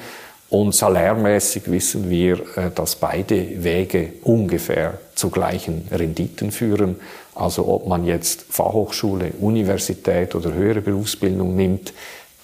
Und 0.48 0.74
salärmäßig 0.74 1.70
wissen 1.70 2.08
wir, 2.08 2.40
äh, 2.56 2.70
dass 2.74 2.96
beide 2.96 3.62
Wege 3.62 4.14
ungefähr 4.24 4.98
zu 5.14 5.28
gleichen 5.28 5.86
Renditen 5.92 6.50
führen. 6.50 6.96
Also 7.34 7.68
ob 7.68 7.86
man 7.86 8.04
jetzt 8.04 8.46
Fachhochschule, 8.48 9.32
Universität 9.40 10.34
oder 10.34 10.54
höhere 10.54 10.80
Berufsbildung 10.80 11.54
nimmt, 11.54 11.92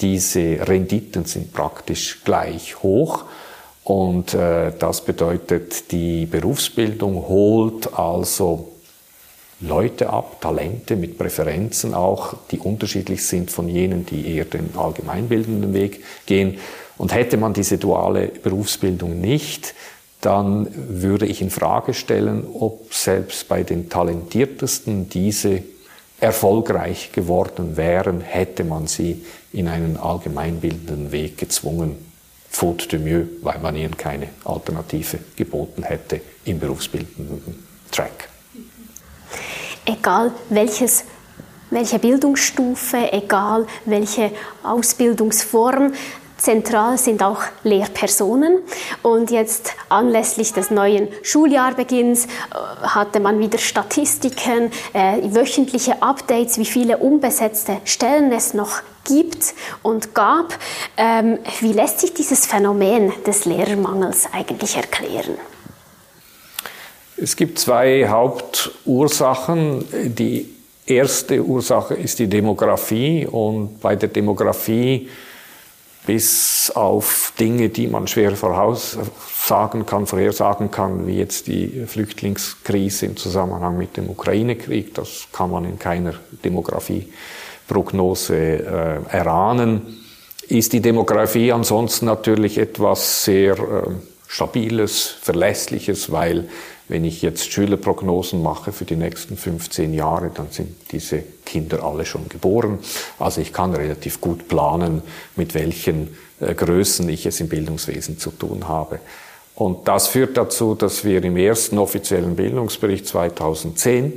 diese 0.01 0.68
Renditen 0.68 1.24
sind 1.24 1.53
praktisch 1.53 2.22
gleich 2.24 2.82
hoch. 2.82 3.24
Und 3.84 4.34
äh, 4.34 4.72
das 4.78 5.03
bedeutet, 5.03 5.90
die 5.93 6.26
Berufsbildung 6.26 7.26
holt 7.26 7.99
also 7.99 8.72
Leute 9.62 10.10
ab, 10.10 10.40
Talente 10.40 10.96
mit 10.96 11.16
Präferenzen 11.16 11.94
auch, 11.94 12.34
die 12.50 12.58
unterschiedlich 12.58 13.24
sind 13.24 13.50
von 13.50 13.68
jenen, 13.68 14.04
die 14.04 14.34
eher 14.34 14.44
den 14.44 14.70
allgemeinbildenden 14.76 15.72
Weg 15.72 16.02
gehen. 16.26 16.58
Und 16.98 17.14
hätte 17.14 17.36
man 17.36 17.52
diese 17.52 17.78
duale 17.78 18.26
Berufsbildung 18.28 19.20
nicht, 19.20 19.74
dann 20.20 20.68
würde 20.74 21.26
ich 21.26 21.42
in 21.42 21.50
Frage 21.50 21.94
stellen, 21.94 22.44
ob 22.54 22.92
selbst 22.92 23.48
bei 23.48 23.62
den 23.62 23.88
talentiertesten 23.88 25.08
diese 25.08 25.62
erfolgreich 26.20 27.10
geworden 27.12 27.76
wären, 27.76 28.20
hätte 28.20 28.64
man 28.64 28.86
sie 28.86 29.24
in 29.52 29.68
einen 29.68 29.96
allgemeinbildenden 29.96 31.10
Weg 31.12 31.38
gezwungen. 31.38 31.96
Faute 32.48 32.86
de 32.86 32.98
mieux, 32.98 33.26
weil 33.42 33.58
man 33.60 33.74
ihnen 33.76 33.96
keine 33.96 34.28
Alternative 34.44 35.18
geboten 35.36 35.84
hätte 35.84 36.20
im 36.44 36.58
berufsbildenden 36.58 37.64
Track 37.90 38.32
egal 39.87 40.33
welches 40.49 41.05
welche 41.72 41.99
Bildungsstufe, 41.99 43.12
egal 43.12 43.66
welche 43.87 44.30
Ausbildungsform. 44.62 45.93
Zentral 46.37 46.99
sind 46.99 47.22
auch 47.22 47.41
Lehrpersonen. 47.62 48.59
Und 49.03 49.30
jetzt 49.30 49.74
anlässlich 49.89 50.53
des 50.53 50.70
neuen 50.70 51.09
Schuljahrbeginns 51.22 52.26
äh, 52.26 52.28
hatte 52.83 53.20
man 53.20 53.39
wieder 53.39 53.59
Statistiken, 53.59 54.70
äh, 54.93 55.18
wöchentliche 55.35 56.03
Updates, 56.03 56.59
wie 56.59 56.64
viele 56.64 56.99
unbesetzte 56.99 57.78
Stellen 57.85 58.33
es 58.33 58.55
noch 58.55 58.83
gibt 59.05 59.55
und 59.83 60.14
gab. 60.14 60.59
Ähm, 60.97 61.39
wie 61.61 61.72
lässt 61.72 62.01
sich 62.01 62.12
dieses 62.12 62.45
Phänomen 62.45 63.12
des 63.24 63.45
Lehrermangels 63.45 64.28
eigentlich 64.33 64.76
erklären? 64.76 65.37
Es 67.16 67.36
gibt 67.36 67.58
zwei 67.58 68.08
Hauptursachen. 68.08 69.84
Die 70.14 70.48
erste 70.86 71.44
Ursache 71.44 71.94
ist 71.94 72.18
die 72.18 72.26
Demografie 72.26 73.26
und 73.26 73.80
bei 73.80 73.96
der 73.96 74.08
Demografie 74.08 75.08
bis 76.06 76.72
auf 76.74 77.32
Dinge, 77.38 77.68
die 77.68 77.86
man 77.86 78.08
schwer 78.08 78.32
voraussagen 78.32 79.86
kann, 79.86 80.06
vorhersagen 80.06 80.70
kann, 80.70 81.06
wie 81.06 81.18
jetzt 81.18 81.46
die 81.46 81.84
Flüchtlingskrise 81.86 83.06
im 83.06 83.16
Zusammenhang 83.16 83.78
mit 83.78 83.96
dem 83.96 84.10
Ukraine-Krieg, 84.10 84.94
das 84.94 85.28
kann 85.32 85.52
man 85.52 85.64
in 85.64 85.78
keiner 85.78 86.14
Demografieprognose 86.44 88.36
äh, 88.36 88.98
erahnen, 89.16 90.00
ist 90.48 90.72
die 90.72 90.80
Demografie 90.80 91.52
ansonsten 91.52 92.06
natürlich 92.06 92.58
etwas 92.58 93.24
sehr 93.24 93.52
äh, 93.52 93.92
Stabiles, 94.26 95.06
Verlässliches, 95.20 96.10
weil 96.10 96.48
wenn 96.89 97.05
ich 97.05 97.22
jetzt 97.22 97.51
Schülerprognosen 97.53 98.43
mache 98.43 98.72
für 98.72 98.85
die 98.85 98.97
nächsten 98.97 99.37
15 99.37 99.95
Jahre, 99.95 100.30
dann 100.35 100.51
sind 100.51 100.74
diese 100.93 101.22
Kinder 101.45 101.85
alle 101.85 102.05
schon 102.05 102.28
geboren. 102.28 102.78
Also 103.18 103.41
ich 103.41 103.53
kann 103.53 103.74
relativ 103.74 104.20
gut 104.20 104.49
planen, 104.49 105.03
mit 105.37 105.55
welchen 105.55 106.16
äh, 106.41 106.55
Größen 106.55 107.09
ich 107.09 107.26
es 107.26 107.41
im 107.41 107.49
Bildungswesen 107.49 108.18
zu 108.18 108.30
tun 108.30 108.68
habe. 108.68 109.01
Und 109.55 109.87
das 109.87 110.09
führt 110.09 110.37
dazu, 110.37 110.74
dass 110.74 111.05
wir 111.05 111.22
im 111.22 111.37
ersten 111.37 111.78
offiziellen 111.78 112.37
Bildungsbericht 112.37 113.07
2010 113.07 114.12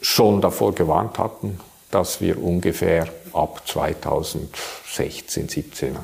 schon 0.00 0.40
davor 0.40 0.74
gewarnt 0.74 1.18
hatten, 1.18 1.58
dass 1.90 2.20
wir 2.20 2.42
ungefähr 2.42 3.08
ab 3.32 3.62
2016, 3.66 5.48
17 5.48 5.96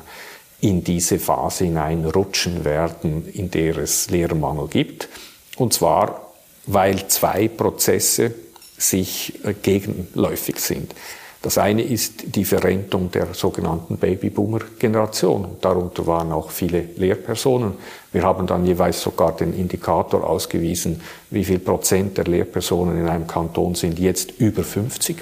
in 0.61 0.83
diese 0.83 1.19
Phase 1.19 1.65
hineinrutschen 1.65 2.63
werden, 2.63 3.27
in 3.27 3.51
der 3.51 3.77
es 3.77 4.09
Lehrermangel 4.09 4.67
gibt. 4.67 5.09
Und 5.57 5.73
zwar, 5.73 6.31
weil 6.67 7.07
zwei 7.07 7.47
Prozesse 7.47 8.33
sich 8.77 9.33
äh, 9.43 9.53
gegenläufig 9.53 10.59
sind. 10.59 10.93
Das 11.41 11.57
eine 11.57 11.81
ist 11.81 12.35
die 12.35 12.45
Verrentung 12.45 13.09
der 13.09 13.33
sogenannten 13.33 13.97
Babyboomer-Generation. 13.97 15.57
Darunter 15.59 16.05
waren 16.05 16.31
auch 16.31 16.51
viele 16.51 16.81
Lehrpersonen. 16.97 17.73
Wir 18.11 18.21
haben 18.21 18.45
dann 18.45 18.63
jeweils 18.63 19.01
sogar 19.01 19.35
den 19.35 19.53
Indikator 19.53 20.23
ausgewiesen, 20.23 21.01
wie 21.31 21.43
viel 21.43 21.57
Prozent 21.57 22.19
der 22.19 22.25
Lehrpersonen 22.25 22.99
in 22.99 23.09
einem 23.09 23.25
Kanton 23.25 23.73
sind 23.73 23.97
jetzt 23.97 24.39
über 24.39 24.63
50. 24.63 25.17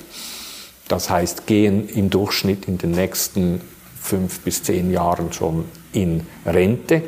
Das 0.89 1.09
heißt, 1.09 1.47
gehen 1.47 1.87
im 1.87 2.09
Durchschnitt 2.09 2.67
in 2.67 2.77
den 2.77 2.91
nächsten 2.91 3.61
fünf 4.01 4.39
bis 4.41 4.63
zehn 4.63 4.91
Jahren 4.91 5.31
schon 5.33 5.65
in 5.93 6.25
Rente. 6.45 7.03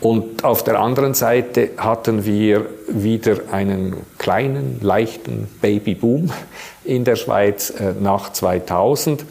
Und 0.00 0.44
auf 0.44 0.64
der 0.64 0.80
anderen 0.80 1.12
Seite 1.12 1.70
hatten 1.76 2.24
wir 2.24 2.66
wieder 2.88 3.52
einen 3.52 3.96
kleinen, 4.16 4.80
leichten 4.80 5.46
Babyboom 5.60 6.32
in 6.84 7.04
der 7.04 7.16
Schweiz 7.16 7.70
äh, 7.70 7.92
nach 8.00 8.32
2000. 8.32 9.26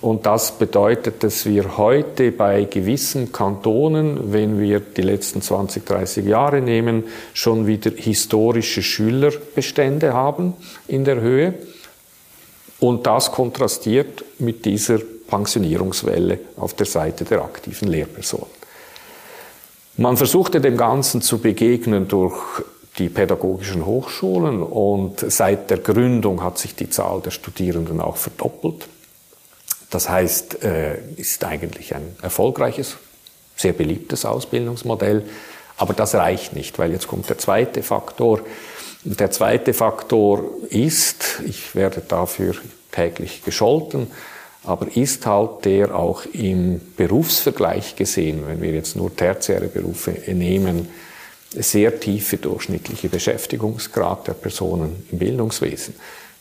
Und 0.00 0.26
das 0.26 0.58
bedeutet, 0.58 1.22
dass 1.22 1.46
wir 1.46 1.76
heute 1.76 2.30
bei 2.32 2.64
gewissen 2.64 3.32
Kantonen, 3.32 4.32
wenn 4.32 4.58
wir 4.58 4.80
die 4.80 5.02
letzten 5.02 5.42
20, 5.42 5.84
30 5.84 6.26
Jahre 6.26 6.60
nehmen, 6.60 7.04
schon 7.34 7.66
wieder 7.66 7.90
historische 7.90 8.82
Schülerbestände 8.82 10.12
haben 10.12 10.54
in 10.86 11.04
der 11.04 11.20
Höhe. 11.20 11.54
Und 12.78 13.06
das 13.06 13.32
kontrastiert 13.32 14.24
mit 14.38 14.64
dieser 14.64 15.00
Pensionierungswelle 15.26 16.38
auf 16.56 16.74
der 16.74 16.86
Seite 16.86 17.24
der 17.24 17.42
aktiven 17.42 17.88
Lehrpersonen. 17.88 18.46
Man 19.96 20.16
versuchte 20.16 20.60
dem 20.60 20.76
Ganzen 20.76 21.22
zu 21.22 21.38
begegnen 21.38 22.06
durch 22.06 22.34
die 22.98 23.08
pädagogischen 23.08 23.84
Hochschulen 23.84 24.62
und 24.62 25.20
seit 25.30 25.70
der 25.70 25.78
Gründung 25.78 26.42
hat 26.42 26.58
sich 26.58 26.74
die 26.74 26.90
Zahl 26.90 27.20
der 27.20 27.30
Studierenden 27.30 28.00
auch 28.00 28.16
verdoppelt. 28.16 28.88
Das 29.90 30.08
heißt, 30.08 30.62
äh, 30.64 30.98
ist 31.16 31.44
eigentlich 31.44 31.94
ein 31.94 32.16
erfolgreiches, 32.22 32.96
sehr 33.54 33.72
beliebtes 33.72 34.24
Ausbildungsmodell, 34.24 35.24
aber 35.76 35.94
das 35.94 36.14
reicht 36.14 36.54
nicht, 36.54 36.78
weil 36.78 36.92
jetzt 36.92 37.06
kommt 37.06 37.28
der 37.28 37.38
zweite 37.38 37.82
Faktor. 37.82 38.40
Der 39.04 39.30
zweite 39.30 39.72
Faktor 39.72 40.44
ist, 40.70 41.40
ich 41.46 41.74
werde 41.74 42.00
dafür 42.00 42.54
täglich 42.92 43.44
gescholten, 43.44 44.08
aber 44.66 44.94
ist 44.96 45.26
halt 45.26 45.64
der 45.64 45.94
auch 45.94 46.24
im 46.32 46.80
Berufsvergleich 46.96 47.96
gesehen, 47.96 48.42
wenn 48.46 48.60
wir 48.60 48.72
jetzt 48.72 48.96
nur 48.96 49.14
tertiäre 49.14 49.68
Berufe 49.68 50.12
nehmen, 50.32 50.88
sehr 51.50 51.98
tiefe 52.00 52.36
durchschnittliche 52.36 53.08
Beschäftigungsgrad 53.08 54.26
der 54.26 54.34
Personen 54.34 55.06
im 55.10 55.18
Bildungswesen. 55.18 55.94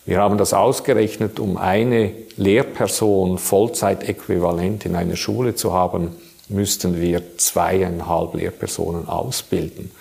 Wir 0.06 0.20
haben 0.20 0.38
das 0.38 0.54
ausgerechnet, 0.54 1.40
um 1.40 1.58
eine 1.58 2.12
Lehrperson 2.38 3.38
Vollzeitäquivalent 3.38 4.86
in 4.86 4.96
einer 4.96 5.16
Schule 5.16 5.56
zu 5.56 5.74
haben, 5.74 6.16
müssten 6.50 7.00
wir 7.00 7.38
zweieinhalb 7.38 8.36
Lehrpersonen 8.36 9.08
ausbilden. 9.08 9.92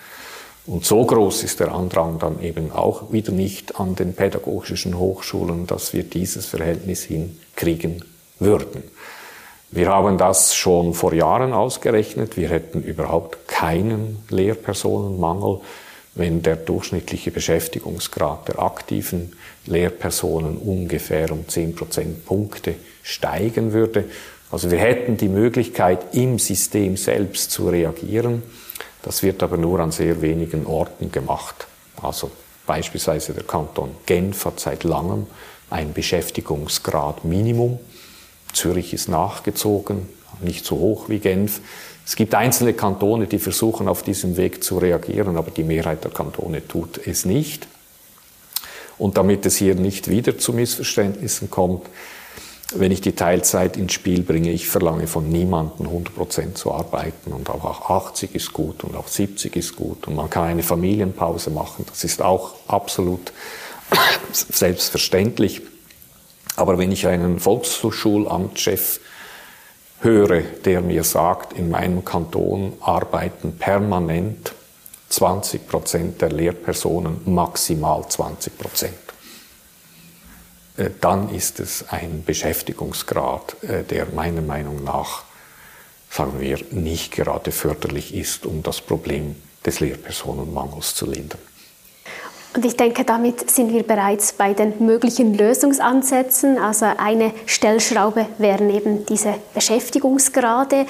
Und 0.67 0.85
so 0.85 1.05
groß 1.05 1.43
ist 1.43 1.59
der 1.59 1.71
Andrang 1.71 2.19
dann 2.19 2.41
eben 2.41 2.71
auch 2.71 3.11
wieder 3.11 3.31
nicht 3.31 3.79
an 3.79 3.95
den 3.95 4.13
pädagogischen 4.13 4.97
Hochschulen, 4.97 5.67
dass 5.67 5.93
wir 5.93 6.03
dieses 6.03 6.47
Verhältnis 6.47 7.03
hinkriegen 7.03 8.03
würden. 8.39 8.83
Wir 9.71 9.89
haben 9.89 10.17
das 10.17 10.55
schon 10.55 10.93
vor 10.93 11.13
Jahren 11.13 11.51
ausgerechnet. 11.51 12.37
Wir 12.37 12.49
hätten 12.49 12.81
überhaupt 12.81 13.47
keinen 13.47 14.23
Lehrpersonenmangel, 14.29 15.59
wenn 16.13 16.41
der 16.41 16.55
durchschnittliche 16.55 17.31
Beschäftigungsgrad 17.31 18.47
der 18.47 18.59
aktiven 18.59 19.33
Lehrpersonen 19.65 20.57
ungefähr 20.57 21.31
um 21.31 21.47
10 21.47 21.75
Prozentpunkte 21.75 22.75
steigen 23.03 23.73
würde. 23.73 24.05
Also 24.49 24.71
wir 24.71 24.77
hätten 24.77 25.17
die 25.17 25.27
Möglichkeit, 25.27 26.15
im 26.15 26.39
System 26.39 26.95
selbst 26.95 27.51
zu 27.51 27.67
reagieren. 27.67 28.43
Das 29.03 29.23
wird 29.23 29.43
aber 29.43 29.57
nur 29.57 29.81
an 29.81 29.91
sehr 29.91 30.21
wenigen 30.21 30.65
Orten 30.65 31.11
gemacht. 31.11 31.67
Also 32.01 32.31
beispielsweise 32.65 33.33
der 33.33 33.43
Kanton 33.43 33.91
Genf 34.05 34.45
hat 34.45 34.59
seit 34.59 34.83
langem 34.83 35.27
ein 35.69 35.93
Beschäftigungsgrad 35.93 37.25
Minimum. 37.25 37.79
Zürich 38.55 38.93
ist 38.93 39.09
nachgezogen, 39.09 40.07
nicht 40.41 40.65
so 40.65 40.77
hoch 40.77 41.09
wie 41.09 41.19
Genf. 41.19 41.61
Es 42.05 42.15
gibt 42.15 42.35
einzelne 42.35 42.73
Kantone, 42.73 43.27
die 43.27 43.39
versuchen 43.39 43.87
auf 43.87 44.03
diesem 44.03 44.37
Weg 44.37 44.63
zu 44.63 44.77
reagieren, 44.77 45.37
aber 45.37 45.51
die 45.51 45.63
Mehrheit 45.63 46.03
der 46.03 46.11
Kantone 46.11 46.67
tut 46.67 46.99
es 47.05 47.25
nicht. 47.25 47.67
Und 48.97 49.17
damit 49.17 49.45
es 49.45 49.57
hier 49.57 49.75
nicht 49.75 50.09
wieder 50.09 50.37
zu 50.37 50.53
Missverständnissen 50.53 51.49
kommt, 51.49 51.87
wenn 52.73 52.91
ich 52.91 53.01
die 53.01 53.13
Teilzeit 53.13 53.77
ins 53.77 53.93
Spiel 53.93 54.23
bringe, 54.23 54.51
ich 54.51 54.67
verlange 54.67 55.07
von 55.07 55.29
niemandem 55.29 55.87
100% 55.87 56.55
zu 56.55 56.71
arbeiten 56.71 57.31
und 57.31 57.49
auch 57.49 57.89
80 57.89 58.33
ist 58.33 58.53
gut 58.53 58.83
und 58.83 58.95
auch 58.95 59.07
70 59.07 59.55
ist 59.55 59.75
gut 59.75 60.07
und 60.07 60.15
man 60.15 60.29
kann 60.29 60.47
eine 60.47 60.63
Familienpause 60.63 61.51
machen, 61.51 61.85
das 61.87 62.03
ist 62.03 62.21
auch 62.21 62.55
absolut 62.67 63.31
selbstverständlich. 64.31 65.61
Aber 66.55 66.77
wenn 66.77 66.91
ich 66.91 67.07
einen 67.07 67.39
Volksschulamtschef 67.39 68.99
höre, 69.99 70.41
der 70.41 70.81
mir 70.81 71.03
sagt, 71.03 71.53
in 71.53 71.69
meinem 71.69 72.05
Kanton 72.05 72.73
arbeiten 72.81 73.57
permanent 73.57 74.53
20 75.09 75.67
Prozent 75.67 76.21
der 76.21 76.29
Lehrpersonen, 76.29 77.21
maximal 77.25 78.07
20 78.07 78.57
Prozent, 78.57 78.95
äh, 80.77 80.89
dann 81.01 81.29
ist 81.29 81.59
es 81.59 81.89
ein 81.89 82.23
Beschäftigungsgrad, 82.25 83.63
äh, 83.63 83.83
der 83.83 84.07
meiner 84.07 84.41
Meinung 84.41 84.83
nach, 84.83 85.23
sagen 86.09 86.39
wir, 86.39 86.59
nicht 86.71 87.11
gerade 87.11 87.51
förderlich 87.51 88.13
ist, 88.13 88.45
um 88.45 88.63
das 88.63 88.81
Problem 88.81 89.35
des 89.65 89.79
Lehrpersonenmangels 89.79 90.95
zu 90.95 91.05
lindern. 91.05 91.39
Und 92.55 92.63
ich 92.63 92.77
denke, 92.77 93.03
damit 93.03 93.51
sind 93.51 93.73
wir 93.73 93.83
bereits 93.83 94.31
bei 94.31 94.53
den 94.53 94.85
möglichen 94.85 95.33
Lösungsansätzen. 95.37 96.57
Also 96.57 96.85
eine 96.85 97.33
Stellschraube 97.45 98.27
wären 98.37 98.69
eben 98.69 99.05
diese 99.05 99.33
Beschäftigungsgrade. 99.53 100.85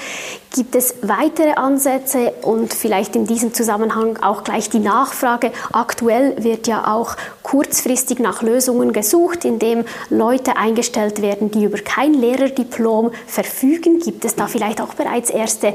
Gibt 0.54 0.76
es 0.76 0.94
weitere 1.02 1.54
Ansätze 1.54 2.32
und 2.42 2.72
vielleicht 2.72 3.16
in 3.16 3.26
diesem 3.26 3.52
Zusammenhang 3.52 4.16
auch 4.22 4.44
gleich 4.44 4.70
die 4.70 4.78
Nachfrage? 4.78 5.50
Aktuell 5.72 6.42
wird 6.44 6.68
ja 6.68 6.94
auch 6.94 7.16
kurzfristig 7.42 8.20
nach 8.20 8.42
Lösungen 8.42 8.92
gesucht, 8.92 9.44
indem 9.44 9.84
Leute 10.08 10.56
eingestellt 10.56 11.20
werden, 11.20 11.50
die 11.50 11.64
über 11.64 11.78
kein 11.78 12.14
Lehrerdiplom 12.14 13.10
verfügen. 13.26 13.98
Gibt 13.98 14.24
es 14.24 14.36
da 14.36 14.46
vielleicht 14.46 14.80
auch 14.80 14.94
bereits 14.94 15.30
erste 15.30 15.74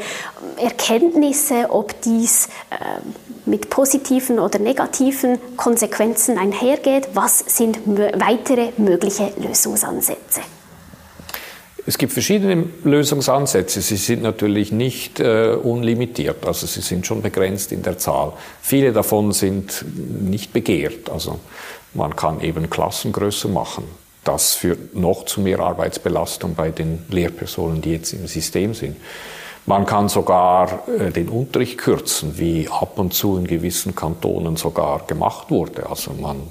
Erkenntnisse, 0.56 1.66
ob 1.70 2.00
dies 2.02 2.48
äh, 2.70 2.76
mit 3.46 3.70
positiven 3.70 4.40
oder 4.40 4.60
negativen 4.60 5.40
Konsequenzen 5.58 6.38
einhergeht? 6.38 7.10
Was 7.14 7.40
sind 7.40 7.80
weitere 7.86 8.70
mögliche 8.78 9.32
Lösungsansätze? 9.38 10.42
Es 11.86 11.98
gibt 11.98 12.14
verschiedene 12.14 12.66
Lösungsansätze. 12.84 13.82
Sie 13.82 13.98
sind 13.98 14.22
natürlich 14.22 14.72
nicht 14.72 15.20
äh, 15.20 15.56
unlimitiert, 15.62 16.46
also 16.46 16.68
sie 16.68 16.82
sind 16.82 17.08
schon 17.08 17.22
begrenzt 17.22 17.72
in 17.72 17.82
der 17.82 17.98
Zahl. 17.98 18.34
Viele 18.62 18.94
davon 18.94 19.32
sind 19.32 19.84
nicht 19.96 20.54
begehrt. 20.54 21.10
Also 21.10 21.40
man 21.94 22.16
kann 22.16 22.42
eben 22.42 22.70
Klassen 22.70 23.12
größer 23.12 23.50
machen. 23.50 23.84
Das 24.24 24.54
führt 24.54 24.96
noch 24.96 25.26
zu 25.26 25.42
mehr 25.42 25.60
Arbeitsbelastung 25.60 26.54
bei 26.54 26.70
den 26.70 27.04
Lehrpersonen, 27.10 27.82
die 27.82 27.94
jetzt 27.94 28.14
im 28.14 28.28
System 28.28 28.76
sind. 28.76 28.98
Man 29.66 29.86
kann 29.86 30.10
sogar 30.10 30.88
äh, 30.88 31.12
den 31.12 31.30
Unterricht 31.30 31.78
kürzen, 31.78 32.38
wie 32.38 32.68
ab 32.68 32.98
und 32.98 33.14
zu 33.14 33.38
in 33.38 33.46
gewissen 33.46 33.96
Kantonen 33.96 34.56
sogar 34.56 35.06
gemacht 35.08 35.52
wurde. 35.52 35.90
Also 35.90 36.12
man 36.14 36.48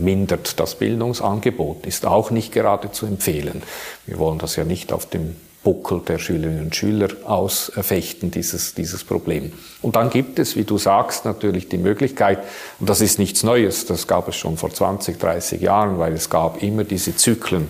mindert 0.00 0.60
das 0.60 0.76
Bildungsangebot, 0.76 1.86
ist 1.86 2.06
auch 2.06 2.30
nicht 2.30 2.52
gerade 2.52 2.92
zu 2.92 3.06
empfehlen. 3.06 3.62
Wir 4.06 4.18
wollen 4.18 4.38
das 4.38 4.56
ja 4.56 4.64
nicht 4.64 4.92
auf 4.92 5.06
dem 5.06 5.36
Buckel 5.62 6.00
der 6.00 6.18
Schülerinnen 6.18 6.66
und 6.66 6.76
Schüler 6.76 7.08
ausfechten, 7.24 8.30
dieses, 8.30 8.74
dieses 8.74 9.04
Problem. 9.04 9.52
Und 9.82 9.96
dann 9.96 10.08
gibt 10.08 10.38
es, 10.38 10.56
wie 10.56 10.64
du 10.64 10.78
sagst, 10.78 11.26
natürlich 11.26 11.68
die 11.68 11.76
Möglichkeit, 11.76 12.38
und 12.78 12.88
das 12.88 13.02
ist 13.02 13.18
nichts 13.18 13.42
Neues, 13.42 13.84
das 13.84 14.06
gab 14.06 14.26
es 14.28 14.36
schon 14.36 14.56
vor 14.56 14.72
20, 14.72 15.18
30 15.18 15.60
Jahren, 15.60 15.98
weil 15.98 16.14
es 16.14 16.30
gab 16.30 16.62
immer 16.62 16.84
diese 16.84 17.14
Zyklen 17.14 17.68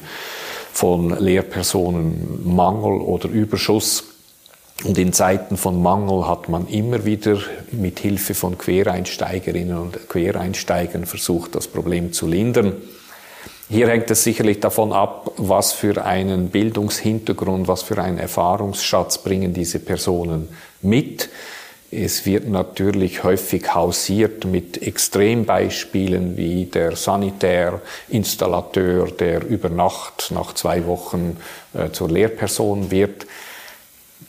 von 0.72 1.18
Lehrpersonenmangel 1.18 3.00
oder 3.00 3.28
Überschuss 3.28 4.04
und 4.84 4.98
in 4.98 5.12
Zeiten 5.12 5.56
von 5.56 5.82
Mangel 5.82 6.26
hat 6.26 6.48
man 6.48 6.66
immer 6.66 7.04
wieder 7.04 7.38
mit 7.70 8.00
Hilfe 8.00 8.34
von 8.34 8.56
Quereinsteigerinnen 8.56 9.76
und 9.76 10.08
Quereinsteigern 10.08 11.06
versucht, 11.06 11.54
das 11.54 11.68
Problem 11.68 12.12
zu 12.12 12.26
lindern. 12.26 12.76
Hier 13.68 13.88
hängt 13.88 14.10
es 14.10 14.24
sicherlich 14.24 14.58
davon 14.58 14.92
ab, 14.92 15.32
was 15.36 15.72
für 15.72 16.04
einen 16.04 16.48
Bildungshintergrund, 16.48 17.68
was 17.68 17.82
für 17.82 18.02
einen 18.02 18.18
Erfahrungsschatz 18.18 19.18
bringen 19.18 19.54
diese 19.54 19.78
Personen 19.78 20.48
mit. 20.82 21.28
Es 21.92 22.24
wird 22.24 22.48
natürlich 22.48 23.24
häufig 23.24 23.74
hausiert 23.74 24.44
mit 24.44 24.80
Extrembeispielen 24.80 26.36
wie 26.36 26.66
der 26.66 26.94
Sanitärinstallateur, 26.96 29.10
der 29.10 29.44
über 29.44 29.68
Nacht 29.68 30.30
nach 30.32 30.54
zwei 30.54 30.86
Wochen 30.86 31.36
äh, 31.74 31.90
zur 31.90 32.08
Lehrperson 32.08 32.92
wird. 32.92 33.26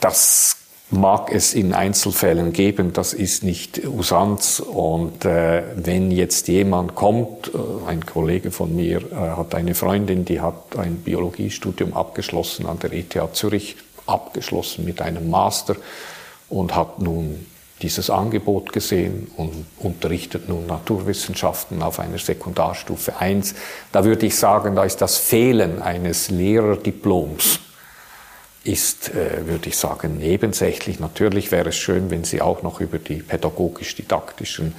Das 0.01 0.57
mag 0.89 1.31
es 1.31 1.53
in 1.53 1.73
Einzelfällen 1.73 2.53
geben, 2.53 2.91
das 2.91 3.13
ist 3.13 3.43
nicht 3.43 3.85
Usanz. 3.85 4.59
Und 4.59 5.25
äh, 5.25 5.63
wenn 5.75 6.11
jetzt 6.11 6.47
jemand 6.47 6.95
kommt, 6.95 7.51
äh, 7.53 7.87
ein 7.87 8.05
Kollege 8.05 8.51
von 8.51 8.75
mir 8.75 8.97
äh, 9.11 9.15
hat 9.15 9.55
eine 9.55 9.73
Freundin, 9.73 10.25
die 10.25 10.41
hat 10.41 10.75
ein 10.77 10.97
Biologiestudium 10.97 11.93
abgeschlossen 11.93 12.65
an 12.65 12.79
der 12.79 12.91
ETH 12.93 13.15
Zürich, 13.33 13.77
abgeschlossen 14.05 14.83
mit 14.83 15.01
einem 15.01 15.29
Master 15.29 15.75
und 16.49 16.75
hat 16.75 16.99
nun 16.99 17.45
dieses 17.81 18.09
Angebot 18.09 18.73
gesehen 18.73 19.31
und 19.37 19.65
unterrichtet 19.79 20.49
nun 20.49 20.65
Naturwissenschaften 20.65 21.81
auf 21.81 21.99
einer 21.99 22.17
Sekundarstufe 22.17 23.19
1. 23.19 23.55
Da 23.91 24.03
würde 24.03 24.25
ich 24.25 24.35
sagen, 24.35 24.75
da 24.75 24.83
ist 24.83 25.01
das 25.01 25.17
Fehlen 25.17 25.81
eines 25.81 26.29
Lehrerdiploms 26.29 27.59
ist, 28.64 29.09
äh, 29.09 29.47
würde 29.47 29.70
ich 29.70 29.78
sagen, 29.78 30.18
nebensächlich. 30.18 30.99
Natürlich 30.99 31.51
wäre 31.51 31.70
es 31.70 31.76
schön, 31.76 32.12
wenn 32.12 32.24
sie 32.24 32.41
auch 32.41 32.62
noch 32.62 32.80
über 32.80 32.99
die 32.99 33.16
pädagogisch-didaktischen 33.16 34.76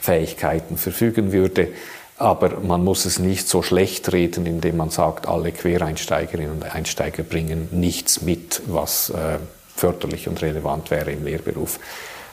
Fähigkeiten 0.00 0.76
verfügen 0.76 1.32
würde. 1.32 1.68
Aber 2.16 2.60
man 2.60 2.84
muss 2.84 3.06
es 3.06 3.18
nicht 3.18 3.48
so 3.48 3.62
schlecht 3.62 4.12
reden, 4.12 4.46
indem 4.46 4.76
man 4.76 4.90
sagt, 4.90 5.26
alle 5.26 5.50
Quereinsteigerinnen 5.50 6.52
und 6.52 6.64
Einsteiger 6.64 7.22
bringen 7.22 7.68
nichts 7.72 8.22
mit, 8.22 8.62
was 8.66 9.10
äh, 9.10 9.38
förderlich 9.74 10.28
und 10.28 10.40
relevant 10.40 10.90
wäre 10.90 11.10
im 11.10 11.24
Lehrberuf. 11.24 11.80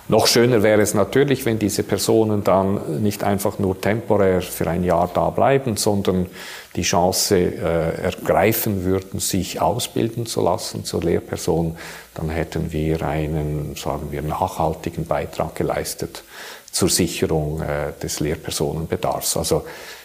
Noch 0.08 0.28
schöner 0.28 0.62
wäre 0.62 0.82
es 0.82 0.94
natürlich, 0.94 1.46
wenn 1.46 1.60
diese 1.60 1.84
Personen 1.84 2.44
dann 2.44 3.02
nicht 3.02 3.24
einfach 3.24 3.60
nur 3.60 3.80
temporär 3.80 4.42
für 4.42 4.68
ein 4.68 4.84
Jahr 4.84 5.10
da 5.14 5.30
bleiben, 5.30 5.78
sondern 5.78 6.26
die 6.76 6.82
Chance 6.82 7.38
äh, 7.38 8.04
ergreifen 8.04 8.84
würden, 8.84 9.20
sich 9.20 9.62
ausbilden 9.62 10.26
zu 10.26 10.42
lassen 10.42 10.84
zur 10.84 11.02
Lehrperson. 11.02 11.78
Dann 12.14 12.30
hätten 12.30 12.72
wir 12.74 13.04
einen, 13.04 13.76
sagen 13.76 14.08
wir, 14.12 14.22
nachhaltigen 14.22 15.06
Beitrag 15.06 15.56
geleistet 15.56 16.24
zur 16.72 16.90
Sicherung 16.90 17.62
äh, 17.62 17.94
des 18.02 18.20
Lehrpersonenbedarfs. 18.20 19.38
Also 19.38 19.64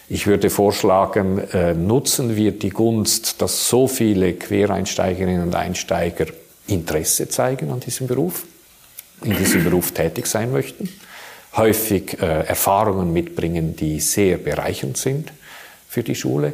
ich 0.08 0.26
würde 0.26 0.50
vorschlagen, 0.50 1.38
äh, 1.52 1.74
nutzen 1.74 2.36
wir 2.36 2.52
die 2.52 2.70
Gunst, 2.70 3.42
dass 3.42 3.68
so 3.68 3.88
viele 3.88 4.34
Quereinsteigerinnen 4.34 5.42
und 5.42 5.54
Einsteiger 5.54 6.26
Interesse 6.68 7.28
zeigen 7.28 7.70
an 7.70 7.80
diesem 7.80 8.06
Beruf 8.06 8.44
in 9.22 9.36
diesem 9.36 9.64
Beruf 9.64 9.92
tätig 9.92 10.26
sein 10.26 10.52
möchten, 10.52 10.88
häufig 11.56 12.20
äh, 12.20 12.46
Erfahrungen 12.46 13.12
mitbringen, 13.12 13.76
die 13.76 14.00
sehr 14.00 14.36
bereichernd 14.38 14.96
sind, 14.96 15.32
für 15.88 16.02
die 16.02 16.14
Schule. 16.14 16.52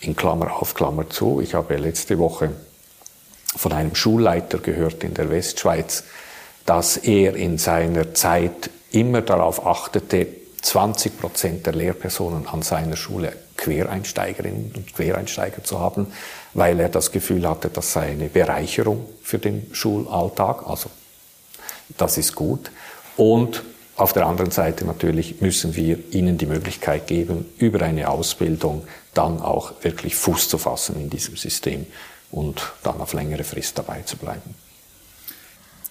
In 0.00 0.16
Klammer 0.16 0.56
auf, 0.60 0.74
Klammer 0.74 1.10
zu. 1.10 1.40
Ich 1.40 1.54
habe 1.54 1.76
letzte 1.76 2.18
Woche 2.18 2.52
von 3.56 3.72
einem 3.72 3.94
Schulleiter 3.94 4.58
gehört 4.58 5.04
in 5.04 5.14
der 5.14 5.30
Westschweiz, 5.30 6.04
dass 6.64 6.96
er 6.96 7.34
in 7.34 7.58
seiner 7.58 8.14
Zeit 8.14 8.70
immer 8.92 9.22
darauf 9.22 9.66
achtete, 9.66 10.26
20 10.62 11.18
Prozent 11.18 11.66
der 11.66 11.74
Lehrpersonen 11.74 12.46
an 12.46 12.62
seiner 12.62 12.96
Schule 12.96 13.32
Quereinsteigerinnen 13.56 14.72
und 14.74 14.94
Quereinsteiger 14.94 15.64
zu 15.64 15.78
haben, 15.78 16.06
weil 16.54 16.80
er 16.80 16.88
das 16.88 17.12
Gefühl 17.12 17.48
hatte, 17.48 17.68
das 17.68 17.92
sei 17.92 18.10
eine 18.10 18.28
Bereicherung 18.28 19.06
für 19.22 19.38
den 19.38 19.68
Schulalltag. 19.72 20.66
Also 20.66 20.90
das 21.96 22.18
ist 22.18 22.34
gut. 22.34 22.70
Und 23.16 23.62
auf 23.96 24.12
der 24.12 24.26
anderen 24.26 24.50
Seite 24.50 24.84
natürlich 24.84 25.40
müssen 25.40 25.76
wir 25.76 25.98
ihnen 26.12 26.38
die 26.38 26.46
Möglichkeit 26.46 27.06
geben, 27.06 27.46
über 27.58 27.82
eine 27.82 28.08
Ausbildung 28.08 28.84
dann 29.12 29.42
auch 29.42 29.72
wirklich 29.82 30.16
Fuß 30.16 30.48
zu 30.48 30.56
fassen 30.56 30.96
in 30.96 31.10
diesem 31.10 31.36
System 31.36 31.86
und 32.30 32.72
dann 32.82 33.00
auf 33.00 33.12
längere 33.12 33.44
Frist 33.44 33.78
dabei 33.78 34.02
zu 34.02 34.16
bleiben. 34.16 34.54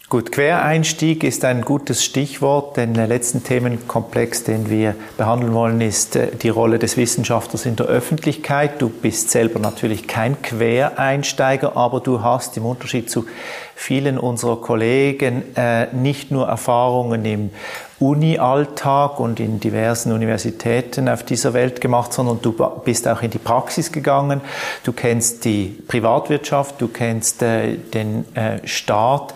Gut, 0.10 0.32
Quereinstieg 0.32 1.24
ist 1.24 1.46
ein 1.46 1.62
gutes 1.62 2.04
Stichwort, 2.04 2.78
denn 2.78 2.96
der 2.96 3.06
letzten 3.06 3.44
Themenkomplex, 3.44 4.44
den 4.44 4.68
wir 4.68 4.96
behandeln 5.18 5.54
wollen, 5.54 5.82
ist 5.82 6.16
äh, 6.16 6.36
die 6.36 6.50
Rolle 6.50 6.80
des 6.80 6.98
Wissenschaftlers 6.98 7.68
in 7.68 7.76
der 7.76 7.86
Öffentlichkeit. 7.86 8.82
Du 8.82 8.90
bist 8.90 9.30
selber 9.30 9.60
natürlich 9.60 10.08
kein 10.08 10.42
Quereinsteiger, 10.42 11.78
aber 11.78 12.00
du 12.00 12.24
hast 12.24 12.58
im 12.58 12.66
Unterschied 12.66 13.12
zu 13.12 13.28
vielen 13.76 14.18
unserer 14.18 14.60
Kollegen 14.60 15.56
äh, 15.56 15.94
nicht 15.94 16.32
nur 16.32 16.48
Erfahrungen 16.48 17.24
im 17.26 17.52
Uni-Alltag 18.00 19.20
und 19.20 19.40
in 19.40 19.60
diversen 19.60 20.12
Universitäten 20.12 21.10
auf 21.10 21.24
dieser 21.24 21.54
Welt 21.54 21.82
gemacht, 21.82 22.14
sondern 22.14 22.42
du 22.42 22.54
bist 22.84 23.08
auch 23.08 23.22
in 23.22 23.30
die 23.30 23.40
Praxis 23.40 23.92
gegangen. 23.92 24.42
Du 24.84 24.94
kennst 24.94 25.46
die 25.46 25.78
Privatwirtschaft, 25.88 26.80
du 26.80 26.88
kennst 26.88 27.42
äh, 27.42 27.76
den 27.76 28.26
äh, 28.36 28.66
Staat. 28.66 29.34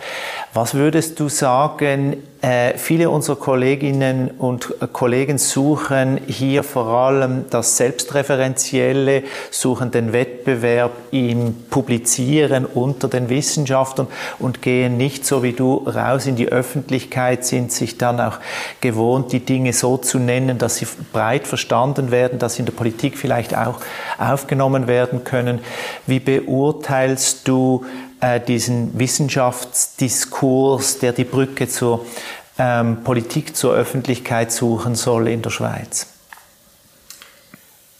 Was 0.54 0.74
würdest 0.74 1.20
du 1.20 1.28
sagen, 1.28 2.16
äh, 2.44 2.76
viele 2.76 3.08
unserer 3.08 3.36
Kolleginnen 3.36 4.30
und 4.32 4.74
Kollegen 4.92 5.38
suchen 5.38 6.20
hier 6.26 6.62
vor 6.62 6.88
allem 6.88 7.46
das 7.48 7.78
Selbstreferenzielle, 7.78 9.22
suchen 9.50 9.90
den 9.90 10.12
Wettbewerb 10.12 10.92
im 11.10 11.54
Publizieren 11.70 12.66
unter 12.66 13.08
den 13.08 13.30
Wissenschaftlern 13.30 14.08
und 14.38 14.60
gehen 14.60 14.98
nicht 14.98 15.24
so 15.24 15.42
wie 15.42 15.54
du 15.54 15.86
raus 15.86 16.26
in 16.26 16.36
die 16.36 16.48
Öffentlichkeit, 16.48 17.46
sind 17.46 17.72
sich 17.72 17.96
dann 17.96 18.20
auch 18.20 18.38
gewohnt, 18.82 19.32
die 19.32 19.40
Dinge 19.40 19.72
so 19.72 19.96
zu 19.96 20.18
nennen, 20.18 20.58
dass 20.58 20.76
sie 20.76 20.86
breit 21.14 21.46
verstanden 21.46 22.10
werden, 22.10 22.38
dass 22.38 22.56
sie 22.56 22.60
in 22.60 22.66
der 22.66 22.74
Politik 22.74 23.16
vielleicht 23.16 23.56
auch 23.56 23.80
aufgenommen 24.18 24.86
werden 24.86 25.24
können. 25.24 25.60
Wie 26.06 26.20
beurteilst 26.20 27.48
du 27.48 27.86
diesen 28.46 28.98
Wissenschaftsdiskurs, 28.98 30.98
der 30.98 31.12
die 31.12 31.24
Brücke 31.24 31.68
zur 31.68 32.04
ähm, 32.58 33.04
Politik, 33.04 33.56
zur 33.56 33.74
Öffentlichkeit 33.74 34.52
suchen 34.52 34.94
soll 34.94 35.28
in 35.28 35.42
der 35.42 35.50
Schweiz? 35.50 36.06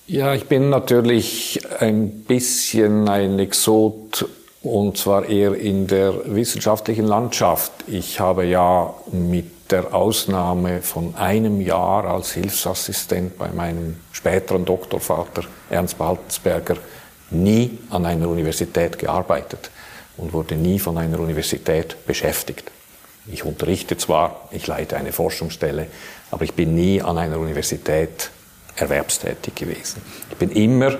Ja, 0.06 0.34
ich 0.34 0.46
bin 0.46 0.70
natürlich 0.70 1.60
ein 1.78 2.24
bisschen 2.24 3.08
ein 3.08 3.38
Exot 3.38 4.28
und 4.62 4.98
zwar 4.98 5.28
eher 5.28 5.54
in 5.54 5.86
der 5.86 6.34
wissenschaftlichen 6.34 7.06
Landschaft. 7.06 7.72
Ich 7.86 8.20
habe 8.20 8.44
ja 8.44 8.92
mit 9.12 9.70
der 9.70 9.94
Ausnahme 9.94 10.82
von 10.82 11.14
einem 11.16 11.60
Jahr 11.60 12.04
als 12.04 12.32
Hilfsassistent 12.32 13.38
bei 13.38 13.48
meinem 13.48 13.96
späteren 14.12 14.64
Doktorvater 14.64 15.42
Ernst 15.70 15.98
Baltensberger 15.98 16.76
nie 17.30 17.78
an 17.90 18.04
einer 18.04 18.28
Universität 18.28 18.98
gearbeitet 18.98 19.70
und 20.16 20.32
wurde 20.32 20.56
nie 20.56 20.78
von 20.78 20.98
einer 20.98 21.18
Universität 21.18 22.06
beschäftigt. 22.06 22.70
Ich 23.26 23.44
unterrichte 23.44 23.96
zwar, 23.96 24.48
ich 24.50 24.66
leite 24.66 24.96
eine 24.96 25.12
Forschungsstelle, 25.12 25.86
aber 26.30 26.44
ich 26.44 26.52
bin 26.52 26.74
nie 26.74 27.00
an 27.00 27.16
einer 27.16 27.38
Universität 27.38 28.30
erwerbstätig 28.76 29.54
gewesen. 29.54 30.02
Ich 30.30 30.36
bin 30.36 30.50
immer 30.50 30.98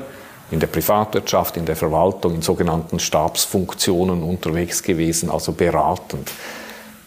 in 0.50 0.60
der 0.60 0.66
Privatwirtschaft, 0.68 1.56
in 1.56 1.66
der 1.66 1.76
Verwaltung, 1.76 2.34
in 2.34 2.42
sogenannten 2.42 2.98
Stabsfunktionen 2.98 4.22
unterwegs 4.22 4.82
gewesen, 4.82 5.30
also 5.30 5.52
beratend. 5.52 6.30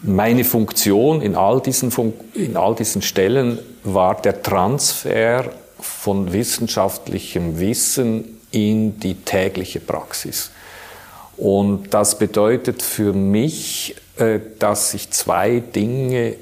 Meine 0.01 0.43
Funktion 0.43 1.21
in 1.21 1.35
all 1.35 1.61
diesen, 1.61 1.89
Fun 1.89 2.13
in 2.33 2.55
all 2.55 2.75
diesen 2.75 3.01
Stellen 3.01 3.59
war 3.83 4.21
der 4.21 4.43
Transfer 4.43 5.45
von 5.79 6.33
wissenschaftlichem 6.33 7.59
Wissen 7.59 8.39
in 8.51 8.99
die 8.99 9.15
tägliche 9.15 9.79
Praxis. 9.79 10.51
Und 11.37 11.93
das 11.93 12.17
bedeutet 12.17 12.81
für 12.81 13.13
mich, 13.13 13.95
äh, 14.17 14.39
dass 14.59 14.93
ich 14.93 15.11
zwei 15.11 15.59
Dinge 15.59 16.35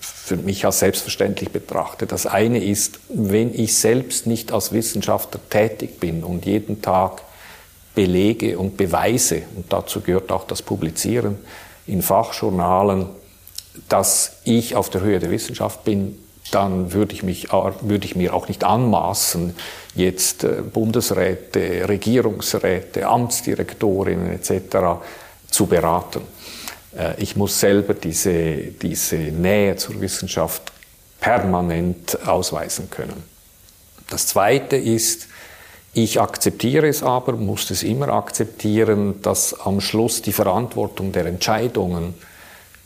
für 0.00 0.36
mich 0.36 0.64
als 0.66 0.80
selbstverständlich 0.80 1.50
betrachte. 1.50 2.06
Das 2.06 2.26
eine 2.26 2.62
ist, 2.62 2.98
wenn 3.08 3.54
ich 3.54 3.76
selbst 3.76 4.26
nicht 4.26 4.52
als 4.52 4.72
Wissenschaftler 4.72 5.40
tätig 5.48 6.00
bin 6.00 6.24
und 6.24 6.44
jeden 6.44 6.82
Tag 6.82 7.22
belege 7.94 8.58
und 8.58 8.76
beweise, 8.76 9.42
und 9.54 9.72
dazu 9.72 10.00
gehört 10.00 10.32
auch 10.32 10.46
das 10.46 10.62
Publizieren 10.62 11.38
in 11.86 12.02
Fachjournalen, 12.02 13.06
dass 13.88 14.38
ich 14.44 14.74
auf 14.74 14.90
der 14.90 15.02
Höhe 15.02 15.18
der 15.18 15.30
Wissenschaft 15.30 15.84
bin, 15.84 16.18
dann 16.54 16.92
würde 16.92 17.14
ich, 17.14 17.22
mich, 17.22 17.52
würde 17.52 18.04
ich 18.04 18.14
mir 18.14 18.34
auch 18.34 18.48
nicht 18.48 18.64
anmaßen, 18.64 19.54
jetzt 19.94 20.44
äh, 20.44 20.62
Bundesräte, 20.62 21.88
Regierungsräte, 21.88 23.06
Amtsdirektorinnen 23.06 24.32
etc. 24.32 25.02
zu 25.50 25.66
beraten. 25.66 26.22
Äh, 26.96 27.14
ich 27.22 27.36
muss 27.36 27.58
selber 27.58 27.94
diese, 27.94 28.54
diese 28.54 29.16
Nähe 29.16 29.76
zur 29.76 30.00
Wissenschaft 30.00 30.72
permanent 31.20 32.18
ausweisen 32.26 32.90
können. 32.90 33.22
Das 34.10 34.26
Zweite 34.26 34.76
ist, 34.76 35.28
ich 35.94 36.20
akzeptiere 36.20 36.88
es 36.88 37.02
aber, 37.02 37.32
muss 37.32 37.70
es 37.70 37.82
immer 37.82 38.08
akzeptieren, 38.08 39.20
dass 39.22 39.58
am 39.60 39.80
Schluss 39.80 40.22
die 40.22 40.32
Verantwortung 40.32 41.12
der 41.12 41.26
Entscheidungen 41.26 42.14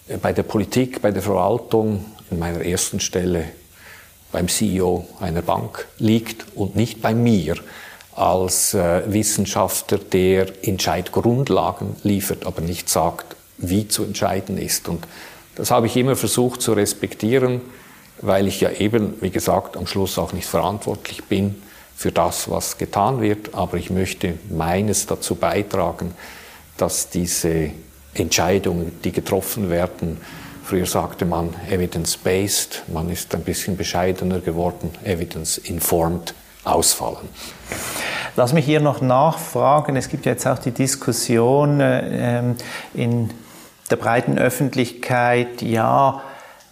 äh, 0.09 0.17
bei 0.19 0.33
der 0.33 0.45
Politik, 0.45 1.03
bei 1.03 1.11
der 1.11 1.23
Verwaltung, 1.23 2.05
in 2.31 2.39
meiner 2.39 2.65
ersten 2.65 3.01
Stelle 3.01 3.45
beim 4.33 4.49
CEO 4.49 5.07
einer 5.21 5.43
Bank 5.43 5.87
liegt 5.99 6.47
und 6.55 6.77
nicht 6.77 7.01
bei 7.01 7.15
mir 7.15 7.57
als 8.15 8.75
äh, 8.75 9.03
Wissenschaftler, 9.13 9.99
der 9.99 10.47
Entscheidgrundlagen 10.67 11.97
liefert, 12.03 12.47
aber 12.47 12.63
nicht 12.63 12.89
sagt, 12.89 13.37
wie 13.59 13.89
zu 13.89 14.05
entscheiden 14.05 14.59
ist. 14.59 14.89
Und 14.89 15.07
das 15.55 15.71
habe 15.71 15.87
ich 15.87 15.97
immer 15.97 16.17
versucht 16.17 16.63
zu 16.63 16.73
respektieren, 16.73 17.61
weil 18.21 18.47
ich 18.47 18.61
ja 18.61 18.71
eben, 18.71 19.15
wie 19.21 19.31
gesagt, 19.31 19.77
am 19.77 19.87
Schluss 19.87 20.19
auch 20.19 20.33
nicht 20.33 20.47
verantwortlich 20.47 21.25
bin 21.25 21.63
für 21.95 22.13
das, 22.13 22.51
was 22.51 22.79
getan 22.79 23.21
wird, 23.21 23.55
aber 23.55 23.77
ich 23.77 23.91
möchte 23.91 24.35
meines 24.51 25.07
dazu 25.07 25.35
beitragen, 25.35 26.15
dass 26.77 27.09
diese 27.09 27.71
Entscheidungen, 28.15 28.93
die 29.05 29.13
getroffen 29.13 29.71
werden, 29.71 30.19
Früher 30.67 30.87
sagte 30.87 31.27
man 31.27 31.55
evidence-based, 31.71 32.83
man 32.93 33.09
ist 33.09 33.33
ein 33.37 33.43
bisschen 33.43 33.77
bescheidener 33.77 34.41
geworden, 34.41 34.91
evidence-informed 35.05 36.35
ausfallen. 36.65 37.29
Lass 38.35 38.53
mich 38.53 38.65
hier 38.65 38.81
noch 38.81 39.01
nachfragen. 39.01 39.95
Es 39.95 40.09
gibt 40.09 40.27
jetzt 40.27 40.45
auch 40.45 40.59
die 40.59 40.73
Diskussion 40.73 41.79
äh, 41.79 42.43
in 42.95 43.31
der 43.93 43.97
breiten 43.97 44.39
Öffentlichkeit, 44.39 45.63
ja, 45.63 46.21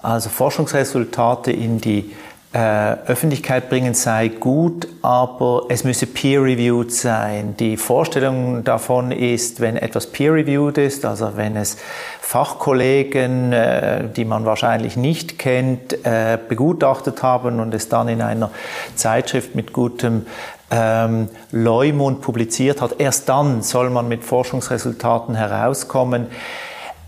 also 0.03 0.29
Forschungsresultate 0.29 1.53
in 1.53 1.81
die 1.81 2.17
äh, 2.55 2.99
Öffentlichkeit 3.09 3.69
bringen 3.69 3.95
sei 3.95 4.29
gut, 4.29 4.87
aber 5.03 5.65
es 5.71 5.83
müsse 5.83 6.07
peer-reviewed 6.07 6.93
sein. 6.93 7.57
Die 7.59 7.77
Vorstellung 7.77 8.63
davon 8.63 9.11
ist, 9.11 9.61
wenn 9.61 9.77
etwas 9.77 10.07
peer-reviewed 10.07 10.79
ist, 10.79 11.05
also 11.05 11.33
wenn 11.35 11.57
es 11.57 11.79
Fachkollegen, 12.21 13.53
äh, 13.53 14.09
die 14.09 14.25
man 14.25 14.45
wahrscheinlich 14.45 14.97
nicht 14.97 15.37
kennt, 15.37 16.07
äh, 16.07 16.39
begutachtet 16.49 17.25
haben 17.25 17.59
und 17.59 17.75
es 17.75 17.89
dann 17.89 18.07
in 18.07 18.23
einer 18.23 18.53
Zeitschrift 18.95 19.57
mit 19.57 19.73
gutem 19.73 20.25
ähm, 20.71 21.31
Leumund 21.51 22.21
publiziert 22.21 22.81
hat, 22.81 23.01
erst 23.01 23.29
dann 23.29 23.63
soll 23.63 23.91
man 23.91 24.07
mit 24.07 24.23
Forschungsresultaten 24.23 25.35
herauskommen. 25.35 26.29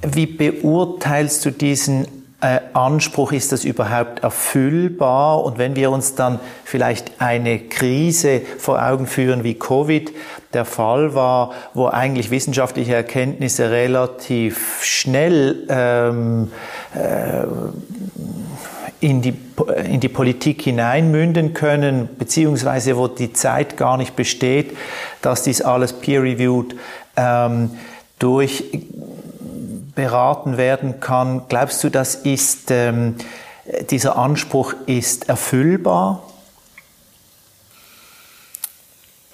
Wie 0.03 0.26
beurteilst 0.26 1.44
du 1.44 1.53
diesen 1.53 2.26
äh, 2.47 2.61
Anspruch, 2.74 3.32
ist 3.32 3.51
das 3.51 3.64
überhaupt 3.64 4.22
erfüllbar? 4.22 5.42
Und 5.42 5.59
wenn 5.59 5.74
wir 5.74 5.90
uns 5.90 6.14
dann 6.14 6.38
vielleicht 6.64 7.20
eine 7.20 7.59
Krise 7.59 8.40
vor 8.59 8.80
Augen 8.80 9.09
führen, 9.09 9.42
wie 9.42 9.55
Covid 9.55 10.12
der 10.53 10.64
Fall 10.64 11.14
war, 11.14 11.53
wo 11.74 11.88
eigentlich 11.88 12.30
wissenschaftliche 12.30 12.94
Erkenntnisse 12.94 13.70
relativ 13.70 14.80
schnell 14.84 15.66
ähm, 15.68 16.53
äh, 16.94 17.47
in 19.01 19.22
die, 19.22 19.34
in 19.84 19.99
die 19.99 20.09
Politik 20.09 20.62
hineinmünden 20.62 21.53
können, 21.53 22.09
beziehungsweise 22.16 22.97
wo 22.97 23.09
die 23.09 23.32
Zeit 23.32 23.76
gar 23.76 23.97
nicht 23.97 24.14
besteht, 24.14 24.76
dass 25.20 25.42
dies 25.42 25.62
alles 25.62 25.94
peer-reviewed 25.94 26.76
ähm, 27.16 27.70
durch 28.20 28.64
beraten 29.97 30.57
werden 30.57 31.01
kann. 31.01 31.42
Glaubst 31.49 31.82
du, 31.82 31.88
das 31.90 32.14
ist, 32.14 32.70
ähm, 32.70 33.16
dieser 33.90 34.16
Anspruch 34.16 34.74
ist 34.86 35.28
erfüllbar? 35.28 36.22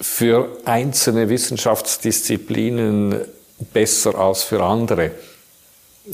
Für 0.01 0.57
einzelne 0.65 1.29
Wissenschaftsdisziplinen 1.29 3.21
besser 3.71 4.15
als 4.15 4.41
für 4.41 4.63
andere. 4.63 5.11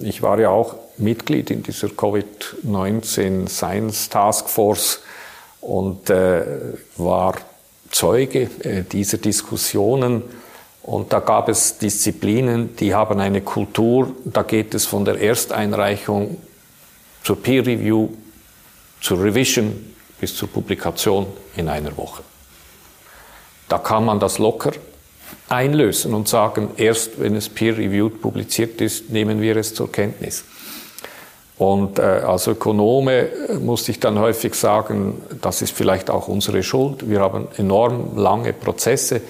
Ich 0.02 0.22
war 0.22 0.40
ja 0.40 0.50
auch 0.50 0.76
Mitglied 0.98 1.50
in 1.50 1.64
dieser 1.64 1.88
Covid-19 1.88 3.48
Science 3.48 4.10
Task 4.10 4.50
Force 4.50 5.00
und 5.62 6.10
äh, 6.10 6.44
war 6.98 7.36
Zeuge 7.92 8.50
äh, 8.64 8.84
dieser 8.84 9.18
Diskussionen. 9.18 10.24
Und 10.84 11.14
da 11.14 11.20
gab 11.20 11.50
es 11.50 11.78
Disziplinen, 11.78 12.76
die 12.78 12.96
haben 12.96 13.20
eine 13.20 13.42
Kultur, 13.42 14.14
da 14.26 14.44
geht 14.44 14.74
es 14.74 14.86
von 14.86 15.06
der 15.06 15.22
Ersteinreichung 15.22 16.38
zur 17.24 17.42
Peer 17.42 17.66
Review, 17.66 18.10
zur 19.02 19.22
Revision 19.22 19.94
bis 20.20 20.36
zur 20.36 20.50
Publikation 20.50 21.28
in 21.56 21.70
einer 21.70 21.96
Woche. 21.98 22.24
Da 23.68 23.78
kann 23.78 24.06
man 24.06 24.20
das 24.20 24.40
locker 24.40 24.72
einlösen 25.48 26.14
und 26.14 26.28
sagen, 26.28 26.70
erst 26.78 27.20
wenn 27.20 27.36
es 27.36 27.50
peer-reviewed 27.50 28.22
publiziert 28.22 28.82
ist, 28.82 29.10
nehmen 29.10 29.42
wir 29.42 29.58
es 29.58 29.74
zur 29.74 29.92
Kenntnis. 29.92 30.44
Und 31.58 32.00
äh, 32.00 32.02
als 32.02 32.48
Ökonome 32.48 33.30
musste 33.60 33.92
ich 33.92 34.00
dann 34.00 34.18
häufig 34.18 34.54
sagen, 34.56 35.22
das 35.42 35.62
ist 35.62 35.76
vielleicht 35.76 36.10
auch 36.10 36.28
unsere 36.30 36.64
Schuld. 36.64 37.10
Wir 37.10 37.20
haben 37.20 37.48
enorm 37.58 38.18
lange 38.18 38.54
Prozesse. 38.54 39.22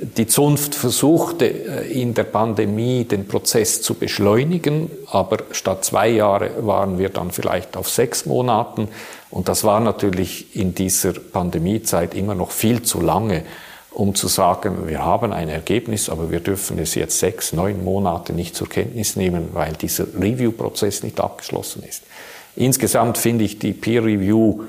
Die 0.00 0.28
Zunft 0.28 0.76
versuchte 0.76 1.46
äh, 1.46 2.00
in 2.00 2.14
der 2.14 2.24
Pandemie 2.24 3.04
den 3.04 3.26
Prozess 3.26 3.82
zu 3.82 3.94
beschleunigen, 3.94 4.90
aber 5.10 5.38
statt 5.50 5.84
zwei 5.84 6.08
Jahre 6.08 6.50
waren 6.66 6.98
wir 6.98 7.08
dann 7.08 7.32
vielleicht 7.32 7.76
auf 7.76 7.88
sechs 7.88 8.24
Monaten. 8.24 8.88
Und 9.30 9.48
das 9.48 9.64
war 9.64 9.80
natürlich 9.80 10.54
in 10.56 10.74
dieser 10.74 11.12
Pandemiezeit 11.12 12.14
immer 12.14 12.34
noch 12.34 12.52
viel 12.52 12.82
zu 12.82 13.00
lange 13.00 13.42
um 13.90 14.14
zu 14.14 14.28
sagen, 14.28 14.86
wir 14.86 15.04
haben 15.04 15.32
ein 15.32 15.48
Ergebnis, 15.48 16.08
aber 16.08 16.30
wir 16.30 16.38
dürfen 16.38 16.78
es 16.78 16.94
jetzt 16.94 17.18
sechs, 17.18 17.52
neun 17.52 17.82
Monate 17.82 18.32
nicht 18.32 18.54
zur 18.54 18.68
Kenntnis 18.68 19.16
nehmen, 19.16 19.48
weil 19.54 19.72
dieser 19.72 20.04
Review-Prozess 20.14 21.02
nicht 21.02 21.18
abgeschlossen 21.18 21.82
ist. 21.82 22.04
Insgesamt 22.54 23.18
finde 23.18 23.44
ich 23.44 23.58
die 23.58 23.72
Peer 23.72 24.04
Review 24.04 24.64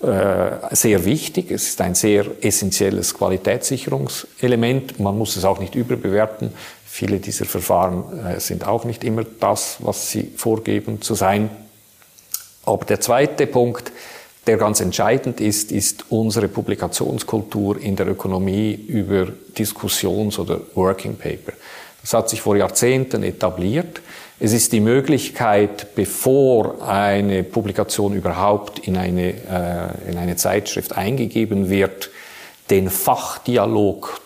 sehr 0.00 1.04
wichtig. 1.04 1.50
Es 1.50 1.68
ist 1.68 1.80
ein 1.82 1.94
sehr 1.94 2.24
essentielles 2.40 3.12
Qualitätssicherungselement. 3.12 4.98
Man 4.98 5.18
muss 5.18 5.36
es 5.36 5.44
auch 5.44 5.58
nicht 5.58 5.74
überbewerten. 5.74 6.52
Viele 6.86 7.18
dieser 7.18 7.44
Verfahren 7.44 8.26
äh, 8.26 8.40
sind 8.40 8.66
auch 8.66 8.84
nicht 8.84 9.04
immer 9.04 9.24
das, 9.24 9.76
was 9.78 10.10
sie 10.10 10.32
vorgeben 10.36 11.00
zu 11.00 11.14
sein. 11.14 11.50
Aber 12.64 12.84
der 12.84 13.00
zweite 13.00 13.46
Punkt, 13.46 13.92
der 14.46 14.56
ganz 14.56 14.80
entscheidend 14.80 15.40
ist, 15.40 15.70
ist 15.70 16.06
unsere 16.08 16.48
Publikationskultur 16.48 17.80
in 17.80 17.94
der 17.94 18.08
Ökonomie 18.08 18.72
über 18.72 19.28
Diskussions- 19.56 20.38
oder 20.38 20.60
Working 20.74 21.16
Paper. 21.16 21.52
Das 22.02 22.14
hat 22.14 22.30
sich 22.30 22.40
vor 22.40 22.56
Jahrzehnten 22.56 23.22
etabliert. 23.22 24.00
Es 24.38 24.52
ist 24.52 24.72
die 24.72 24.80
Möglichkeit, 24.80 25.94
bevor 25.94 26.82
eine 26.86 27.42
Publikation 27.42 28.14
überhaupt 28.14 28.78
in 28.78 28.96
eine, 28.96 29.32
äh, 29.32 30.10
in 30.10 30.16
eine 30.16 30.36
Zeitschrift 30.36 30.96
eingegeben 30.96 31.68
wird, 31.68 32.10
den 32.70 32.88
Fachdialog 32.88 34.20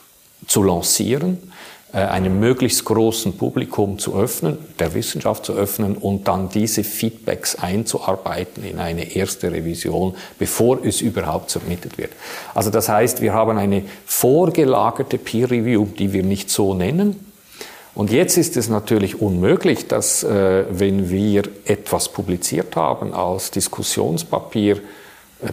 zu 0.46 0.62
lancieren 0.62 1.52
äh, 1.94 1.98
einem 1.98 2.40
möglichst 2.40 2.84
großen 2.84 3.36
Publikum 3.36 4.00
zu 4.00 4.18
öffnen, 4.18 4.58
der 4.80 4.94
Wissenschaft 4.94 5.44
zu 5.44 5.52
öffnen 5.52 5.96
und 5.96 6.26
dann 6.26 6.48
diese 6.48 6.82
Feedbacks 6.82 7.54
einzuarbeiten 7.54 8.64
in 8.64 8.80
eine 8.80 9.14
erste 9.14 9.52
Revision, 9.52 10.16
bevor 10.36 10.84
es 10.84 11.00
überhaupt 11.00 11.50
submitted 11.50 11.96
wird. 11.96 12.10
Also 12.52 12.70
das 12.70 12.88
heißt, 12.88 13.20
wir 13.20 13.32
haben 13.32 13.58
eine 13.58 13.84
vorgelagerte 14.06 15.18
Peer 15.18 15.52
Review, 15.52 15.86
die 15.86 16.12
wir 16.12 16.24
nicht 16.24 16.50
so 16.50 16.74
nennen. 16.74 17.32
Und 17.94 18.10
jetzt 18.10 18.36
ist 18.36 18.56
es 18.56 18.68
natürlich 18.68 19.20
unmöglich, 19.20 19.86
dass 19.86 20.24
äh, 20.24 20.64
wenn 20.68 21.10
wir 21.10 21.44
etwas 21.64 22.08
publiziert 22.08 22.74
haben 22.74 23.14
als 23.14 23.52
Diskussionspapier, 23.52 24.76
äh, 24.76 24.80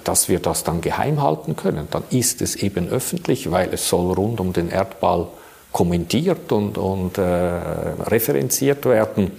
dass 0.04 0.28
wir 0.28 0.40
das 0.40 0.64
dann 0.64 0.82
geheim 0.82 1.22
halten 1.22 1.56
können. 1.56 1.88
Dann 1.92 2.04
ist 2.10 2.42
es 2.42 2.56
eben 2.56 2.90
öffentlich, 2.90 3.52
weil 3.52 3.74
es 3.74 3.88
soll 3.88 4.14
rund 4.14 4.40
um 4.40 4.54
den 4.54 4.70
Erdball 4.70 5.28
kommentiert 5.72 6.52
und, 6.52 6.78
und 6.78 7.18
äh, 7.18 7.22
referenziert 7.22 8.86
werden. 8.86 9.32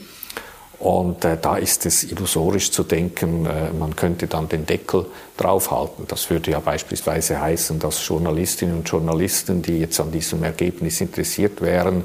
Und 0.79 1.25
äh, 1.25 1.37
da 1.41 1.57
ist 1.57 1.87
es 1.87 2.05
illusorisch 2.05 2.71
zu 2.71 2.83
denken, 2.83 3.47
äh, 3.47 3.73
man 3.73 3.95
könnte 3.95 4.27
dann 4.27 4.49
den 4.49 4.65
Deckel 4.67 5.07
draufhalten. 5.37 6.07
Das 6.09 6.31
würde 6.31 6.53
ja 6.53 6.61
beispielsweise 6.61 7.41
heißen, 7.41 7.79
dass 7.79 8.07
Journalistinnen 8.07 8.79
und 8.79 8.89
Journalisten, 8.89 9.63
die 9.63 9.79
jetzt 9.79 10.01
an 10.01 10.11
diesem 10.11 10.43
Ergebnis 10.43 11.01
interessiert 11.01 11.61
wären, 11.61 12.05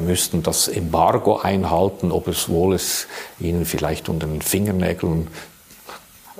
müssten 0.00 0.42
das 0.42 0.68
Embargo 0.68 1.38
einhalten, 1.38 2.10
ob 2.10 2.26
es 2.28 2.48
wohl 2.48 2.74
es 2.74 3.06
ihnen 3.38 3.64
vielleicht 3.64 4.08
unter 4.08 4.26
den 4.26 4.42
Fingernägeln 4.42 5.28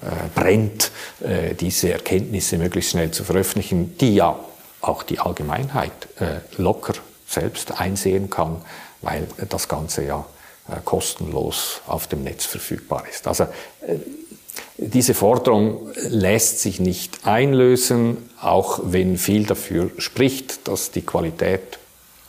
äh, 0.00 0.28
brennt, 0.34 0.92
äh, 1.20 1.54
diese 1.54 1.92
Erkenntnisse 1.92 2.58
möglichst 2.58 2.92
schnell 2.92 3.10
zu 3.10 3.24
veröffentlichen, 3.24 3.96
die 3.98 4.14
ja 4.14 4.38
auch 4.80 5.02
die 5.02 5.18
Allgemeinheit 5.18 5.90
äh, 6.20 6.40
locker 6.56 6.94
selbst 7.26 7.80
einsehen 7.80 8.30
kann, 8.30 8.62
weil 9.02 9.26
das 9.48 9.68
Ganze 9.68 10.04
ja 10.04 10.24
äh, 10.68 10.76
kostenlos 10.84 11.80
auf 11.86 12.06
dem 12.06 12.22
Netz 12.22 12.44
verfügbar 12.44 13.04
ist. 13.10 13.26
Also 13.26 13.44
äh, 13.44 13.96
diese 14.76 15.14
Forderung 15.14 15.88
lässt 16.08 16.60
sich 16.60 16.78
nicht 16.78 17.26
einlösen, 17.26 18.30
auch 18.40 18.80
wenn 18.84 19.18
viel 19.18 19.46
dafür 19.46 19.90
spricht, 19.98 20.68
dass 20.68 20.92
die 20.92 21.02
Qualität 21.02 21.78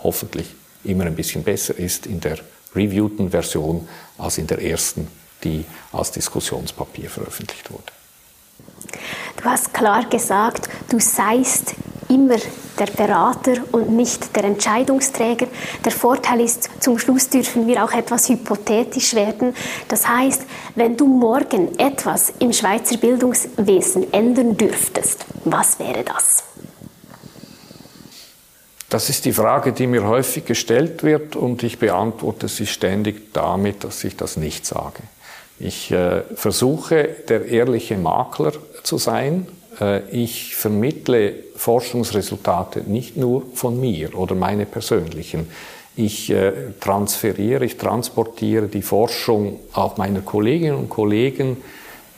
hoffentlich 0.02 0.48
immer 0.84 1.06
ein 1.06 1.16
bisschen 1.16 1.44
besser 1.44 1.78
ist 1.78 2.06
in 2.06 2.20
der 2.20 2.38
reviewten 2.76 3.32
Version 3.32 3.88
als 4.18 4.38
in 4.38 4.48
der 4.48 4.62
ersten, 4.62 5.08
die 5.44 5.66
als 5.92 6.12
Diskussionspapier 6.12 7.10
veröffentlicht 7.10 7.72
wurde. 7.72 7.92
Du 9.38 9.46
hast 9.46 9.74
klar 9.74 10.06
gesagt, 10.10 10.70
du 10.90 11.00
seist 11.00 11.76
immer 12.10 12.38
der 12.78 12.88
Berater 12.88 13.54
und 13.72 13.92
nicht 13.92 14.36
der 14.36 14.46
Entscheidungsträger. 14.46 15.48
Der 15.86 15.92
Vorteil 15.92 16.42
ist, 16.42 16.70
zum 16.80 16.98
Schluss 16.98 17.30
dürfen 17.30 17.68
wir 17.68 17.84
auch 17.84 17.92
etwas 17.92 18.30
hypothetisch 18.30 19.14
werden. 19.14 19.54
Das 19.88 20.08
heißt, 20.08 20.44
wenn 20.76 20.98
du 20.98 21.06
morgen 21.08 21.78
etwas 21.80 22.34
im 22.40 22.52
Schweizer 22.52 22.98
Bildungswesen 22.98 24.12
ändern 24.12 24.58
dürftest, 24.58 25.26
was 25.46 25.80
wäre 25.80 26.04
das? 26.04 26.44
Das 28.90 29.10
ist 29.10 29.26
die 29.26 29.34
Frage, 29.34 29.72
die 29.72 29.88
mir 29.88 30.08
häufig 30.08 30.46
gestellt 30.46 31.04
wird 31.04 31.36
und 31.36 31.62
ich 31.64 31.78
beantworte 31.78 32.48
sie 32.48 32.66
ständig 32.66 33.34
damit, 33.34 33.84
dass 33.84 34.04
ich 34.04 34.18
das 34.18 34.36
nicht 34.36 34.66
sage. 34.66 35.04
Ich 35.60 35.92
äh, 35.92 36.22
versuche, 36.36 37.08
der 37.28 37.46
ehrliche 37.46 37.98
Makler 37.98 38.54
zu 38.84 38.98
sein 38.98 39.48
äh, 39.80 40.02
ich 40.10 40.56
vermittle 40.56 41.34
Forschungsresultate 41.56 42.82
nicht 42.82 43.18
nur 43.18 43.44
von 43.54 43.80
mir 43.80 44.16
oder 44.18 44.36
meine 44.36 44.66
persönlichen. 44.66 45.48
Ich 45.96 46.30
äh, 46.30 46.54
transferiere, 46.80 47.66
ich 47.66 47.78
transportiere 47.78 48.68
die 48.68 48.82
Forschung 48.82 49.60
auch 49.74 49.98
meiner 49.98 50.22
Kolleginnen 50.22 50.78
und 50.78 50.90
Kollegen 50.90 51.58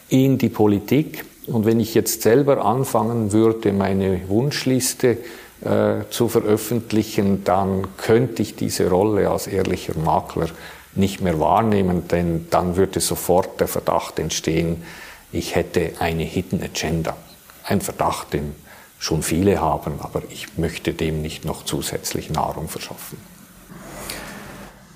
in 0.09 0.37
die 0.37 0.49
Politik. 0.49 1.25
Und 1.47 1.65
wenn 1.65 1.79
ich 1.79 1.95
jetzt 1.95 2.21
selber 2.21 2.63
anfangen 2.63 3.31
würde, 3.31 3.73
meine 3.73 4.21
Wunschliste 4.27 5.17
äh, 5.63 6.09
zu 6.09 6.27
veröffentlichen, 6.27 7.43
dann 7.43 7.87
könnte 7.97 8.41
ich 8.41 8.55
diese 8.55 8.89
Rolle 8.89 9.29
als 9.29 9.47
ehrlicher 9.47 9.97
Makler 9.97 10.47
nicht 10.93 11.21
mehr 11.21 11.39
wahrnehmen, 11.39 12.07
denn 12.07 12.47
dann 12.49 12.75
würde 12.75 12.99
sofort 12.99 13.59
der 13.59 13.67
Verdacht 13.67 14.19
entstehen, 14.19 14.83
ich 15.31 15.55
hätte 15.55 15.93
eine 15.99 16.23
Hidden 16.23 16.61
Agenda 16.61 17.15
ein 17.63 17.81
Verdacht, 17.81 18.33
den 18.33 18.55
schon 18.99 19.23
viele 19.23 19.59
haben, 19.59 19.99
aber 20.01 20.21
ich 20.29 20.57
möchte 20.57 20.93
dem 20.93 21.21
nicht 21.21 21.45
noch 21.45 21.63
zusätzlich 21.65 22.29
Nahrung 22.29 22.67
verschaffen. 22.67 23.17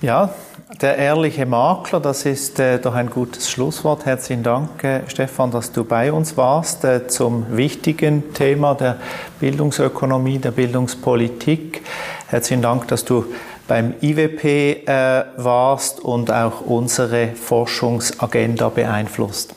Ja, 0.01 0.33
der 0.81 0.97
ehrliche 0.97 1.45
Makler, 1.45 1.99
das 1.99 2.25
ist 2.25 2.59
äh, 2.59 2.79
doch 2.79 2.95
ein 2.95 3.09
gutes 3.09 3.49
Schlusswort. 3.49 4.05
Herzlichen 4.05 4.43
Dank, 4.43 4.83
äh, 4.83 5.01
Stefan, 5.07 5.51
dass 5.51 5.71
du 5.71 5.83
bei 5.83 6.11
uns 6.11 6.37
warst 6.37 6.83
äh, 6.83 7.07
zum 7.07 7.55
wichtigen 7.55 8.33
Thema 8.33 8.75
der 8.75 8.97
Bildungsökonomie, 9.39 10.39
der 10.39 10.51
Bildungspolitik. 10.51 11.81
Herzlichen 12.27 12.61
Dank, 12.61 12.87
dass 12.89 13.05
du 13.05 13.25
beim 13.67 13.93
IWP 14.01 14.85
äh, 14.87 15.25
warst 15.37 15.99
und 15.99 16.31
auch 16.31 16.61
unsere 16.61 17.29
Forschungsagenda 17.29 18.69
beeinflusst. 18.69 19.55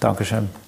Dankeschön. 0.00 0.65